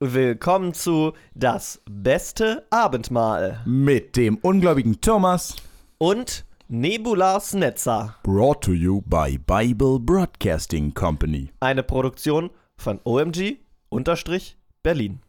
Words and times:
willkommen 0.00 0.74
zu 0.74 1.12
Das 1.34 1.80
beste 1.90 2.66
Abendmahl 2.70 3.60
Mit 3.64 4.16
dem 4.16 4.36
ungläubigen 4.36 5.00
Thomas. 5.00 5.56
und 5.98 6.44
Nebulas 6.68 7.54
Netzer, 7.54 8.16
Brought 8.24 8.62
to 8.64 8.72
you 8.72 9.00
by 9.02 9.38
Bible 9.38 9.98
Broadcasting 10.00 10.92
Company. 10.92 11.50
eine 11.60 11.82
Produktion 11.82 12.50
von 12.76 13.00
OMG 13.04 13.56
unterstrich 13.88 14.58
Berlin. 14.82 15.20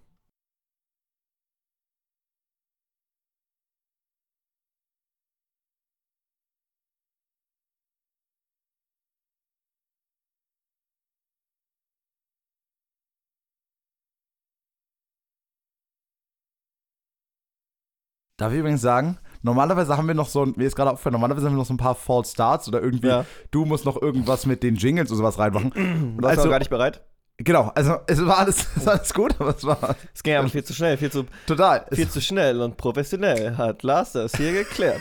Darf 18.37 18.53
ich 18.53 18.59
übrigens 18.59 18.81
sagen, 18.81 19.17
normalerweise 19.41 19.97
haben 19.97 20.07
wir 20.07 20.13
noch 20.13 20.29
so, 20.29 20.43
ein- 20.43 20.53
mir 20.55 20.65
ist 20.67 20.75
gerade 20.75 20.91
aufgefallen, 20.91 21.13
normalerweise 21.13 21.47
haben 21.47 21.53
wir 21.53 21.57
noch 21.57 21.65
so 21.65 21.73
ein 21.73 21.77
paar 21.77 21.95
False 21.95 22.31
Starts 22.31 22.67
oder 22.67 22.81
irgendwie, 22.83 23.07
Ja. 23.07 23.25
du 23.49 23.65
musst 23.65 23.83
noch 23.85 23.99
irgendwas 23.99 24.45
mit 24.45 24.61
den 24.61 24.75
Jingles 24.75 25.09
und 25.09 25.17
sowas 25.17 25.39
reinmachen. 25.39 25.71
Du 26.17 26.23
warst 26.23 26.37
Also- 26.39 26.49
gar 26.49 26.59
nicht 26.59 26.69
bereit. 26.69 27.01
Genau, 27.39 27.71
also 27.75 27.97
es 28.07 28.23
war 28.25 28.39
alles, 28.39 28.67
es 28.75 28.85
war 28.85 28.93
alles 28.95 29.13
gut, 29.13 29.35
aber 29.39 29.55
es 29.55 29.63
war 29.63 29.95
Es 30.13 30.21
ging 30.23 30.35
aber 30.35 30.49
viel 30.49 30.63
zu 30.63 30.73
schnell, 30.73 30.97
viel 30.97 31.11
zu, 31.11 31.25
total. 31.45 31.85
Viel 31.91 32.09
zu 32.09 32.19
schnell 32.21 32.61
und 32.61 32.77
professionell 32.77 33.55
hat 33.57 33.81
Lars 33.83 34.13
das 34.13 34.35
hier 34.35 34.53
geklärt. 34.53 34.99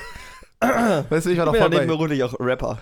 weißt 0.60 1.26
du, 1.26 1.30
ich 1.30 1.38
war, 1.38 1.44
Ich 1.44 1.44
doch 1.46 1.52
bin 1.52 1.60
voll 1.62 1.70
bei, 1.70 1.76
nebenberuflich 1.76 2.22
auch 2.24 2.34
Rapper. 2.40 2.78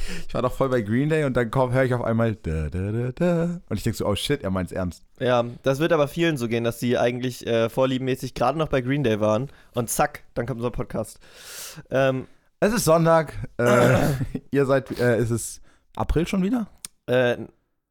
ich 0.28 0.34
war 0.34 0.42
doch 0.42 0.52
voll 0.52 0.68
bei 0.68 0.82
Green 0.82 1.08
Day 1.08 1.24
und 1.24 1.36
dann 1.36 1.50
höre 1.54 1.84
ich 1.84 1.94
auf 1.94 2.02
einmal 2.02 2.34
da, 2.36 2.68
da, 2.68 2.92
da, 2.92 3.12
da. 3.12 3.60
Und 3.68 3.76
ich 3.76 3.82
denke 3.82 3.96
so, 3.96 4.06
oh 4.06 4.14
shit, 4.14 4.42
er 4.42 4.50
meint's 4.50 4.72
ernst. 4.72 5.04
Ja, 5.20 5.44
das 5.62 5.78
wird 5.78 5.92
aber 5.92 6.08
vielen 6.08 6.36
so 6.36 6.48
gehen, 6.48 6.64
dass 6.64 6.80
sie 6.80 6.98
eigentlich 6.98 7.46
äh, 7.46 7.68
vorliebenmäßig 7.68 8.34
gerade 8.34 8.58
noch 8.58 8.68
bei 8.68 8.80
Green 8.80 9.04
Day 9.04 9.20
waren 9.20 9.48
und 9.74 9.90
zack, 9.90 10.22
dann 10.34 10.46
kommt 10.46 10.58
unser 10.58 10.70
Podcast. 10.70 11.18
Ähm, 11.90 12.26
Es 12.60 12.72
ist 12.72 12.84
Sonntag, 12.84 13.34
äh, 13.58 13.98
ihr 14.50 14.66
seid, 14.66 14.98
äh, 14.98 15.18
ist 15.20 15.30
es 15.30 15.60
April 15.96 16.26
schon 16.26 16.42
wieder? 16.42 16.66
äh, 17.06 17.36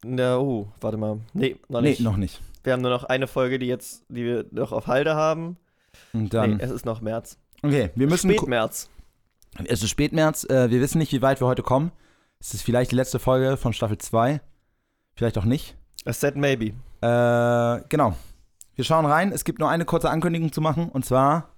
na, 0.04 0.38
oh, 0.40 0.68
warte 0.82 0.98
mal. 0.98 1.20
Nee, 1.34 1.58
noch 1.70 1.82
nicht. 1.82 2.00
Nee, 2.00 2.04
noch 2.06 2.18
nicht. 2.18 2.42
Wir 2.64 2.74
haben 2.74 2.82
nur 2.82 2.92
noch 2.92 3.04
eine 3.04 3.28
Folge, 3.28 3.60
die 3.60 3.68
jetzt, 3.68 4.04
die 4.10 4.26
wir 4.26 4.46
noch 4.52 4.72
auf 4.72 4.88
Halde 4.88 5.16
haben. 5.16 5.58
Und 6.14 6.34
dann, 6.34 6.58
nee, 6.58 6.64
es 6.64 6.72
ist 6.72 6.86
noch 6.86 7.02
März. 7.02 7.38
okay, 7.64 7.92
wir 7.96 8.08
müssen, 8.08 8.32
Spätmärz. 8.32 8.90
Es 9.66 9.84
ist 9.84 9.90
Spätmärz, 9.90 10.44
äh, 10.46 10.70
wir 10.70 10.82
wissen 10.82 10.98
nicht, 10.98 11.12
wie 11.12 11.22
weit 11.22 11.42
wir 11.42 11.48
heute 11.48 11.64
kommen. 11.64 11.92
Es 12.40 12.54
ist 12.54 12.64
vielleicht 12.64 12.92
die 12.92 12.96
letzte 12.96 13.20
Folge 13.20 13.58
von 13.58 13.74
Staffel 13.74 13.98
2, 13.98 14.42
vielleicht 15.16 15.38
auch 15.38 15.46
nicht. 15.46 15.76
A 16.06 16.14
set 16.14 16.36
maybe. 16.36 16.74
Äh, 17.02 17.82
genau. 17.90 18.16
Wir 18.76 18.86
schauen 18.86 19.06
rein, 19.06 19.32
es 19.32 19.44
gibt 19.44 19.60
nur 19.60 19.70
eine 19.70 19.86
kurze 19.86 20.10
Ankündigung 20.10 20.52
zu 20.52 20.62
machen 20.62 20.90
und 20.90 21.06
zwar 21.06 21.50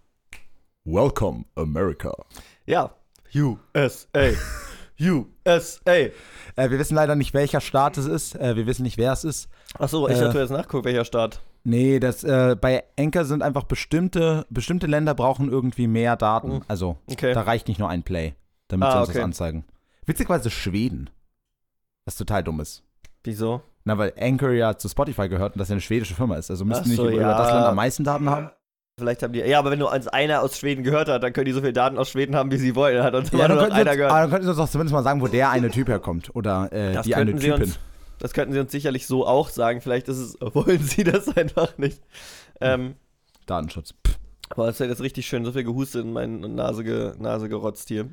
Welcome 0.83 1.45
America. 1.55 2.13
Ja. 2.65 2.93
USA. 3.35 4.31
USA. 4.99 5.91
Äh, 6.55 6.69
wir 6.69 6.77
wissen 6.77 6.93
leider 6.93 7.15
nicht, 7.15 7.33
welcher 7.33 7.61
Staat 7.61 7.97
es 7.97 8.05
ist, 8.05 8.35
äh, 8.35 8.55
wir 8.55 8.67
wissen 8.67 8.83
nicht, 8.83 8.97
wer 8.99 9.11
es 9.11 9.23
ist. 9.23 9.49
Achso, 9.79 10.07
ich 10.07 10.17
Äh. 10.17 10.25
hatte 10.27 10.37
jetzt 10.39 10.51
nachgucken, 10.51 10.85
welcher 10.85 11.03
Staat. 11.03 11.41
Nee, 11.65 11.99
das, 11.99 12.23
äh, 12.23 12.55
bei 12.59 12.83
Anchor 12.99 13.23
sind 13.25 13.41
einfach 13.41 13.63
bestimmte, 13.63 14.45
bestimmte 14.49 14.85
Länder 14.87 15.13
brauchen 15.15 15.49
irgendwie 15.49 15.87
mehr 15.87 16.15
Daten. 16.17 16.55
Mhm. 16.55 16.61
Also, 16.67 16.97
Okay. 17.09 17.33
da 17.33 17.41
reicht 17.41 17.67
nicht 17.69 17.79
nur 17.79 17.89
ein 17.89 18.03
Play, 18.03 18.33
damit 18.67 18.87
Ah, 18.89 18.91
sie 18.91 18.99
uns 18.99 19.09
okay. 19.09 19.17
das 19.19 19.23
anzeigen. 19.25 19.63
Witzigerweise 20.05 20.49
Schweden. 20.49 21.09
Was 22.05 22.15
total 22.17 22.43
dumm 22.43 22.59
ist. 22.59 22.83
Wieso? 23.23 23.61
Na, 23.85 23.97
weil 23.97 24.13
Anchor 24.19 24.51
ja 24.51 24.77
zu 24.77 24.89
Spotify 24.89 25.29
gehört 25.29 25.53
und 25.55 25.59
das 25.59 25.69
ja 25.69 25.73
eine 25.73 25.81
schwedische 25.81 26.15
Firma 26.15 26.35
ist. 26.35 26.51
Also 26.51 26.65
müssten 26.65 26.83
Ach 26.83 26.89
nicht 26.89 26.99
über, 26.99 27.11
ja. 27.13 27.37
das 27.37 27.49
Land 27.51 27.65
am 27.67 27.75
meisten 27.75 28.03
Daten 28.03 28.29
haben. 28.29 28.49
Vielleicht 28.99 29.23
haben 29.23 29.31
die. 29.33 29.39
Ja, 29.39 29.59
aber 29.59 29.71
wenn 29.71 29.79
nur 29.79 29.91
als 29.91 30.07
einer 30.09 30.41
aus 30.41 30.57
Schweden 30.57 30.83
gehört 30.83 31.07
hat, 31.09 31.23
dann 31.23 31.33
können 31.33 31.45
die 31.45 31.51
so 31.53 31.61
viele 31.61 31.73
Daten 31.73 31.97
aus 31.97 32.09
Schweden 32.09 32.35
haben, 32.35 32.51
wie 32.51 32.57
sie 32.57 32.75
wollen. 32.75 33.01
Hat 33.01 33.15
uns 33.15 33.31
Ja, 33.31 33.47
dann 33.47 33.57
könnten, 33.57 33.75
uns, 33.79 33.83
gehört. 33.95 34.11
aber 34.11 34.19
dann 34.21 34.29
könnten 34.29 34.43
sie 34.43 34.49
uns 34.49 34.57
doch 34.59 34.69
zumindest 34.69 34.93
mal 34.93 35.01
sagen, 35.03 35.19
wo 35.21 35.27
der 35.27 35.49
eine 35.49 35.71
Typ 35.71 35.87
herkommt. 35.87 36.35
Oder 36.35 36.71
äh, 36.71 37.01
die 37.01 37.15
eine 37.15 37.31
Typin. 37.35 37.53
uns- 37.63 37.79
Das 38.19 38.33
könnten 38.33 38.53
sie 38.53 38.59
uns 38.59 38.71
sicherlich 38.71 39.07
so 39.07 39.25
auch 39.25 39.49
sagen. 39.49 39.81
Vielleicht 39.81 40.07
ist 40.07 40.17
es, 40.17 40.37
wollen 40.53 40.79
sie 40.79 41.03
das 41.03 41.35
einfach 41.35 41.77
nicht. 41.77 42.01
Ähm, 42.61 42.95
Datenschutz. 43.45 43.93
Pff. 44.05 44.17
aber 44.49 44.69
es 44.69 44.79
hat 44.79 44.87
jetzt 44.87 45.01
richtig 45.01 45.27
schön 45.27 45.45
so 45.45 45.51
viel 45.51 45.63
gehustet 45.63 46.05
in 46.05 46.13
meine 46.13 46.47
Nase, 46.47 46.83
ge, 46.83 47.13
Nase 47.17 47.49
gerotzt 47.49 47.89
hier. 47.89 48.09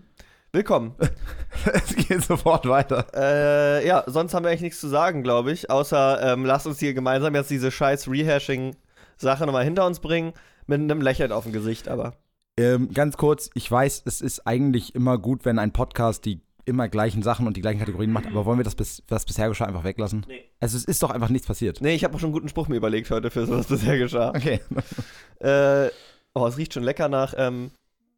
Willkommen. 0.53 0.97
es 1.73 1.95
geht 1.95 2.25
sofort 2.25 2.69
weiter. 2.69 3.07
äh, 3.15 3.87
ja, 3.87 4.03
sonst 4.09 4.35
haben 4.35 4.45
wir 4.45 4.51
eigentlich 4.51 4.63
nichts 4.63 4.81
zu 4.81 4.89
sagen, 4.89 5.23
glaube 5.23 5.53
ich. 5.53 5.71
Außer, 5.71 6.33
ähm, 6.33 6.45
lasst 6.45 6.67
uns 6.67 6.81
hier 6.81 6.93
gemeinsam 6.93 7.37
jetzt 7.37 7.51
diese 7.51 7.71
scheiß 7.71 8.09
Rehashing-Sache 8.09 9.47
nochmal 9.47 9.63
hinter 9.63 9.87
uns 9.87 10.01
bringen. 10.01 10.33
Mit 10.67 10.81
einem 10.81 11.01
Lächeln 11.03 11.31
auf 11.31 11.45
dem 11.45 11.53
Gesicht, 11.53 11.89
aber. 11.89 12.15
Ähm, 12.57 12.93
ganz 12.93 13.17
kurz, 13.17 13.51
ich 13.55 13.71
weiß, 13.71 14.03
es 14.07 14.21
ist 14.21 14.47
eigentlich 14.47 14.95
immer 14.97 15.19
gut, 15.19 15.45
wenn 15.45 15.61
ein 15.61 15.73
Podcast 15.73 16.25
die 16.25 16.41
immer 16.71 16.89
gleichen 16.89 17.23
Sachen 17.23 17.47
und 17.47 17.57
die 17.57 17.61
gleichen 17.61 17.81
Kategorien 17.81 18.13
macht, 18.13 18.27
aber 18.27 18.47
wollen 18.47 18.59
wir 18.59 18.65
das, 18.65 18.75
bis, 18.75 19.03
das 19.07 19.27
bisher 19.27 19.49
geschah 19.49 19.67
einfach 19.67 19.85
weglassen? 19.85 20.25
Nee. 20.27 20.45
Also 20.61 20.77
es 20.77 20.85
ist 20.85 21.03
doch 21.03 21.11
einfach 21.11 21.29
nichts 21.29 21.47
passiert. 21.47 21.81
Nee, 21.81 21.95
ich 21.95 22.05
habe 22.05 22.15
auch 22.15 22.21
schon 22.21 22.29
einen 22.29 22.35
guten 22.35 22.49
Spruch 22.49 22.69
mir 22.69 22.77
überlegt 22.77 23.11
heute 23.11 23.31
für 23.31 23.45
so, 23.45 23.59
was 23.59 23.67
bisher 23.67 23.99
geschah. 23.99 24.31
Okay, 24.31 24.61
Äh, 25.41 25.91
oh, 26.35 26.47
es 26.47 26.57
riecht 26.57 26.75
schon 26.75 26.83
lecker 26.83 27.09
nach, 27.09 27.35
ähm, 27.37 27.71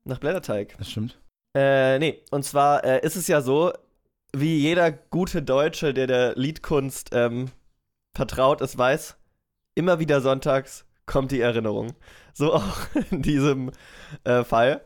nach 0.05 0.19
Blätterteig. 0.19 0.77
das 0.79 0.91
stimmt. 0.91 1.19
Äh, 1.57 1.99
nee, 1.99 2.23
und 2.31 2.45
zwar 2.45 2.85
äh, 2.85 3.05
ist 3.05 3.17
es 3.17 3.27
ja 3.29 3.41
so, 3.43 3.73
wie 4.35 4.59
jeder 4.59 4.91
gute 4.91 5.43
Deutsche, 5.43 5.93
der 5.93 6.07
der 6.07 6.35
Liedkunst 6.37 7.11
ähm, 7.13 7.51
vertraut 8.17 8.61
ist, 8.61 8.79
weiß, 8.79 9.17
immer 9.75 9.99
wieder 9.99 10.21
sonntags 10.21 10.85
kommt 11.07 11.31
die 11.33 11.41
Erinnerung. 11.41 11.93
So 12.33 12.55
auch 12.55 12.79
in 13.11 13.23
diesem 13.23 13.71
äh, 14.25 14.45
Fall. 14.45 14.83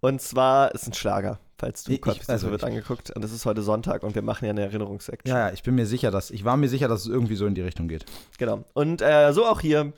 Und 0.00 0.20
zwar 0.20 0.72
ist 0.74 0.86
ein 0.86 0.94
Schlager, 0.94 1.40
falls 1.58 1.84
du 1.84 1.92
Ich- 1.92 2.00
also 2.28 2.50
wird 2.50 2.64
angeguckt. 2.64 3.10
Und 3.14 3.24
es 3.24 3.32
ist 3.32 3.46
heute 3.46 3.62
Sonntag 3.62 4.02
und 4.02 4.14
wir 4.14 4.22
machen 4.22 4.44
ja 4.44 4.50
eine 4.50 4.62
Erinnerungsection. 4.62 5.28
Ja, 5.34 5.48
ja, 5.48 5.54
ich 5.54 5.62
bin 5.62 5.74
mir 5.74 5.86
sicher, 5.86 6.10
dass, 6.10 6.30
ich 6.30 6.44
war 6.44 6.56
mir 6.56 6.68
sicher, 6.68 6.88
dass 6.88 7.00
es 7.02 7.06
irgendwie 7.06 7.36
so 7.36 7.46
in 7.46 7.54
die 7.54 7.62
Richtung 7.62 7.88
geht. 7.88 8.04
Genau. 8.38 8.64
Und 8.74 9.02
äh, 9.02 9.32
so 9.32 9.44
auch 9.46 9.60
hier, 9.60 9.92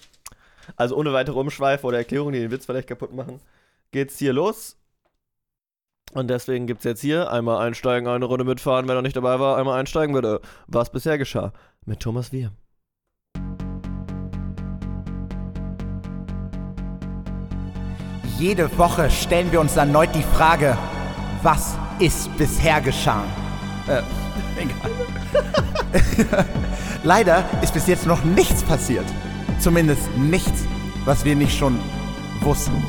also 0.76 0.96
ohne 0.96 1.12
weitere 1.12 1.38
Umschweife 1.38 1.86
oder 1.86 1.98
Erklärungen, 1.98 2.32
die 2.34 2.40
den 2.40 2.50
Witz 2.50 2.66
vielleicht 2.66 2.88
kaputt 2.88 3.12
machen, 3.14 3.40
geht's 3.90 4.18
hier 4.18 4.32
los. 4.32 4.76
Und 6.12 6.28
deswegen 6.28 6.66
gibt's 6.66 6.84
jetzt 6.84 7.02
hier 7.02 7.30
einmal 7.30 7.58
einsteigen, 7.66 8.08
eine 8.08 8.24
Runde 8.24 8.44
mitfahren, 8.44 8.88
wer 8.88 8.94
noch 8.94 9.02
nicht 9.02 9.16
dabei 9.16 9.38
war, 9.40 9.58
einmal 9.58 9.78
einsteigen 9.78 10.14
bitte. 10.14 10.40
Was 10.66 10.90
bisher 10.90 11.18
geschah 11.18 11.52
mit 11.84 12.00
Thomas 12.00 12.32
Wir. 12.32 12.52
Jede 18.38 18.76
Woche 18.78 19.10
stellen 19.10 19.50
wir 19.50 19.60
uns 19.60 19.76
erneut 19.76 20.14
die 20.14 20.22
Frage, 20.22 20.78
was 21.42 21.76
ist 21.98 22.36
bisher 22.36 22.80
geschah? 22.80 23.24
Äh, 23.86 24.02
egal. 24.62 26.44
Leider 27.04 27.44
ist 27.62 27.74
bis 27.74 27.86
jetzt 27.86 28.06
noch 28.06 28.24
nichts 28.24 28.62
passiert. 28.62 29.06
Zumindest 29.58 30.02
nichts, 30.16 30.64
was 31.04 31.24
wir 31.24 31.34
nicht 31.36 31.56
schon 31.56 31.78
wussten. 32.40 32.82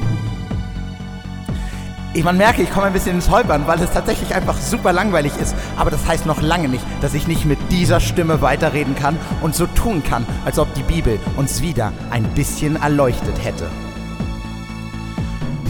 Ich 2.13 2.23
man 2.23 2.38
merke, 2.38 2.63
ich 2.63 2.71
komme 2.71 2.88
ein 2.88 2.93
bisschen 2.93 3.15
ins 3.15 3.29
Holpern, 3.29 3.67
weil 3.67 3.79
es 3.81 3.91
tatsächlich 3.91 4.33
einfach 4.33 4.57
super 4.57 4.91
langweilig 4.91 5.31
ist. 5.39 5.55
Aber 5.77 5.91
das 5.91 6.07
heißt 6.07 6.25
noch 6.25 6.41
lange 6.41 6.67
nicht, 6.67 6.83
dass 7.01 7.13
ich 7.13 7.27
nicht 7.27 7.45
mit 7.45 7.59
dieser 7.71 7.99
Stimme 7.99 8.41
weiterreden 8.41 8.95
kann 8.95 9.17
und 9.41 9.53
so 9.55 9.67
tun 9.67 10.03
kann, 10.03 10.25
als 10.43 10.57
ob 10.57 10.73
die 10.73 10.81
Bibel 10.81 11.19
uns 11.38 11.61
wieder 11.61 11.93
ein 12.09 12.23
bisschen 12.33 12.81
erleuchtet 12.81 13.43
hätte. 13.43 13.69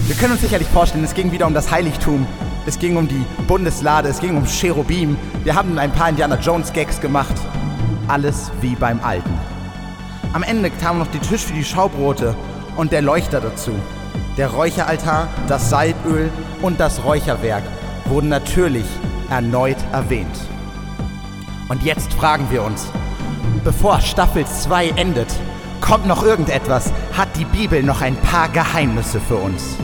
Wir 0.07 0.15
können 0.15 0.31
uns 0.31 0.41
sicherlich 0.41 0.67
vorstellen, 0.69 1.03
es 1.03 1.13
ging 1.13 1.31
wieder 1.33 1.45
um 1.45 1.53
das 1.53 1.71
Heiligtum. 1.71 2.25
Es 2.69 2.77
ging 2.77 2.97
um 2.97 3.07
die 3.07 3.25
Bundeslade, 3.47 4.09
es 4.09 4.19
ging 4.19 4.37
um 4.37 4.45
Cherubim. 4.45 5.17
Wir 5.43 5.55
haben 5.55 5.79
ein 5.79 5.91
paar 5.91 6.09
Indiana 6.09 6.35
Jones 6.35 6.71
Gags 6.71 7.01
gemacht. 7.01 7.33
Alles 8.07 8.51
wie 8.61 8.75
beim 8.75 8.99
Alten. 9.03 9.33
Am 10.33 10.43
Ende 10.43 10.69
kam 10.69 10.99
noch 10.99 11.07
die 11.07 11.17
Tisch 11.17 11.45
für 11.45 11.53
die 11.53 11.63
Schaubrote 11.63 12.35
und 12.75 12.91
der 12.91 13.01
Leuchter 13.01 13.41
dazu. 13.41 13.71
Der 14.37 14.49
Räucheraltar, 14.51 15.29
das 15.47 15.71
Salböl 15.71 16.29
und 16.61 16.79
das 16.79 17.03
Räucherwerk 17.03 17.63
wurden 18.05 18.29
natürlich 18.29 18.85
erneut 19.31 19.77
erwähnt. 19.91 20.39
Und 21.69 21.81
jetzt 21.81 22.13
fragen 22.13 22.45
wir 22.51 22.61
uns, 22.61 22.85
bevor 23.63 23.99
Staffel 23.99 24.45
2 24.45 24.89
endet, 24.89 25.33
kommt 25.81 26.05
noch 26.05 26.21
irgendetwas? 26.21 26.93
Hat 27.17 27.29
die 27.35 27.45
Bibel 27.45 27.81
noch 27.81 28.01
ein 28.01 28.15
paar 28.17 28.47
Geheimnisse 28.49 29.19
für 29.19 29.37
uns? 29.37 29.75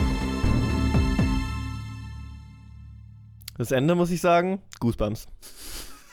Das 3.58 3.70
Ende 3.70 3.94
muss 3.94 4.10
ich 4.10 4.20
sagen, 4.20 4.60
Goosebumps. 4.80 5.26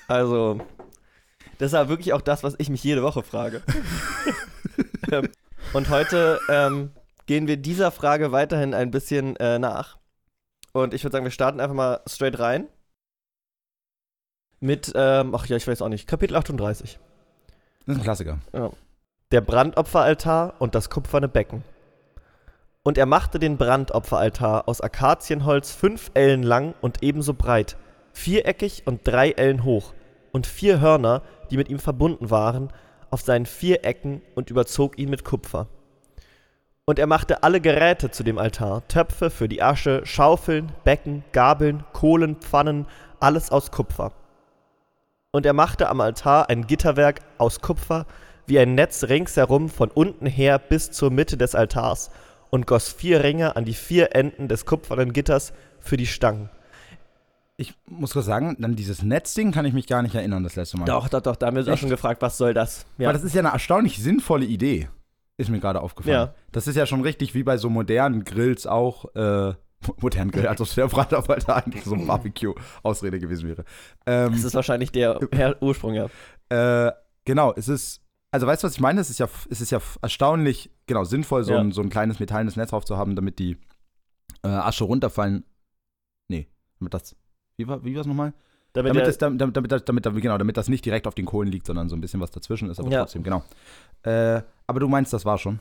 Also, 0.07 0.59
das 1.57 1.73
war 1.73 1.89
wirklich 1.89 2.13
auch 2.13 2.21
das, 2.21 2.43
was 2.43 2.55
ich 2.57 2.69
mich 2.69 2.83
jede 2.83 3.03
Woche 3.03 3.23
frage. 3.23 3.61
Ähm, 5.11 5.29
Und 5.73 5.89
heute 5.89 6.39
ähm, 6.49 6.91
gehen 7.25 7.45
wir 7.45 7.57
dieser 7.57 7.91
Frage 7.91 8.31
weiterhin 8.31 8.73
ein 8.73 8.89
bisschen 8.89 9.35
äh, 9.35 9.59
nach. 9.59 9.97
Und 10.71 10.93
ich 10.93 11.03
würde 11.03 11.11
sagen, 11.11 11.25
wir 11.25 11.31
starten 11.31 11.59
einfach 11.59 11.75
mal 11.75 12.01
straight 12.07 12.39
rein. 12.39 12.67
Mit, 14.59 14.93
ähm, 14.95 15.35
ach 15.35 15.45
ja, 15.45 15.57
ich 15.57 15.67
weiß 15.67 15.81
auch 15.81 15.89
nicht, 15.89 16.07
Kapitel 16.07 16.37
38. 16.37 16.99
Das 17.85 17.95
ist 17.95 18.01
ein 18.01 18.03
Klassiker. 18.03 18.39
der 19.31 19.41
Brandopferaltar 19.41 20.55
und 20.59 20.73
das 20.73 20.89
kupferne 20.89 21.27
Becken. 21.27 21.63
Und 22.83 22.97
er 22.97 23.05
machte 23.05 23.39
den 23.39 23.57
Brandopferaltar 23.57 24.67
aus 24.67 24.81
Akazienholz 24.81 25.71
fünf 25.71 26.11
Ellen 26.13 26.43
lang 26.43 26.73
und 26.81 27.01
ebenso 27.01 27.33
breit, 27.33 27.77
viereckig 28.11 28.83
und 28.85 29.07
drei 29.07 29.31
Ellen 29.31 29.63
hoch, 29.63 29.93
und 30.33 30.47
vier 30.47 30.81
Hörner, 30.81 31.21
die 31.49 31.57
mit 31.57 31.69
ihm 31.69 31.79
verbunden 31.79 32.29
waren, 32.29 32.73
auf 33.09 33.21
seinen 33.21 33.45
vier 33.45 33.85
Ecken 33.85 34.21
und 34.35 34.49
überzog 34.49 34.97
ihn 34.97 35.09
mit 35.09 35.23
Kupfer. 35.23 35.67
Und 36.85 36.99
er 36.99 37.07
machte 37.07 37.43
alle 37.43 37.61
Geräte 37.61 38.11
zu 38.11 38.23
dem 38.23 38.37
Altar, 38.37 38.85
Töpfe 38.89 39.29
für 39.29 39.47
die 39.47 39.61
Asche, 39.61 40.01
Schaufeln, 40.05 40.73
Becken, 40.83 41.23
Gabeln, 41.31 41.85
Kohlen, 41.93 42.35
Pfannen, 42.35 42.87
alles 43.21 43.49
aus 43.51 43.71
Kupfer. 43.71 44.11
Und 45.31 45.45
er 45.45 45.53
machte 45.53 45.87
am 45.87 46.01
Altar 46.01 46.49
ein 46.49 46.67
Gitterwerk 46.67 47.21
aus 47.37 47.61
Kupfer, 47.61 48.05
wie 48.45 48.59
ein 48.59 48.75
Netz 48.75 49.05
ringsherum 49.05 49.69
von 49.69 49.89
unten 49.89 50.25
her 50.25 50.59
bis 50.59 50.91
zur 50.91 51.11
Mitte 51.11 51.37
des 51.37 51.55
Altars, 51.55 52.11
und 52.53 52.67
goss 52.67 52.93
vier 52.93 53.23
Ringe 53.23 53.55
an 53.55 53.65
die 53.65 53.73
vier 53.73 54.15
Enden 54.15 54.47
des 54.47 54.67
kupfernen 54.67 55.11
Gitters 55.11 55.53
für 55.79 55.97
die 55.97 56.05
Stangen. 56.05 56.51
Ich 57.57 57.73
muss 57.87 58.13
kurz 58.13 58.27
sagen, 58.27 58.55
dann 58.59 58.75
dieses 58.75 59.01
Netzding 59.01 59.51
kann 59.51 59.65
ich 59.65 59.73
mich 59.73 59.87
gar 59.87 60.03
nicht 60.03 60.13
erinnern, 60.13 60.43
das 60.43 60.55
letzte 60.55 60.77
Mal. 60.77 60.85
Doch, 60.85 61.09
doch, 61.09 61.21
doch, 61.21 61.35
da 61.35 61.47
haben 61.47 61.55
wir 61.55 61.61
uns 61.61 61.69
auch 61.69 61.79
schon 61.79 61.89
gefragt, 61.89 62.21
was 62.21 62.37
soll 62.37 62.53
das? 62.53 62.85
Ja. 62.99 63.07
Weil 63.07 63.13
das 63.13 63.23
ist 63.23 63.33
ja 63.33 63.39
eine 63.41 63.49
erstaunlich 63.49 63.97
sinnvolle 63.97 64.45
Idee. 64.45 64.87
Ist 65.37 65.49
mir 65.49 65.59
gerade 65.59 65.81
aufgefallen. 65.81 66.13
Ja. 66.13 66.33
Das 66.51 66.67
ist 66.67 66.75
ja 66.75 66.85
schon 66.85 67.01
richtig 67.01 67.33
wie 67.33 67.41
bei 67.41 67.57
so 67.57 67.71
modernen 67.71 68.23
Grills 68.23 68.67
auch. 68.67 69.05
Äh, 69.15 69.55
modernen 69.97 70.29
Grill, 70.29 70.45
als 70.45 70.61
ob 70.61 70.71
der 70.75 70.87
Brandorf 70.89 71.27
halt 71.29 71.49
eigentlich 71.49 71.83
so 71.85 71.95
ein 71.95 72.05
Barbecue-Ausrede 72.05 73.17
gewesen 73.17 73.49
wäre. 73.49 73.65
Ähm, 74.05 74.31
das 74.31 74.43
ist 74.43 74.53
wahrscheinlich 74.53 74.91
der 74.91 75.19
Ursprung, 75.59 75.95
ja. 75.95 76.07
Äh, 76.49 76.91
genau, 77.25 77.51
es 77.55 77.67
ist 77.67 78.02
also 78.33 78.47
weißt 78.47 78.63
du, 78.63 78.65
was 78.67 78.73
ich 78.73 78.81
meine? 78.81 78.99
Es 78.99 79.11
ist 79.11 79.19
ja, 79.19 79.29
es 79.51 79.61
ist 79.61 79.69
ja 79.69 79.79
erstaunlich, 80.01 80.71
genau, 80.87 81.03
sinnvoll, 81.03 81.43
so, 81.43 81.53
ja. 81.53 81.59
ein, 81.59 81.71
so 81.71 81.81
ein 81.81 81.89
kleines 81.89 82.19
metallenes 82.19 82.55
Netz 82.55 82.71
drauf 82.71 82.83
zu 82.83 82.97
haben, 82.97 83.15
damit 83.15 83.37
die 83.37 83.57
äh, 84.43 84.47
Asche 84.47 84.85
runterfallen. 84.85 85.43
Nee, 86.29 86.47
damit 86.79 86.95
das. 86.95 87.15
Wie 87.57 87.67
war 87.67 87.83
wie 87.85 87.95
es 87.95 88.07
nochmal? 88.07 88.33
Damit, 88.73 88.89
damit, 88.89 89.05
das, 89.05 89.19
damit, 89.19 89.39
damit, 89.39 89.87
damit, 89.87 90.21
genau, 90.23 90.39
damit 90.39 90.57
das 90.57 90.67
nicht 90.67 90.83
direkt 90.83 91.05
auf 91.05 91.13
den 91.13 91.27
Kohlen 91.27 91.47
liegt, 91.47 91.67
sondern 91.67 91.89
so 91.89 91.95
ein 91.95 92.01
bisschen 92.01 92.19
was 92.21 92.31
dazwischen 92.31 92.71
ist, 92.71 92.79
aber 92.79 92.89
ja. 92.89 93.01
trotzdem, 93.01 93.21
genau. 93.21 93.43
Äh, 94.01 94.41
aber 94.65 94.79
du 94.79 94.87
meinst, 94.87 95.13
das 95.13 95.25
war 95.25 95.37
schon. 95.37 95.59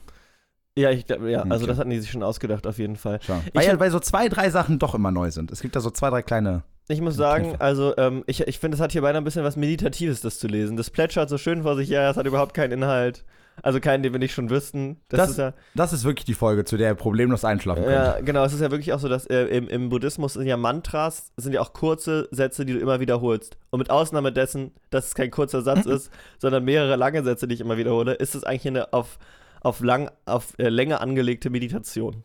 Ja, 0.79 0.91
ich 0.91 1.07
glaube, 1.07 1.31
ja, 1.31 1.43
also 1.43 1.57
okay. 1.57 1.67
das 1.67 1.79
hatten 1.79 1.91
die 1.91 2.01
sich 2.01 2.11
schon 2.11 2.23
ausgedacht, 2.23 2.67
auf 2.67 2.79
jeden 2.79 2.97
Fall. 2.97 3.21
Weil, 3.53 3.67
ja, 3.67 3.79
weil 3.79 3.91
so 3.91 4.01
zwei, 4.01 4.29
drei 4.29 4.49
Sachen 4.49 4.79
doch 4.79 4.95
immer 4.95 5.11
neu 5.11 5.31
sind. 5.31 5.53
Es 5.53 5.61
gibt 5.61 5.77
da 5.77 5.81
so 5.81 5.91
zwei, 5.91 6.09
drei 6.09 6.23
kleine 6.23 6.65
ich 6.89 7.01
muss 7.01 7.15
sagen, 7.17 7.57
also 7.59 7.97
ähm, 7.97 8.25
ich, 8.27 8.41
ich 8.47 8.59
finde, 8.59 8.75
es 8.75 8.81
hat 8.81 8.93
hier 8.93 9.03
beinahe 9.03 9.21
ein 9.21 9.25
bisschen 9.25 9.45
was 9.45 9.57
Meditatives, 9.57 10.21
das 10.21 10.39
zu 10.39 10.49
lesen. 10.49 10.77
Das 10.77 10.91
plätschert 10.91 11.29
so 11.29 11.39
schön 11.39 11.63
vor 11.63 11.77
sich 11.77 11.91
her, 11.91 12.11
es 12.11 12.17
hat 12.17 12.27
überhaupt 12.27 12.55
keinen 12.55 12.73
Inhalt. 12.73 13.25
Also 13.63 13.81
keinen, 13.81 14.03
den 14.03 14.13
wir 14.13 14.19
nicht 14.19 14.33
schon 14.33 14.49
wüssten. 14.49 14.97
Das, 15.11 15.19
das, 15.19 15.31
ist, 15.31 15.37
ja, 15.37 15.53
das 15.75 15.93
ist 15.93 16.05
wirklich 16.05 16.25
die 16.25 16.35
Folge, 16.35 16.65
zu 16.65 16.79
der 16.79 16.89
ihr 16.89 16.95
problemlos 16.95 17.45
einschlafen 17.45 17.85
könnt. 17.85 17.95
Ja, 17.95 18.21
genau. 18.21 18.45
Es 18.45 18.55
ist 18.55 18.63
ja 18.63 18.71
wirklich 18.71 18.95
auch 18.95 18.99
so, 18.99 19.11
dass 19.11 19.27
äh, 19.27 19.45
im, 19.45 19.69
im, 19.69 19.91
Buddhismus 19.91 20.33
sind 20.33 20.47
ja 20.47 20.57
Mantras, 20.57 21.33
sind 21.37 21.53
ja 21.53 21.61
auch 21.61 21.75
kurze 21.75 22.29
Sätze, 22.31 22.65
die 22.65 22.73
du 22.73 22.79
immer 22.79 22.99
wiederholst. 22.99 23.59
Und 23.69 23.79
mit 23.79 23.91
Ausnahme 23.91 24.33
dessen, 24.33 24.73
dass 24.89 25.09
es 25.09 25.15
kein 25.15 25.31
kurzer 25.31 25.61
Satz 25.61 25.85
ist, 25.87 26.11
sondern 26.39 26.65
mehrere 26.65 26.97
lange 26.97 27.23
Sätze, 27.23 27.47
die 27.47 27.55
ich 27.55 27.61
immer 27.61 27.77
wiederhole, 27.77 28.15
ist 28.15 28.35
es 28.35 28.43
eigentlich 28.43 28.69
eine 28.69 28.93
auf, 28.95 29.19
auf, 29.63 29.81
lang, 29.81 30.11
auf 30.27 30.59
äh, 30.59 30.69
Länge 30.69 31.01
angelegte 31.01 31.51
Meditation. 31.51 32.25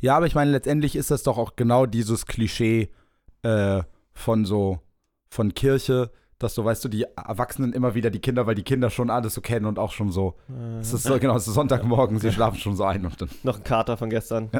Ja, 0.00 0.16
aber 0.16 0.26
ich 0.26 0.34
meine, 0.34 0.50
letztendlich 0.50 0.96
ist 0.96 1.10
das 1.10 1.22
doch 1.22 1.38
auch 1.38 1.56
genau 1.56 1.86
dieses 1.86 2.26
Klischee, 2.26 2.90
äh, 3.42 3.82
von 4.14 4.44
so, 4.44 4.80
von 5.28 5.54
Kirche, 5.54 6.10
dass 6.38 6.54
so, 6.54 6.64
weißt 6.64 6.84
du, 6.84 6.88
die 6.88 7.04
Erwachsenen 7.16 7.72
immer 7.72 7.94
wieder 7.94 8.10
die 8.10 8.18
Kinder, 8.18 8.46
weil 8.46 8.54
die 8.54 8.62
Kinder 8.62 8.90
schon 8.90 9.08
alles 9.10 9.34
so 9.34 9.40
kennen 9.40 9.66
und 9.66 9.78
auch 9.78 9.92
schon 9.92 10.10
so. 10.10 10.34
Äh, 10.48 10.80
es 10.80 10.92
ist 10.92 11.04
so, 11.04 11.18
genau, 11.18 11.36
es 11.36 11.46
ist 11.46 11.54
Sonntagmorgen, 11.54 12.18
sie 12.18 12.32
schlafen 12.32 12.58
schon 12.58 12.76
so 12.76 12.84
ein 12.84 13.06
und 13.06 13.20
dann. 13.20 13.28
Noch 13.42 13.58
ein 13.58 13.64
Kater 13.64 13.96
von 13.96 14.10
gestern. 14.10 14.50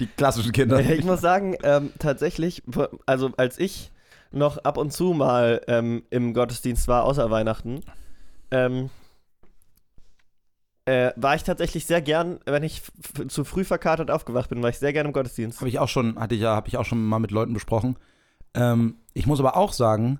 Die 0.00 0.06
klassischen 0.06 0.52
Kinder. 0.52 0.80
Ich 0.92 1.04
muss 1.04 1.20
sagen, 1.20 1.56
ähm, 1.62 1.90
tatsächlich, 1.98 2.62
also 3.06 3.30
als 3.36 3.58
ich 3.58 3.92
noch 4.30 4.58
ab 4.58 4.78
und 4.78 4.92
zu 4.92 5.12
mal 5.12 5.60
ähm, 5.68 6.02
im 6.10 6.34
Gottesdienst 6.34 6.88
war, 6.88 7.04
außer 7.04 7.30
Weihnachten, 7.30 7.80
ähm, 8.50 8.90
äh, 10.84 11.12
war 11.16 11.34
ich 11.34 11.44
tatsächlich 11.44 11.86
sehr 11.86 12.02
gern, 12.02 12.40
wenn 12.44 12.62
ich 12.62 12.82
zu 13.28 13.44
früh 13.44 13.64
verkatert 13.64 14.10
aufgewacht 14.10 14.50
bin, 14.50 14.62
war 14.62 14.70
ich 14.70 14.78
sehr 14.78 14.92
gern 14.92 15.06
im 15.06 15.12
Gottesdienst. 15.12 15.60
Habe 15.60 15.68
ich 15.68 15.78
auch 15.78 15.88
schon, 15.88 16.18
hatte 16.18 16.34
ich 16.34 16.40
ja, 16.40 16.54
habe 16.56 16.68
ich 16.68 16.76
auch 16.76 16.84
schon 16.84 17.04
mal 17.04 17.18
mit 17.18 17.30
Leuten 17.30 17.54
besprochen. 17.54 17.96
Ähm, 18.54 18.96
ich 19.14 19.26
muss 19.26 19.40
aber 19.40 19.56
auch 19.56 19.72
sagen, 19.72 20.18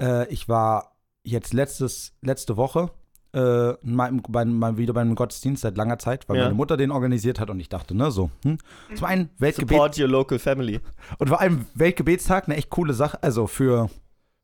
äh, 0.00 0.26
ich 0.28 0.48
war 0.48 0.96
jetzt 1.22 1.52
letztes, 1.52 2.14
letzte 2.22 2.56
Woche 2.56 2.90
äh, 3.32 3.72
mal, 3.82 4.12
bei, 4.28 4.44
mal 4.44 4.76
wieder 4.76 4.92
bei 4.92 5.00
einem 5.00 5.14
Gottesdienst 5.14 5.62
seit 5.62 5.76
langer 5.76 5.98
Zeit, 5.98 6.28
weil 6.28 6.36
ja. 6.36 6.44
meine 6.44 6.54
Mutter 6.54 6.76
den 6.76 6.90
organisiert 6.90 7.38
hat 7.38 7.50
und 7.50 7.60
ich 7.60 7.68
dachte, 7.68 7.96
ne, 7.96 8.10
so. 8.10 8.30
Hm. 8.44 8.58
Zum 8.94 9.06
einen 9.06 9.30
Weltgebet. 9.38 9.76
Support 9.76 9.98
your 9.98 10.08
local 10.08 10.38
family. 10.38 10.80
Und 11.18 11.28
vor 11.28 11.40
allem 11.40 11.66
Weltgebetstag, 11.74 12.46
eine 12.46 12.56
echt 12.56 12.70
coole 12.70 12.94
Sache. 12.94 13.22
Also 13.22 13.46
für, 13.46 13.88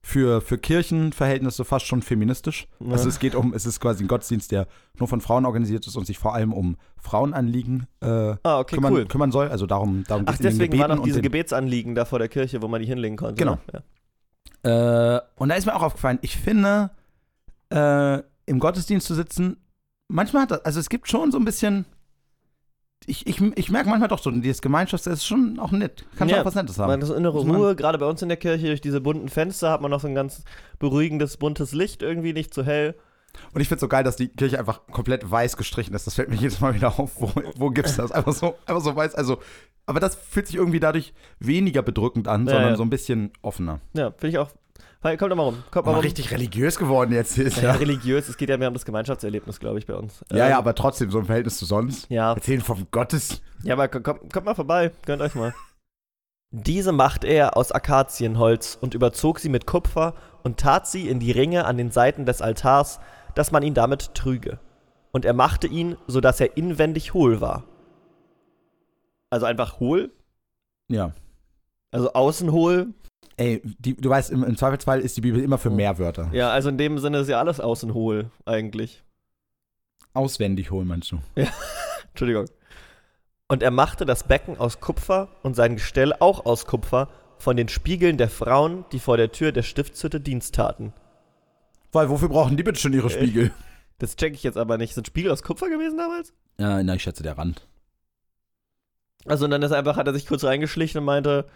für, 0.07 0.41
für 0.41 0.57
Kirchenverhältnisse 0.57 1.65
fast 1.65 1.85
schon 1.85 2.01
feministisch. 2.01 2.69
Ja. 2.79 2.93
Also 2.93 3.09
es 3.09 3.19
geht 3.19 3.35
um, 3.35 3.53
es 3.55 3.67
ist 3.67 3.81
quasi 3.81 4.05
ein 4.05 4.07
Gottesdienst, 4.07 4.53
der 4.53 4.69
nur 5.01 5.09
von 5.09 5.21
Frauen 5.21 5.45
organisiert 5.45 5.85
ist 5.85 5.97
und 5.97 6.07
sich 6.07 6.17
vor 6.17 6.33
allem 6.33 6.53
um 6.53 6.77
Frauenanliegen 6.97 7.89
äh, 8.03 8.37
ah, 8.45 8.61
okay, 8.61 8.77
kümmern, 8.77 8.93
cool. 8.93 9.07
kümmern, 9.07 9.33
soll. 9.33 9.49
Also 9.49 9.67
darum, 9.67 10.05
darum 10.07 10.23
Ach, 10.29 10.39
deswegen 10.39 10.79
waren 10.79 10.93
auch 10.93 11.03
diese 11.03 11.21
Gebetsanliegen 11.23 11.97
da 11.97 12.05
vor 12.05 12.21
der 12.21 12.29
Kirche, 12.29 12.63
wo 12.63 12.69
man 12.69 12.81
die 12.81 12.87
hinlegen 12.87 13.17
konnte. 13.17 13.35
Genau. 13.35 13.59
Ne? 13.73 13.83
Ja. 14.65 15.17
Äh, 15.17 15.21
und 15.39 15.49
da 15.49 15.57
ist 15.57 15.67
mir 15.67 15.75
auch 15.75 15.83
aufgefallen, 15.83 16.21
ich 16.23 16.37
finde, 16.37 16.91
äh, 17.71 18.23
im 18.47 18.61
Gottesdienst 18.61 19.09
zu 19.09 19.15
sitzen, 19.17 19.57
manchmal 20.07 20.43
hat 20.43 20.53
das, 20.53 20.65
also 20.65 20.79
es 20.79 20.89
gibt 20.89 21.09
schon 21.09 21.33
so 21.33 21.39
ein 21.39 21.45
bisschen 21.45 21.85
ich, 23.05 23.27
ich, 23.27 23.41
ich 23.41 23.71
merke 23.71 23.89
manchmal 23.89 24.09
doch 24.09 24.19
so, 24.19 24.31
dieses 24.31 24.63
Gemeinschafts 24.63 25.07
ist 25.07 25.25
schon 25.25 25.59
auch 25.59 25.71
nett. 25.71 26.05
Kann 26.17 26.29
schon 26.29 26.37
ja, 26.37 26.43
auch 26.43 26.47
was 26.47 26.55
Nettes 26.55 26.79
haben. 26.79 26.89
Man, 26.89 27.01
das 27.01 27.11
innere 27.11 27.39
Ruhe, 27.39 27.77
gerade 27.77 27.99
bei 27.99 28.07
uns 28.07 28.23
in 28.23 28.29
der 28.29 28.39
Kirche, 28.39 28.67
durch 28.67 28.81
diese 28.81 29.01
bunten 29.01 29.29
Fenster 29.29 29.71
hat 29.71 29.81
man 29.81 29.91
noch 29.91 30.01
so 30.01 30.09
ein 30.09 30.15
ganz 30.15 30.45
beruhigendes, 30.79 31.37
buntes 31.37 31.73
Licht, 31.73 32.03
irgendwie 32.03 32.33
nicht 32.33 32.55
zu 32.55 32.65
hell. 32.65 32.95
Und 33.53 33.61
ich 33.61 33.69
finde 33.69 33.77
es 33.77 33.81
so 33.83 33.89
geil, 33.89 34.03
dass 34.03 34.17
die 34.17 34.29
Kirche 34.29 34.59
einfach 34.59 34.87
komplett 34.87 35.31
weiß 35.31 35.57
gestrichen 35.57 35.95
ist. 35.95 36.07
Das 36.07 36.15
fällt 36.15 36.31
mir 36.31 36.37
jedes 36.41 36.61
Mal 36.61 36.75
wieder 36.75 36.99
auf. 36.99 37.21
Wo, 37.21 37.31
wo 37.57 37.73
es 37.73 37.97
das? 37.97 38.11
Einfach 38.13 38.33
so, 38.33 38.55
einfach 38.67 38.83
so 38.83 38.97
weiß. 38.97 39.15
Also, 39.15 39.39
aber 39.85 40.01
das 40.01 40.17
fühlt 40.17 40.47
sich 40.47 40.57
irgendwie 40.57 40.81
dadurch 40.81 41.13
weniger 41.39 41.83
bedrückend 41.83 42.29
an, 42.29 42.47
ja, 42.47 42.53
sondern 42.53 42.71
ja. 42.71 42.77
so 42.77 42.83
ein 42.83 42.91
bisschen 42.91 43.31
offener. 43.43 43.81
Ja, 43.95 44.11
finde 44.11 44.29
ich 44.29 44.39
auch 44.39 44.51
Kommt 45.17 45.31
doch 45.31 45.37
mal 45.37 45.45
rum. 45.45 45.63
Kommt 45.71 45.87
mal 45.87 45.93
rum. 45.93 46.01
richtig 46.01 46.31
religiös 46.33 46.77
geworden 46.79 47.13
jetzt. 47.13 47.39
Ist, 47.39 47.59
ja, 47.59 47.65
ja, 47.65 47.73
religiös. 47.73 48.29
Es 48.29 48.37
geht 48.37 48.49
ja 48.49 48.57
mehr 48.57 48.69
um 48.69 48.75
das 48.75 48.85
Gemeinschaftserlebnis, 48.85 49.61
glaube 49.61 49.79
ich, 49.79 49.87
bei 49.87 49.95
uns. 49.95 50.25
Ja, 50.33 50.47
ähm, 50.47 50.51
ja, 50.51 50.59
aber 50.59 50.75
trotzdem 50.75 51.11
so 51.11 51.19
im 51.19 51.27
Verhältnis 51.27 51.59
zu 51.59 51.67
sonst. 51.67 52.11
Ja. 52.11 52.33
Erzählen 52.33 52.61
vom 52.61 52.87
Gottes. 52.91 53.43
Ja, 53.63 53.75
aber 53.75 53.89
kommt, 53.89 54.33
kommt 54.33 54.47
mal 54.47 54.55
vorbei. 54.55 54.91
Gönnt 55.05 55.23
euch 55.23 55.35
mal. 55.35 55.55
Diese 56.51 56.93
machte 56.93 57.27
er 57.27 57.57
aus 57.57 57.73
Akazienholz 57.73 58.79
und 58.81 58.95
überzog 58.95 59.41
sie 59.41 59.49
mit 59.49 59.67
Kupfer 59.67 60.15
und 60.43 60.59
tat 60.59 60.87
sie 60.87 61.09
in 61.09 61.21
die 61.21 61.33
Ringe 61.33 61.67
an 61.67 61.77
den 61.77 61.91
Seiten 61.91 62.25
des 62.25 62.41
Altars, 62.41 62.99
dass 63.35 63.53
man 63.53 63.63
ihn 63.63 63.75
damit 63.75 64.15
trüge. 64.15 64.59
Und 65.13 65.25
er 65.25 65.35
machte 65.35 65.67
ihn, 65.67 65.97
so 66.07 66.21
dass 66.21 66.41
er 66.41 66.57
inwendig 66.57 67.15
hohl 67.15 67.41
war. 67.41 67.65
Also 69.31 69.47
einfach 69.47 69.81
hohl? 69.81 70.13
Ja. 70.89 71.13
Also 71.91 72.13
außen 72.13 72.53
hohl, 72.53 72.95
Ey, 73.39 73.61
die, 73.65 73.95
du 73.97 74.09
weißt, 74.09 74.31
im, 74.31 74.43
im, 74.45 74.57
Zweifelsfall 74.57 75.01
ist 75.01 75.17
die 75.17 75.21
Bibel 75.21 75.43
immer 75.43 75.59
für 75.59 75.71
mehr 75.71 75.99
Wörter. 75.99 76.31
Ja, 76.33 76.51
also 76.51 76.71
in 76.71 76.79
dem 76.79 76.99
Sinne 76.99 77.19
ist 77.19 77.29
ja 77.29 77.39
alles 77.39 77.61
außen 77.61 77.93
hohl, 77.93 78.31
eigentlich. 78.47 79.03
Auswendig 80.15 80.71
hohl, 80.71 80.87
meinst 80.87 81.13
du? 81.13 81.19
Ja, 81.35 81.49
Entschuldigung. 82.09 82.47
Und 83.49 83.63
er 83.63 83.71
machte 83.71 84.07
das 84.07 84.25
Becken 84.25 84.59
aus 84.59 84.81
Kupfer 84.81 85.29
und 85.43 85.55
sein 85.55 85.77
Gestell 85.77 86.15
auch 86.19 86.47
aus 86.47 86.67
Kupfer 86.67 87.09
von 87.39 87.57
den 87.57 87.69
Spiegeln 87.69 88.17
der 88.17 88.31
Frauen, 88.31 88.87
die 88.93 88.99
vor 88.99 89.19
der 89.19 89.31
Tür 89.31 89.53
der 89.53 89.63
Stiftshütte 89.63 90.21
Dienst 90.21 90.55
taten. 90.55 90.95
Weil, 91.93 92.09
wofür 92.09 92.29
brauchen 92.29 92.57
die 92.57 92.63
bitte 92.63 92.81
schon 92.81 92.95
ihre 92.95 93.11
Spiegel? 93.11 93.53
Das 93.99 94.17
checke 94.17 94.35
ich 94.35 94.43
jetzt 94.43 94.59
aber 94.59 94.79
nicht. 94.79 94.95
Sind 94.95 95.07
Spiegel 95.07 95.31
aus 95.31 95.43
Kupfer 95.43 95.69
gewesen 95.69 95.99
damals? 95.99 96.33
Ja, 96.59 96.83
na, 96.83 96.95
ich 96.95 97.03
schätze 97.03 97.23
der 97.23 97.39
Rand. 97.39 97.67
Also, 99.27 99.45
und 99.45 99.51
dann 99.51 99.63
ist 99.63 99.73
einfach, 99.73 99.97
hat 99.97 100.07
er 100.07 100.15
sich 100.15 100.27
kurz 100.27 100.45
reingeschlichen 100.45 100.99
und 100.99 101.05
meinte, 101.05 101.47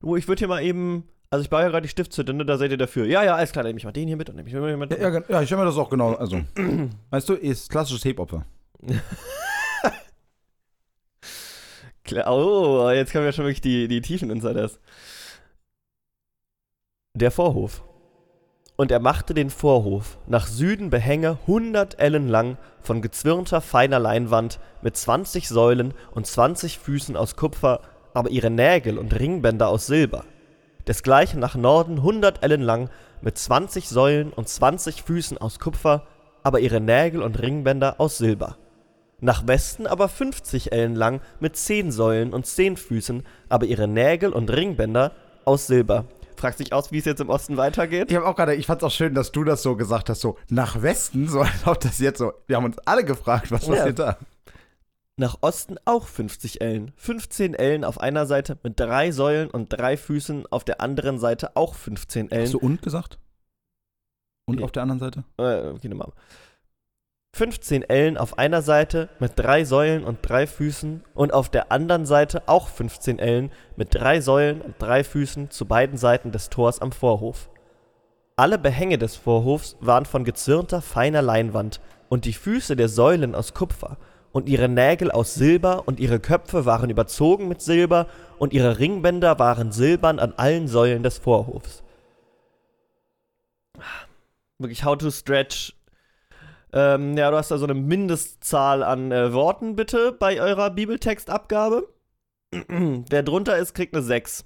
du, 0.00 0.16
ich 0.16 0.28
würde 0.28 0.40
hier 0.40 0.48
mal 0.48 0.62
eben 0.62 1.04
also 1.32 1.44
ich 1.44 1.50
baue 1.50 1.62
ja 1.62 1.68
gerade 1.68 1.82
die 1.82 1.88
Stiftshütte, 1.88 2.34
da 2.34 2.58
seid 2.58 2.72
ihr 2.72 2.76
dafür. 2.76 3.06
Ja, 3.06 3.22
ja, 3.22 3.36
alles 3.36 3.52
klar, 3.52 3.62
dann 3.62 3.70
nehme 3.70 3.78
ich 3.78 3.84
mal 3.84 3.92
den 3.92 4.08
hier 4.08 4.16
mit 4.16 4.28
und 4.28 4.34
nehme 4.34 4.48
ich 4.48 4.54
mal 4.54 4.76
mit. 4.76 4.90
Ja, 4.90 5.10
ja, 5.10 5.22
ja 5.28 5.40
ich 5.42 5.48
stelle 5.48 5.60
mir 5.62 5.66
das 5.66 5.78
auch 5.78 5.88
genau, 5.88 6.14
also. 6.14 6.40
weißt 7.10 7.28
du, 7.28 7.34
ist 7.34 7.70
klassisches 7.70 8.04
Hebopfer. 8.04 8.44
oh, 12.26 12.90
jetzt 12.92 13.12
kommen 13.12 13.24
ja 13.24 13.32
schon 13.32 13.44
wirklich 13.44 13.60
die, 13.60 13.86
die 13.86 14.00
tiefen 14.00 14.28
Insiders. 14.30 14.80
Der 17.14 17.30
Vorhof. 17.30 17.84
Und 18.74 18.90
er 18.90 18.98
machte 18.98 19.32
den 19.32 19.50
Vorhof, 19.50 20.18
nach 20.26 20.48
Süden 20.48 20.90
Behänge, 20.90 21.38
100 21.42 22.00
Ellen 22.00 22.26
lang, 22.28 22.56
von 22.80 23.02
gezwirnter 23.02 23.60
feiner 23.60 24.00
Leinwand, 24.00 24.58
mit 24.82 24.96
20 24.96 25.48
Säulen 25.48 25.94
und 26.12 26.26
20 26.26 26.80
Füßen 26.80 27.16
aus 27.16 27.36
Kupfer, 27.36 27.82
aber 28.14 28.30
ihre 28.30 28.50
Nägel 28.50 28.98
und 28.98 29.16
Ringbänder 29.16 29.68
aus 29.68 29.86
Silber 29.86 30.24
desgleichen 30.86 31.40
nach 31.40 31.54
Norden 31.54 31.96
100 31.98 32.42
Ellen 32.42 32.62
lang, 32.62 32.90
mit 33.22 33.36
20 33.38 33.88
Säulen 33.88 34.32
und 34.32 34.48
20 34.48 35.02
Füßen 35.02 35.38
aus 35.38 35.58
Kupfer, 35.58 36.06
aber 36.42 36.60
ihre 36.60 36.80
Nägel 36.80 37.22
und 37.22 37.38
Ringbänder 37.40 37.96
aus 37.98 38.18
Silber. 38.18 38.56
Nach 39.20 39.46
Westen 39.46 39.86
aber 39.86 40.08
50 40.08 40.72
Ellen 40.72 40.94
lang 40.94 41.20
mit 41.40 41.56
zehn 41.56 41.92
Säulen 41.92 42.32
und 42.32 42.46
zehn 42.46 42.76
Füßen, 42.78 43.24
aber 43.50 43.66
ihre 43.66 43.86
Nägel 43.86 44.32
und 44.32 44.50
Ringbänder 44.50 45.12
aus 45.44 45.66
Silber. 45.66 46.06
Fragt 46.36 46.56
sich 46.56 46.72
aus, 46.72 46.90
wie 46.90 46.98
es 46.98 47.04
jetzt 47.04 47.20
im 47.20 47.28
Osten 47.28 47.58
weitergeht? 47.58 48.10
Ich 48.10 48.16
habe 48.16 48.26
auch 48.26 48.34
gerade, 48.34 48.54
ich 48.54 48.64
fand's 48.64 48.82
auch 48.82 48.90
schön, 48.90 49.12
dass 49.14 49.30
du 49.30 49.44
das 49.44 49.62
so 49.62 49.76
gesagt 49.76 50.08
hast, 50.08 50.22
so 50.22 50.38
nach 50.48 50.80
Westen, 50.80 51.28
so 51.28 51.40
als 51.40 51.66
ob 51.66 51.78
das 51.80 51.98
jetzt 51.98 52.16
so. 52.18 52.32
Wir 52.46 52.56
haben 52.56 52.64
uns 52.64 52.78
alle 52.86 53.04
gefragt, 53.04 53.52
was 53.52 53.66
Ja. 53.66 53.74
passiert 53.74 53.98
da? 53.98 54.16
Nach 55.20 55.36
Osten 55.42 55.76
auch 55.84 56.06
50 56.06 56.62
Ellen. 56.62 56.92
15 56.96 57.52
Ellen 57.52 57.84
auf 57.84 58.00
einer 58.00 58.24
Seite 58.24 58.56
mit 58.62 58.80
drei 58.80 59.10
Säulen 59.10 59.50
und 59.50 59.68
drei 59.68 59.98
Füßen, 59.98 60.46
auf 60.50 60.64
der 60.64 60.80
anderen 60.80 61.18
Seite 61.18 61.56
auch 61.56 61.74
15 61.74 62.30
Ellen. 62.30 62.44
Hast 62.44 62.54
du 62.54 62.58
und 62.58 62.80
gesagt? 62.80 63.18
Und 64.46 64.56
Nee. 64.56 64.64
auf 64.64 64.72
der 64.72 64.82
anderen 64.82 64.98
Seite? 64.98 65.24
Äh, 65.36 65.68
okay, 65.68 65.88
nochmal. 65.90 66.10
15 67.36 67.82
Ellen 67.82 68.16
auf 68.16 68.38
einer 68.38 68.62
Seite 68.62 69.10
mit 69.18 69.32
drei 69.36 69.64
Säulen 69.64 70.04
und 70.04 70.20
drei 70.22 70.46
Füßen 70.46 71.04
und 71.12 71.34
auf 71.34 71.50
der 71.50 71.70
anderen 71.70 72.06
Seite 72.06 72.48
auch 72.48 72.68
15 72.68 73.18
Ellen 73.18 73.52
mit 73.76 73.94
drei 73.94 74.22
Säulen 74.22 74.62
und 74.62 74.76
drei 74.78 75.04
Füßen 75.04 75.50
zu 75.50 75.66
beiden 75.66 75.98
Seiten 75.98 76.32
des 76.32 76.48
Tors 76.48 76.80
am 76.80 76.92
Vorhof. 76.92 77.50
Alle 78.36 78.56
Behänge 78.56 78.96
des 78.96 79.16
Vorhofs 79.16 79.76
waren 79.80 80.06
von 80.06 80.24
gezirnter 80.24 80.80
feiner 80.80 81.20
Leinwand 81.20 81.82
und 82.08 82.24
die 82.24 82.32
Füße 82.32 82.74
der 82.74 82.88
Säulen 82.88 83.34
aus 83.34 83.52
Kupfer 83.52 83.98
und 84.32 84.48
ihre 84.48 84.68
Nägel 84.68 85.10
aus 85.10 85.34
Silber 85.34 85.86
und 85.86 86.00
ihre 86.00 86.20
Köpfe 86.20 86.64
waren 86.64 86.90
überzogen 86.90 87.48
mit 87.48 87.60
Silber 87.60 88.06
und 88.38 88.52
ihre 88.52 88.78
Ringbänder 88.78 89.38
waren 89.38 89.72
silbern 89.72 90.18
an 90.18 90.34
allen 90.36 90.68
Säulen 90.68 91.02
des 91.02 91.18
Vorhofs. 91.18 91.82
Wirklich 94.58 94.84
how 94.84 94.96
to 94.96 95.10
stretch 95.10 95.74
ähm, 96.72 97.16
ja, 97.16 97.30
du 97.30 97.36
hast 97.36 97.50
da 97.50 97.58
so 97.58 97.64
eine 97.64 97.74
Mindestzahl 97.74 98.82
an 98.82 99.10
äh, 99.10 99.32
Worten 99.32 99.74
bitte 99.74 100.12
bei 100.12 100.40
eurer 100.40 100.70
Bibeltextabgabe. 100.70 101.88
Wer 102.68 103.22
drunter 103.22 103.58
ist, 103.58 103.74
kriegt 103.74 103.94
eine 103.94 104.02
6. 104.02 104.44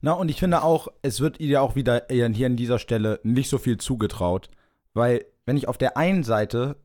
Na, 0.00 0.12
und 0.12 0.28
ich 0.30 0.38
finde 0.38 0.62
auch, 0.62 0.88
es 1.02 1.20
wird 1.20 1.40
ihr 1.40 1.60
auch 1.62 1.74
wieder 1.74 2.06
hier 2.08 2.46
an 2.46 2.56
dieser 2.56 2.78
Stelle 2.78 3.20
nicht 3.22 3.50
so 3.50 3.58
viel 3.58 3.78
zugetraut, 3.78 4.48
weil 4.94 5.26
wenn 5.44 5.56
ich 5.56 5.68
auf 5.68 5.76
der 5.76 5.96
einen 5.96 6.22
Seite, 6.22 6.76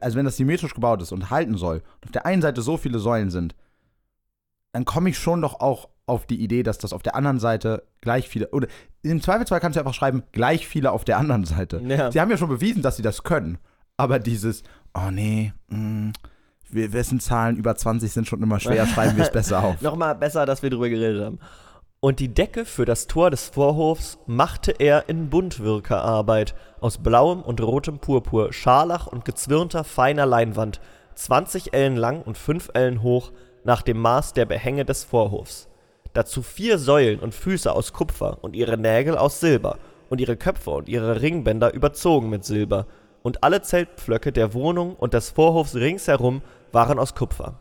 also 0.00 0.16
wenn 0.16 0.24
das 0.24 0.36
symmetrisch 0.36 0.74
gebaut 0.74 1.02
ist 1.02 1.12
und 1.12 1.30
halten 1.30 1.56
soll, 1.56 1.76
und 1.76 2.04
auf 2.06 2.10
der 2.12 2.26
einen 2.26 2.42
Seite 2.42 2.62
so 2.62 2.76
viele 2.76 2.98
Säulen 2.98 3.30
sind, 3.30 3.54
dann 4.72 4.84
komme 4.84 5.10
ich 5.10 5.18
schon 5.18 5.42
doch 5.42 5.60
auch 5.60 5.88
auf 6.06 6.26
die 6.26 6.40
Idee, 6.40 6.62
dass 6.62 6.78
das 6.78 6.92
auf 6.92 7.02
der 7.02 7.14
anderen 7.14 7.38
Seite 7.38 7.82
gleich 8.00 8.28
viele, 8.28 8.48
oder 8.50 8.68
im 9.02 9.20
Zweifelsfall 9.20 9.60
kannst 9.60 9.76
du 9.76 9.80
einfach 9.80 9.94
schreiben, 9.94 10.22
gleich 10.32 10.66
viele 10.66 10.92
auf 10.92 11.04
der 11.04 11.18
anderen 11.18 11.44
Seite. 11.44 11.80
Ja. 11.84 12.12
Sie 12.12 12.20
haben 12.20 12.30
ja 12.30 12.36
schon 12.36 12.48
bewiesen, 12.48 12.82
dass 12.82 12.96
sie 12.96 13.02
das 13.02 13.22
können, 13.22 13.58
aber 13.96 14.18
dieses, 14.18 14.62
oh 14.94 15.10
nee, 15.10 15.52
mh, 15.68 16.12
wir 16.68 16.92
wissen 16.92 17.20
Zahlen 17.20 17.56
über 17.56 17.76
20 17.76 18.12
sind 18.12 18.26
schon 18.26 18.42
immer 18.42 18.60
schwer, 18.60 18.86
schreiben 18.86 19.16
wir 19.16 19.24
es 19.24 19.32
besser 19.32 19.62
auf. 19.62 19.80
Nochmal 19.82 20.14
besser, 20.14 20.46
dass 20.46 20.62
wir 20.62 20.70
drüber 20.70 20.88
geredet 20.88 21.24
haben. 21.24 21.38
Und 22.00 22.20
die 22.20 22.32
Decke 22.32 22.66
für 22.66 22.84
das 22.84 23.06
Tor 23.06 23.30
des 23.30 23.48
Vorhofs 23.48 24.18
machte 24.26 24.72
er 24.72 25.08
in 25.08 25.30
Buntwirkerarbeit 25.30 26.54
aus 26.80 26.98
blauem 26.98 27.40
und 27.40 27.60
rotem 27.62 27.98
Purpur, 27.98 28.52
Scharlach 28.52 29.06
und 29.06 29.24
gezwirnter 29.24 29.82
feiner 29.82 30.26
Leinwand, 30.26 30.80
20 31.14 31.72
Ellen 31.72 31.96
lang 31.96 32.20
und 32.20 32.36
5 32.36 32.70
Ellen 32.74 33.02
hoch, 33.02 33.32
nach 33.64 33.80
dem 33.80 33.98
Maß 33.98 34.34
der 34.34 34.44
Behänge 34.44 34.84
des 34.84 35.04
Vorhofs. 35.04 35.68
Dazu 36.12 36.42
vier 36.42 36.78
Säulen 36.78 37.18
und 37.18 37.34
Füße 37.34 37.72
aus 37.72 37.92
Kupfer 37.92 38.38
und 38.42 38.54
ihre 38.54 38.76
Nägel 38.76 39.16
aus 39.16 39.40
Silber 39.40 39.78
und 40.10 40.20
ihre 40.20 40.36
Köpfe 40.36 40.70
und 40.70 40.88
ihre 40.88 41.20
Ringbänder 41.20 41.72
überzogen 41.72 42.28
mit 42.28 42.44
Silber. 42.44 42.86
Und 43.22 43.42
alle 43.42 43.62
Zeltpflöcke 43.62 44.32
der 44.32 44.54
Wohnung 44.54 44.94
und 44.94 45.14
des 45.14 45.30
Vorhofs 45.30 45.74
ringsherum 45.74 46.42
waren 46.72 46.98
aus 46.98 47.14
Kupfer. 47.14 47.58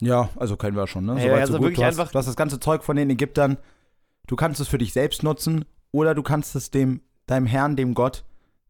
Ja, 0.00 0.28
also 0.36 0.56
kennen 0.56 0.76
wir 0.76 0.86
schon, 0.86 1.06
ne? 1.06 1.14
Ja, 1.14 1.20
Soweit, 1.22 1.40
also 1.40 1.52
so 1.54 1.60
wirklich 1.60 1.76
Du 1.78 1.84
hast, 1.84 1.98
einfach- 1.98 2.12
du 2.12 2.18
hast 2.18 2.26
das 2.26 2.36
ganze 2.36 2.60
Zeug 2.60 2.84
von 2.84 2.96
den 2.96 3.08
Ägyptern. 3.10 3.56
Du 4.26 4.36
kannst 4.36 4.60
es 4.60 4.68
für 4.68 4.78
dich 4.78 4.92
selbst 4.92 5.22
nutzen 5.22 5.64
oder 5.92 6.14
du 6.14 6.22
kannst 6.22 6.54
es 6.56 6.70
dem, 6.70 7.00
deinem 7.26 7.46
Herrn, 7.46 7.76
dem 7.76 7.94
Gott, 7.94 8.24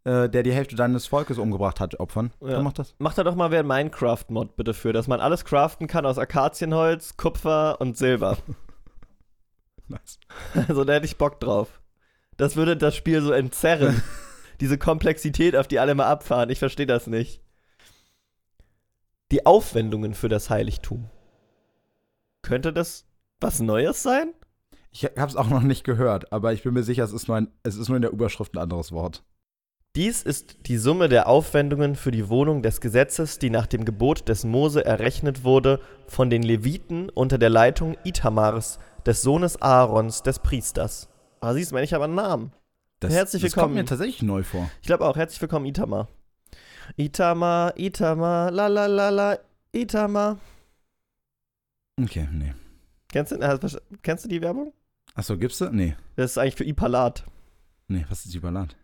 äh, 0.04 0.28
der 0.28 0.42
die 0.44 0.52
Hälfte 0.52 0.76
deines 0.76 1.06
Volkes 1.06 1.38
umgebracht 1.38 1.80
hat, 1.80 1.98
opfern. 1.98 2.32
Ja. 2.40 2.50
Dann 2.50 2.64
macht 2.64 2.78
das. 2.78 2.94
Mach 2.98 3.14
da 3.14 3.24
doch 3.24 3.34
mal 3.34 3.50
wer 3.50 3.64
Minecraft-Mod 3.64 4.54
bitte 4.56 4.72
für, 4.74 4.92
dass 4.92 5.08
man 5.08 5.20
alles 5.20 5.44
craften 5.44 5.88
kann 5.88 6.06
aus 6.06 6.18
Akazienholz, 6.18 7.16
Kupfer 7.16 7.80
und 7.80 7.96
Silber. 7.96 8.36
Nice. 9.88 10.18
Also 10.68 10.82
da 10.84 10.94
hätte 10.94 11.06
ich 11.06 11.16
Bock 11.16 11.38
drauf. 11.38 11.80
Das 12.36 12.56
würde 12.56 12.76
das 12.76 12.96
Spiel 12.96 13.22
so 13.22 13.30
entzerren. 13.32 14.02
Diese 14.60 14.78
Komplexität, 14.78 15.54
auf 15.54 15.68
die 15.68 15.78
alle 15.78 15.94
mal 15.94 16.06
abfahren. 16.06 16.50
Ich 16.50 16.58
verstehe 16.58 16.86
das 16.86 17.06
nicht. 17.06 17.40
Die 19.30 19.46
Aufwendungen 19.46 20.14
für 20.14 20.28
das 20.28 20.50
Heiligtum. 20.50 21.08
Könnte 22.46 22.72
das 22.72 23.04
was 23.40 23.58
Neues 23.58 24.04
sein? 24.04 24.32
Ich 24.92 25.02
habe 25.04 25.26
es 25.26 25.34
auch 25.34 25.48
noch 25.48 25.62
nicht 25.62 25.82
gehört, 25.82 26.32
aber 26.32 26.52
ich 26.52 26.62
bin 26.62 26.74
mir 26.74 26.84
sicher, 26.84 27.02
es 27.02 27.12
ist, 27.12 27.26
nur 27.26 27.36
ein, 27.36 27.48
es 27.64 27.74
ist 27.74 27.88
nur 27.88 27.96
in 27.96 28.02
der 28.02 28.12
Überschrift 28.12 28.54
ein 28.54 28.62
anderes 28.62 28.92
Wort. 28.92 29.24
Dies 29.96 30.22
ist 30.22 30.68
die 30.68 30.76
Summe 30.76 31.08
der 31.08 31.26
Aufwendungen 31.28 31.96
für 31.96 32.12
die 32.12 32.28
Wohnung 32.28 32.62
des 32.62 32.80
Gesetzes, 32.80 33.40
die 33.40 33.50
nach 33.50 33.66
dem 33.66 33.84
Gebot 33.84 34.28
des 34.28 34.44
Mose 34.44 34.84
errechnet 34.84 35.42
wurde 35.42 35.80
von 36.06 36.30
den 36.30 36.44
Leviten 36.44 37.08
unter 37.08 37.36
der 37.36 37.50
Leitung 37.50 37.96
Itamars, 38.04 38.78
des 39.04 39.22
Sohnes 39.22 39.60
Aarons, 39.60 40.22
des 40.22 40.38
Priesters. 40.38 41.08
Ah, 41.40 41.52
siehst 41.52 41.72
du, 41.72 41.76
ich 41.78 41.94
habe 41.94 42.04
einen 42.04 42.14
Namen. 42.14 42.52
Das, 43.00 43.12
Herzlich 43.12 43.42
das 43.42 43.56
willkommen. 43.56 43.74
kommt 43.74 43.74
mir 43.74 43.84
tatsächlich 43.86 44.22
neu 44.22 44.44
vor. 44.44 44.70
Ich 44.82 44.86
glaube 44.86 45.04
auch, 45.04 45.16
herzlich 45.16 45.40
willkommen, 45.40 45.66
Itamar. 45.66 46.08
Itamar, 46.96 47.76
Itamar, 47.76 48.52
la 48.52 48.68
la 48.68 48.86
la 48.86 49.08
la, 49.08 49.38
Itamar. 49.72 50.38
Okay, 52.02 52.28
nee. 52.30 52.54
Kennst 53.08 53.32
du, 53.32 53.36
äh, 53.36 53.58
kennst 54.02 54.24
du 54.24 54.28
die 54.28 54.42
Werbung? 54.42 54.72
Achso, 55.14 55.38
gibt's 55.38 55.58
da? 55.58 55.70
Nee. 55.70 55.96
Das 56.16 56.32
ist 56.32 56.38
eigentlich 56.38 56.56
für 56.56 56.64
Ipalat. 56.64 57.24
Nee, 57.88 58.04
was 58.10 58.26
ist 58.26 58.34
Überlad? 58.34 58.76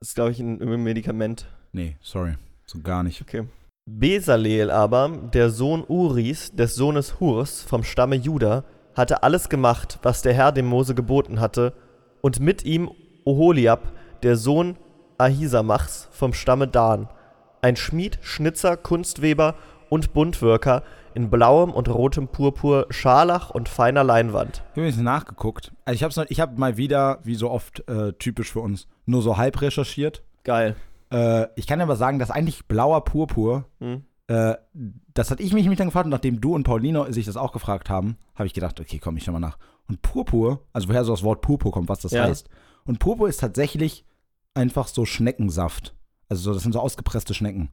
Das 0.00 0.10
ist, 0.10 0.14
glaube 0.14 0.32
ich, 0.32 0.40
ein, 0.40 0.60
ein 0.60 0.82
Medikament. 0.82 1.46
Nee, 1.72 1.96
sorry. 2.02 2.34
So 2.66 2.80
gar 2.80 3.02
nicht. 3.02 3.22
Okay. 3.22 3.46
Besaleel 3.88 4.70
aber, 4.70 5.08
der 5.32 5.50
Sohn 5.50 5.84
Uris, 5.86 6.52
des 6.52 6.74
Sohnes 6.74 7.20
Hurs, 7.20 7.62
vom 7.62 7.84
Stamme 7.84 8.16
Juda, 8.16 8.64
hatte 8.94 9.22
alles 9.22 9.48
gemacht, 9.48 9.98
was 10.02 10.22
der 10.22 10.34
Herr 10.34 10.52
dem 10.52 10.66
Mose 10.66 10.94
geboten 10.94 11.40
hatte, 11.40 11.72
und 12.20 12.40
mit 12.40 12.64
ihm 12.64 12.90
Oholiab, 13.24 13.92
der 14.22 14.36
Sohn 14.36 14.76
Ahisamachs, 15.18 16.08
vom 16.10 16.32
Stamme 16.34 16.66
Dan, 16.68 17.08
ein 17.62 17.76
Schmied, 17.76 18.18
Schnitzer, 18.22 18.76
Kunstweber 18.76 19.54
und 19.88 20.12
Buntwirker 20.12 20.82
in 21.16 21.30
blauem 21.30 21.70
und 21.72 21.88
rotem 21.88 22.28
Purpur, 22.28 22.86
Scharlach 22.90 23.50
und 23.50 23.68
feiner 23.68 24.04
Leinwand. 24.04 24.62
Ich 24.74 24.92
habe 24.92 25.02
nachgeguckt. 25.02 25.72
Also 25.84 25.96
ich 25.96 26.02
habe 26.18 26.26
ich 26.28 26.40
hab 26.40 26.58
mal 26.58 26.76
wieder, 26.76 27.18
wie 27.24 27.34
so 27.34 27.50
oft 27.50 27.88
äh, 27.88 28.12
typisch 28.12 28.52
für 28.52 28.60
uns, 28.60 28.86
nur 29.06 29.22
so 29.22 29.36
halb 29.36 29.60
recherchiert. 29.62 30.22
Geil. 30.44 30.76
Äh, 31.10 31.46
ich 31.56 31.66
kann 31.66 31.80
aber 31.80 31.96
sagen, 31.96 32.18
dass 32.18 32.30
eigentlich 32.30 32.66
blauer 32.66 33.04
Purpur, 33.04 33.64
Hm? 33.80 34.04
äh, 34.28 34.54
das 35.14 35.30
hatte 35.30 35.42
ich 35.42 35.52
mich 35.52 35.64
dann 35.78 35.88
gefragt 35.88 36.04
und 36.06 36.10
nachdem 36.10 36.40
du 36.40 36.54
und 36.54 36.64
Paulino 36.64 37.10
sich 37.10 37.24
das 37.26 37.36
auch 37.36 37.52
gefragt 37.52 37.88
haben, 37.90 38.16
habe 38.34 38.46
ich 38.46 38.54
gedacht, 38.54 38.78
okay, 38.78 38.98
komm, 38.98 39.16
ich 39.16 39.24
schau 39.24 39.32
mal 39.32 39.40
nach. 39.40 39.56
Und 39.88 40.02
Purpur, 40.02 40.60
also 40.72 40.88
woher 40.88 41.04
so 41.04 41.12
das 41.12 41.22
Wort 41.22 41.40
Purpur 41.40 41.72
kommt, 41.72 41.88
was 41.88 42.00
das 42.00 42.12
Ja. 42.12 42.24
heißt. 42.24 42.48
Und 42.84 42.98
Purpur 42.98 43.28
ist 43.28 43.40
tatsächlich 43.40 44.04
einfach 44.54 44.88
so 44.88 45.04
Schneckensaft. 45.06 45.94
Also 46.28 46.42
so, 46.42 46.52
das 46.54 46.62
sind 46.62 46.72
so 46.72 46.80
ausgepresste 46.80 47.34
Schnecken. 47.34 47.70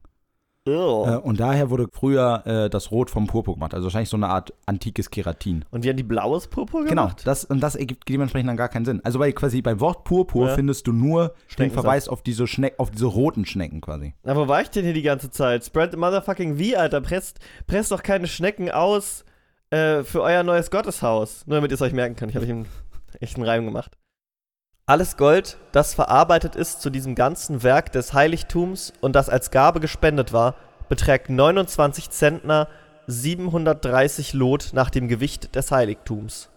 Oh. 0.66 1.04
Äh, 1.06 1.16
und 1.18 1.40
daher 1.40 1.68
wurde 1.68 1.88
früher 1.92 2.42
äh, 2.46 2.70
das 2.70 2.90
Rot 2.90 3.10
vom 3.10 3.26
Purpur 3.26 3.54
gemacht. 3.54 3.74
Also 3.74 3.84
wahrscheinlich 3.84 4.08
so 4.08 4.16
eine 4.16 4.28
Art 4.28 4.54
antikes 4.64 5.10
Keratin. 5.10 5.64
Und 5.70 5.84
die 5.84 5.90
haben 5.90 5.96
die 5.98 6.02
blaues 6.02 6.46
Purpur 6.48 6.84
Genau, 6.84 7.02
gemacht? 7.02 7.22
das, 7.26 7.44
und 7.44 7.60
das 7.60 7.74
ergibt 7.74 8.08
dementsprechend 8.08 8.48
dann 8.48 8.56
gar 8.56 8.70
keinen 8.70 8.86
Sinn. 8.86 9.00
Also 9.04 9.18
bei 9.18 9.30
quasi 9.32 9.60
beim 9.60 9.78
Wort 9.80 10.04
Purpur 10.04 10.48
Ja. 10.48 10.54
findest 10.54 10.86
du 10.86 10.92
nur 10.92 11.34
den. 11.58 11.70
Verweis 11.70 12.08
auf 12.08 12.22
diese 12.22 12.46
Schneck, 12.46 12.74
auf 12.78 12.90
diese 12.90 13.06
roten 13.06 13.44
Schnecken 13.44 13.80
quasi. 13.82 14.14
Na, 14.22 14.36
wo 14.36 14.48
war 14.48 14.62
ich 14.62 14.70
denn 14.70 14.84
hier 14.84 14.94
die 14.94 15.02
ganze 15.02 15.30
Zeit? 15.30 15.64
Spread 15.64 15.90
the 15.92 15.96
motherfucking 15.98 16.56
V, 16.56 16.78
Alter. 16.78 17.00
Presst, 17.02 17.40
presst 17.66 17.90
doch 17.90 18.02
keine 18.02 18.26
Schnecken 18.26 18.70
aus 18.70 19.24
äh, 19.70 20.02
für 20.02 20.22
euer 20.22 20.44
neues 20.44 20.70
Gotteshaus. 20.70 21.46
Nur 21.46 21.56
damit 21.56 21.72
ihr 21.72 21.74
es 21.74 21.82
euch 21.82 21.92
merken 21.92 22.16
könnt. 22.16 22.30
Ich 22.30 22.36
habe 22.36 22.46
einen 22.46 22.66
echten 23.20 23.42
Reim 23.42 23.66
gemacht. 23.66 23.98
Alles 24.86 25.16
Gold, 25.16 25.56
das 25.72 25.94
verarbeitet 25.94 26.56
ist 26.56 26.82
zu 26.82 26.90
diesem 26.90 27.14
ganzen 27.14 27.62
Werk 27.62 27.90
des 27.92 28.12
Heiligtums 28.12 28.92
und 29.00 29.14
das 29.16 29.30
als 29.30 29.50
Gabe 29.50 29.80
gespendet 29.80 30.34
war, 30.34 30.56
beträgt 30.90 31.30
29 31.30 32.10
Zentner, 32.10 32.68
730 33.06 34.34
Lot 34.34 34.72
nach 34.74 34.90
dem 34.90 35.08
Gewicht 35.08 35.54
des 35.54 35.70
Heiligtums. 35.70 36.50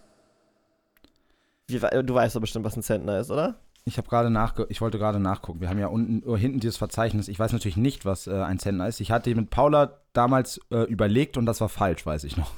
Du 1.70 1.80
weißt 1.82 2.36
doch 2.36 2.42
bestimmt, 2.42 2.66
was 2.66 2.76
ein 2.76 2.84
Zentner 2.84 3.18
ist, 3.18 3.32
oder? 3.32 3.56
Ich 3.86 3.98
habe 3.98 4.10
gerade 4.10 4.30
nachge 4.30 4.66
ich 4.68 4.82
wollte 4.82 4.98
gerade 4.98 5.20
nachgucken. 5.22 5.62
Wir 5.62 5.70
haben 5.70 5.80
ja 5.80 5.88
unten 5.88 6.36
hinten 6.36 6.60
dieses 6.60 6.76
Verzeichnis. 6.76 7.30
Ich 7.30 7.40
weiß 7.40 7.54
natürlich 7.54 7.78
nicht, 7.78 8.04
was 8.04 8.28
äh, 8.28 8.42
ein 8.42 8.60
Zentner 8.60 8.90
ist. 8.90 9.00
Ich 9.00 9.12
hatte 9.12 9.34
mit 9.34 9.50
Paula 9.50 10.02
damals 10.12 10.60
äh, 10.70 10.84
überlegt 10.84 11.38
und 11.38 11.46
das 11.46 11.62
war 11.62 11.70
falsch, 11.70 12.06
weiß 12.06 12.26
ich 12.26 12.36
noch. 12.36 12.52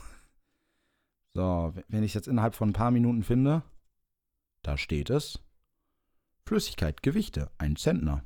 So, 1.35 1.73
wenn 1.87 2.01
ich 2.01 2.09
es 2.09 2.15
jetzt 2.15 2.27
innerhalb 2.27 2.55
von 2.55 2.69
ein 2.69 2.73
paar 2.73 2.89
Minuten 2.89 3.21
finde, 3.21 3.61
da 4.63 4.75
steht 4.75 5.11
es. 5.11 5.39
Flüssigkeit, 6.49 7.03
Gewichte, 7.03 7.51
ein 7.59 7.75
Zentner. 7.75 8.23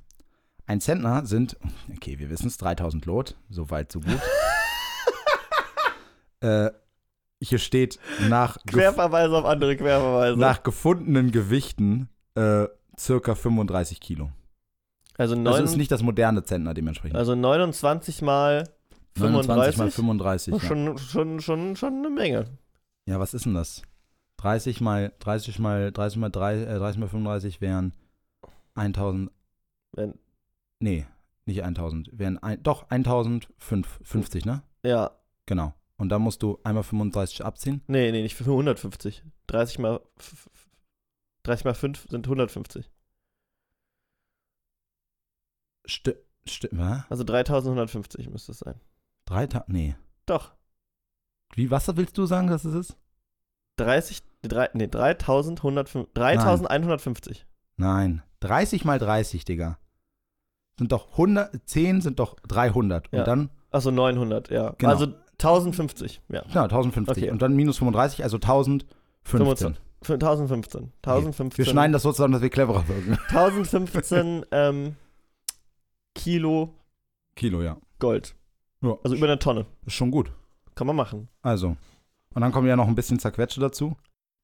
Ein 0.65 0.79
Zentner 0.79 1.25
sind, 1.25 1.57
okay, 1.93 2.19
wir 2.19 2.29
wissen 2.29 2.47
es, 2.47 2.55
3000 2.55 3.05
Lot, 3.05 3.35
so 3.49 3.69
weit, 3.69 3.91
so 3.91 3.99
gut. 3.99 4.17
äh, 6.39 6.71
hier 7.41 7.57
steht 7.57 7.99
nach, 8.29 8.57
Querverweise 8.65 9.35
auf 9.35 9.43
andere 9.43 9.75
Querverweise. 9.75 10.39
nach 10.39 10.63
gefundenen 10.63 11.31
Gewichten 11.31 12.07
äh, 12.35 12.67
circa 12.97 13.35
35 13.35 13.99
Kilo. 13.99 14.31
also, 15.17 15.35
Das 15.35 15.43
neun, 15.43 15.65
ist 15.65 15.75
nicht 15.75 15.91
das 15.91 16.01
moderne 16.01 16.45
Zentner 16.45 16.73
dementsprechend. 16.73 17.17
also 17.17 17.35
29 17.35 18.21
mal 18.21 18.69
29 19.19 19.77
mal 19.77 19.91
35? 19.91 19.95
35. 19.95 20.53
Oh, 20.53 20.57
ja. 20.59 20.63
schon, 20.65 20.97
schon, 20.97 21.41
schon, 21.41 21.75
schon 21.75 21.97
eine 21.97 22.09
Menge. 22.09 22.45
ja, 23.05 23.19
was 23.19 23.33
ist 23.33 23.43
denn 23.45 23.53
das? 23.53 23.81
30 24.37 24.79
mal 24.79 25.11
30 25.19 25.59
mal 25.59 25.91
30 25.91 26.19
mal 26.19 26.29
3, 26.29 26.55
äh, 26.61 26.79
30 26.79 26.99
mal 27.01 27.09
35 27.09 27.59
wären 27.59 27.91
1000. 28.75 29.31
Wenn, 29.93 30.17
Nee, 30.79 31.05
nicht 31.45 31.63
1000. 31.63 32.09
Wären 32.17 32.37
ein, 32.39 32.61
doch 32.63 32.89
1050, 32.89 34.45
ne? 34.45 34.63
ja, 34.83 35.11
Genau. 35.45 35.73
Und 35.97 36.09
dann 36.09 36.21
musst 36.21 36.41
du 36.41 36.59
einmal 36.63 36.83
35 36.83 37.45
abziehen. 37.45 37.81
nee, 37.87 38.11
nee, 38.11 38.21
nicht 38.23 38.35
für 38.35 38.45
150. 38.45 39.23
30 39.47 39.79
mal, 39.79 40.01
f- 40.17 40.47
f- 40.53 40.69
30 41.43 41.65
mal 41.65 41.73
5 41.75 42.07
sind 42.09 42.25
150. 42.27 42.89
Sti 45.85 46.15
sti 46.47 46.69
was? 46.71 47.03
Also 47.09 47.23
3150 47.23 48.29
müsste 48.29 48.51
es 48.53 48.59
sein. 48.59 48.79
Drei 49.25 49.47
Ta 49.47 49.63
Nee. 49.67 49.95
Doch. 50.25 50.53
Wie, 51.55 51.69
was 51.69 51.87
willst 51.95 52.17
du 52.17 52.25
sagen, 52.25 52.47
dass 52.47 52.65
es 52.65 52.73
ist? 52.73 52.97
30, 53.77 54.23
drei, 54.41 54.69
nee, 54.73 54.87
3150, 54.87 56.13
3150. 56.13 57.45
Nein. 57.77 58.23
30 58.43 58.85
mal 58.85 58.99
30, 58.99 59.45
Digga. 59.45 59.77
Sind 60.77 60.91
doch 60.91 61.11
100, 61.11 61.51
10 61.65 62.01
sind 62.01 62.19
doch 62.19 62.35
300. 62.47 63.09
Ja. 63.11 63.19
Und 63.19 63.27
dann, 63.27 63.49
Also 63.71 63.91
900, 63.91 64.49
ja. 64.49 64.73
Genau. 64.77 64.91
Also 64.91 65.07
1050, 65.33 66.21
ja. 66.29 66.41
genau, 66.41 66.63
1050. 66.63 67.23
Okay. 67.23 67.31
Und 67.31 67.41
dann 67.41 67.55
minus 67.55 67.77
35, 67.77 68.23
also 68.23 68.37
1015. 68.37 68.87
25. 69.23 69.83
Für 70.01 70.13
1015. 70.13 70.91
1015. 71.01 71.57
Wir 71.57 71.71
schneiden 71.71 71.93
das 71.93 72.03
so 72.03 72.11
zusammen, 72.11 72.33
dass 72.33 72.41
wir 72.41 72.49
cleverer 72.49 72.87
wirken. 72.87 73.17
1015 73.29 74.45
ähm, 74.51 74.95
Kilo 76.15 76.73
Kilo, 77.35 77.61
ja. 77.61 77.77
Gold. 77.99 78.35
Ja. 78.81 78.97
Also 79.03 79.15
über 79.15 79.27
eine 79.27 79.39
Tonne. 79.39 79.65
Ist 79.85 79.93
schon 79.93 80.11
gut. 80.11 80.31
Kann 80.75 80.87
man 80.87 80.95
machen. 80.95 81.29
Also. 81.41 81.75
Und 82.33 82.41
dann 82.41 82.51
kommen 82.51 82.67
ja 82.67 82.75
noch 82.75 82.87
ein 82.87 82.95
bisschen 82.95 83.19
Zerquetsche 83.19 83.59
dazu. 83.59 83.95